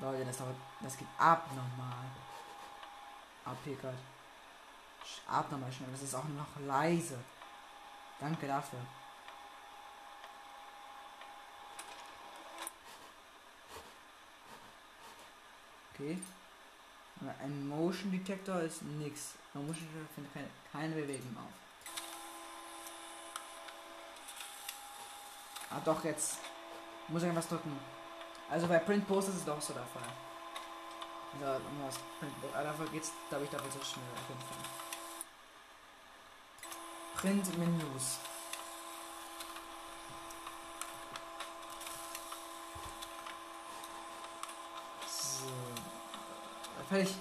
Leute, 0.00 0.24
das 0.24 0.36
dauert, 0.38 0.56
das 0.80 0.96
geht 0.96 1.08
abnormal. 1.18 2.06
Abpickert. 3.44 3.94
Abnormal 5.26 5.72
schnell. 5.72 5.88
Das 5.90 6.02
ist 6.02 6.14
auch 6.14 6.24
noch 6.24 6.66
leise. 6.66 7.18
Danke 8.20 8.46
dafür. 8.46 8.78
Okay. 15.98 16.16
Ein 17.42 17.68
Motion 17.68 18.12
Detector 18.12 18.60
ist 18.60 18.82
nix. 18.82 19.32
Ein 19.52 19.66
Motion 19.66 19.88
Detector 19.88 20.14
findet 20.14 20.32
keine, 20.32 20.48
keine 20.72 20.94
Bewegung 20.94 21.36
auf. 21.36 21.52
Ah 25.70 25.80
doch, 25.84 26.04
jetzt 26.04 26.38
muss 27.08 27.22
ich 27.24 27.34
was 27.34 27.48
drücken. 27.48 27.76
Also 28.48 28.68
bei 28.68 28.78
Print 28.78 29.06
Post 29.08 29.30
ist 29.30 29.36
es 29.36 29.44
doch 29.44 29.60
so 29.60 29.74
der 29.74 29.82
Fall. 29.82 30.02
Also 31.34 31.44
irgendwas 31.64 31.96
Print 32.20 32.40
Post. 32.40 32.54
Aber 32.54 32.64
dafür 32.64 32.86
geht's, 32.86 33.12
glaube 33.28 33.44
ich, 33.44 33.50
dafür 33.50 33.70
so 33.72 33.82
schnell 33.84 34.04
auf 34.14 34.28
jeden 34.28 34.40
Fall. 34.40 34.56
Print 37.16 37.58
Menüs. 37.58 38.18
So. 45.06 45.48
Fertig. 46.88 47.14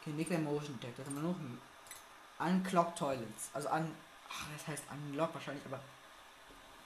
Okay, 0.00 0.10
Nuclear 0.10 0.40
Motion 0.40 0.78
Detector. 0.78 1.06
Haben 1.06 1.14
wir 1.14 1.22
noch 1.22 1.36
Unclock 2.46 2.94
Toilets. 2.94 3.50
Also 3.54 3.68
an. 3.68 3.90
Ach, 4.30 4.46
das 4.56 4.66
heißt 4.66 4.84
Unlock 4.92 5.32
wahrscheinlich, 5.32 5.64
aber 5.64 5.80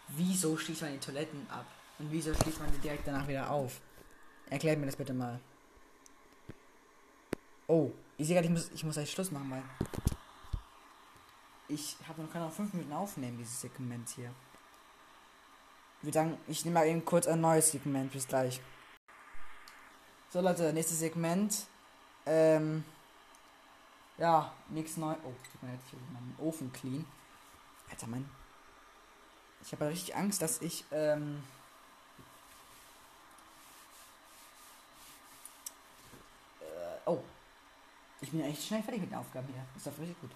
wieso 0.08 0.56
schließt 0.56 0.82
man 0.82 0.92
die 0.92 0.98
Toiletten 0.98 1.50
ab? 1.50 1.66
Und 1.98 2.10
wieso 2.10 2.32
schließt 2.34 2.60
man 2.60 2.70
die 2.72 2.78
direkt 2.78 3.06
danach 3.06 3.26
wieder 3.26 3.50
auf? 3.50 3.80
Erklärt 4.48 4.78
mir 4.78 4.86
das 4.86 4.96
bitte 4.96 5.12
mal. 5.12 5.40
Oh, 7.66 7.90
ich 8.16 8.26
sehe 8.26 8.36
gerade, 8.36 8.46
ich 8.46 8.52
muss, 8.52 8.70
ich 8.70 8.84
muss 8.84 8.96
eigentlich 8.96 9.12
Schluss 9.12 9.30
machen, 9.32 9.50
weil 9.50 9.62
ich 11.68 11.96
habe 12.06 12.22
noch 12.22 12.32
keine 12.32 12.50
5 12.50 12.72
Minuten 12.74 12.92
aufnehmen, 12.92 13.38
dieses 13.38 13.60
Segment 13.60 14.08
hier. 14.10 14.32
Würde 16.02 16.14
sagen, 16.14 16.38
ich 16.48 16.64
nehme 16.64 16.80
mal 16.80 16.86
eben 16.86 17.04
kurz 17.04 17.26
ein 17.26 17.40
neues 17.40 17.70
Segment. 17.70 18.12
Bis 18.12 18.26
gleich. 18.26 18.60
So 20.30 20.40
Leute, 20.40 20.72
nächstes 20.72 20.98
Segment. 20.98 21.66
Ähm, 22.26 22.84
ja, 24.18 24.52
nichts 24.68 24.96
neu. 24.96 25.12
Oh, 25.24 25.32
tut 25.50 25.62
mir 25.62 25.70
leid, 25.70 25.80
ich 25.86 25.92
habe 25.92 26.12
meinen 26.12 26.36
Ofen 26.38 26.72
clean. 26.72 27.04
Alter, 27.90 28.06
mein. 28.06 28.28
Ich 29.62 29.72
habe 29.72 29.88
richtig 29.88 30.14
Angst, 30.16 30.42
dass 30.42 30.60
ich. 30.60 30.84
Ähm, 30.90 31.42
äh, 36.60 36.98
oh. 37.06 37.22
Ich 38.20 38.30
bin 38.30 38.40
echt 38.42 38.64
schnell 38.64 38.82
fertig 38.82 39.02
mit 39.02 39.10
den 39.10 39.18
Aufgaben 39.18 39.48
hier. 39.48 39.64
Ist 39.76 39.86
doch 39.86 39.98
richtig 39.98 40.20
gut. 40.20 40.30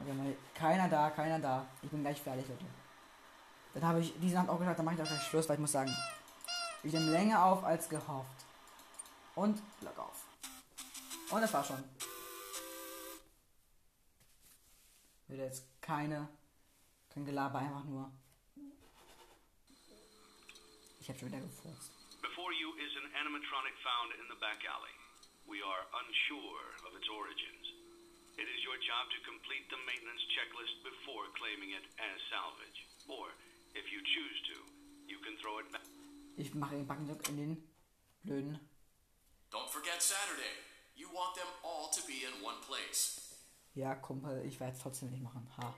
Okay, 0.00 0.12
mal 0.12 0.36
keiner 0.54 0.88
da, 0.88 1.10
keiner 1.10 1.38
da. 1.38 1.66
Ich 1.82 1.90
bin 1.90 2.02
gleich 2.02 2.20
fertig, 2.20 2.46
Leute. 2.48 2.64
Dann 3.74 3.84
habe 3.84 4.00
ich 4.00 4.12
diesen 4.20 4.36
Abend 4.36 4.50
auch 4.50 4.58
gesagt, 4.58 4.78
dann 4.78 4.84
mache 4.84 4.96
ich 4.96 5.02
gleich 5.02 5.22
Schluss, 5.22 5.48
weil 5.48 5.56
ich 5.56 5.60
muss 5.60 5.72
sagen, 5.72 5.94
ich 6.82 6.92
nehme 6.92 7.10
länger 7.10 7.44
auf 7.44 7.64
als 7.64 7.88
gehofft. 7.88 8.44
Und 9.34 9.62
Block 9.80 9.98
auf. 9.98 10.26
Und 11.30 11.40
das 11.40 11.52
war 11.54 11.64
schon. 11.64 11.82
Wird 15.28 15.40
jetzt 15.40 15.64
keine, 15.80 16.28
kein 17.08 17.24
Gelaber, 17.24 17.58
einfach 17.58 17.84
nur. 17.84 18.12
Ich 21.00 21.08
habe 21.08 21.18
schon 21.18 21.28
wieder 21.28 21.40
gefurzt. 21.40 21.90
Before 22.20 22.52
you 22.52 22.76
is 22.76 22.92
an 23.00 23.08
animatronic 23.16 23.72
found 23.80 24.12
in 24.20 24.28
the 24.28 24.38
back 24.38 24.60
alley. 24.68 24.92
We 25.48 25.64
are 25.64 25.82
unsure 26.04 26.62
of 26.86 26.94
its 26.94 27.08
origins. 27.08 27.66
It 28.36 28.46
is 28.46 28.60
your 28.62 28.76
job 28.84 29.08
to 29.10 29.18
complete 29.24 29.66
the 29.72 29.80
maintenance 29.88 30.22
checklist 30.36 30.76
before 30.84 31.26
claiming 31.34 31.72
it 31.72 31.84
as 31.98 32.16
salvage. 32.28 32.78
Or, 33.08 33.32
if 33.74 33.92
you 33.92 34.00
choose 34.02 34.42
to, 34.48 34.56
you 35.06 35.18
can 35.20 35.36
throw 35.40 35.60
it 35.60 35.70
back. 35.72 35.82
Ich 36.36 36.54
mache 36.54 36.76
den 36.76 36.86
Backendruck 36.86 37.28
in 37.28 37.36
den 37.36 37.56
blöden. 38.22 38.58
Don't 39.50 39.68
forget 39.68 40.00
Saturday. 40.00 40.52
You 40.94 41.08
want 41.08 41.34
them 41.34 41.48
all 41.62 41.90
to 41.90 42.00
be 42.06 42.24
in 42.24 42.44
one 42.44 42.60
place. 42.66 43.20
Ja, 43.74 43.94
Kumpel, 43.94 44.44
ich 44.46 44.60
werde 44.60 44.74
es 44.74 44.82
trotzdem 44.82 45.10
nicht 45.10 45.22
machen. 45.22 45.48
Ha. 45.56 45.74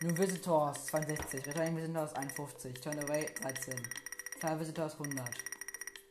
New 0.00 0.16
Visitors 0.16 0.86
62, 0.86 1.46
Returning 1.46 1.76
Visitors 1.76 2.12
51, 2.14 2.74
Turn 2.80 2.98
Away 2.98 3.26
13, 3.40 3.74
Fire 4.38 4.60
Visitors 4.60 4.92
100. 4.94 5.28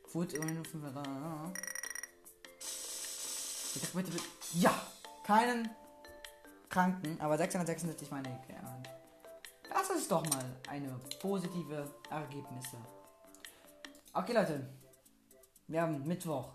Food 0.07 0.33
immerhin 0.33 0.55
nur 0.55 0.65
500. 0.65 1.05
Bitte, 3.73 3.87
bitte, 3.93 4.11
bitte. 4.11 4.23
Ja! 4.53 4.91
Keinen 5.23 5.69
Kranken, 6.69 7.19
aber 7.19 7.37
676 7.37 8.11
meine 8.11 8.29
ich. 8.29 8.53
Ja. 8.53 8.94
Das 9.87 9.97
ist 9.97 10.11
doch 10.11 10.27
mal 10.29 10.43
eine 10.67 10.99
positive 11.21 11.87
Ergebnisse. 12.09 12.77
Okay, 14.13 14.33
Leute. 14.33 14.67
Wir 15.67 15.83
haben 15.83 16.07
Mittwoch. 16.07 16.49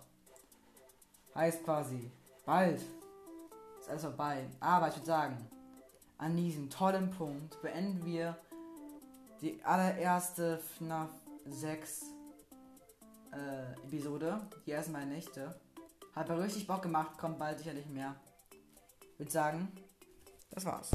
Heißt 1.33 1.63
quasi, 1.63 2.11
bald 2.45 2.81
ist 3.79 3.89
alles 3.89 4.01
vorbei. 4.01 4.49
Aber 4.59 4.89
ich 4.89 4.95
würde 4.95 5.05
sagen, 5.05 5.49
an 6.17 6.35
diesem 6.35 6.69
tollen 6.69 7.09
Punkt 7.11 7.61
beenden 7.61 8.05
wir 8.05 8.37
die 9.39 9.63
allererste 9.63 10.57
FNAF 10.57 11.09
6 11.45 12.01
äh, 13.31 13.73
Episode. 13.85 14.41
Die 14.65 14.71
ersten 14.71 14.91
beiden 14.91 15.09
Nächte. 15.09 15.57
Hat 16.13 16.27
mir 16.27 16.37
richtig 16.37 16.67
Bock 16.67 16.81
gemacht, 16.81 17.17
kommt 17.17 17.39
bald 17.39 17.59
sicherlich 17.59 17.85
mehr. 17.85 18.13
Ich 19.13 19.19
würde 19.19 19.31
sagen, 19.31 19.71
das 20.49 20.65
war's. 20.65 20.89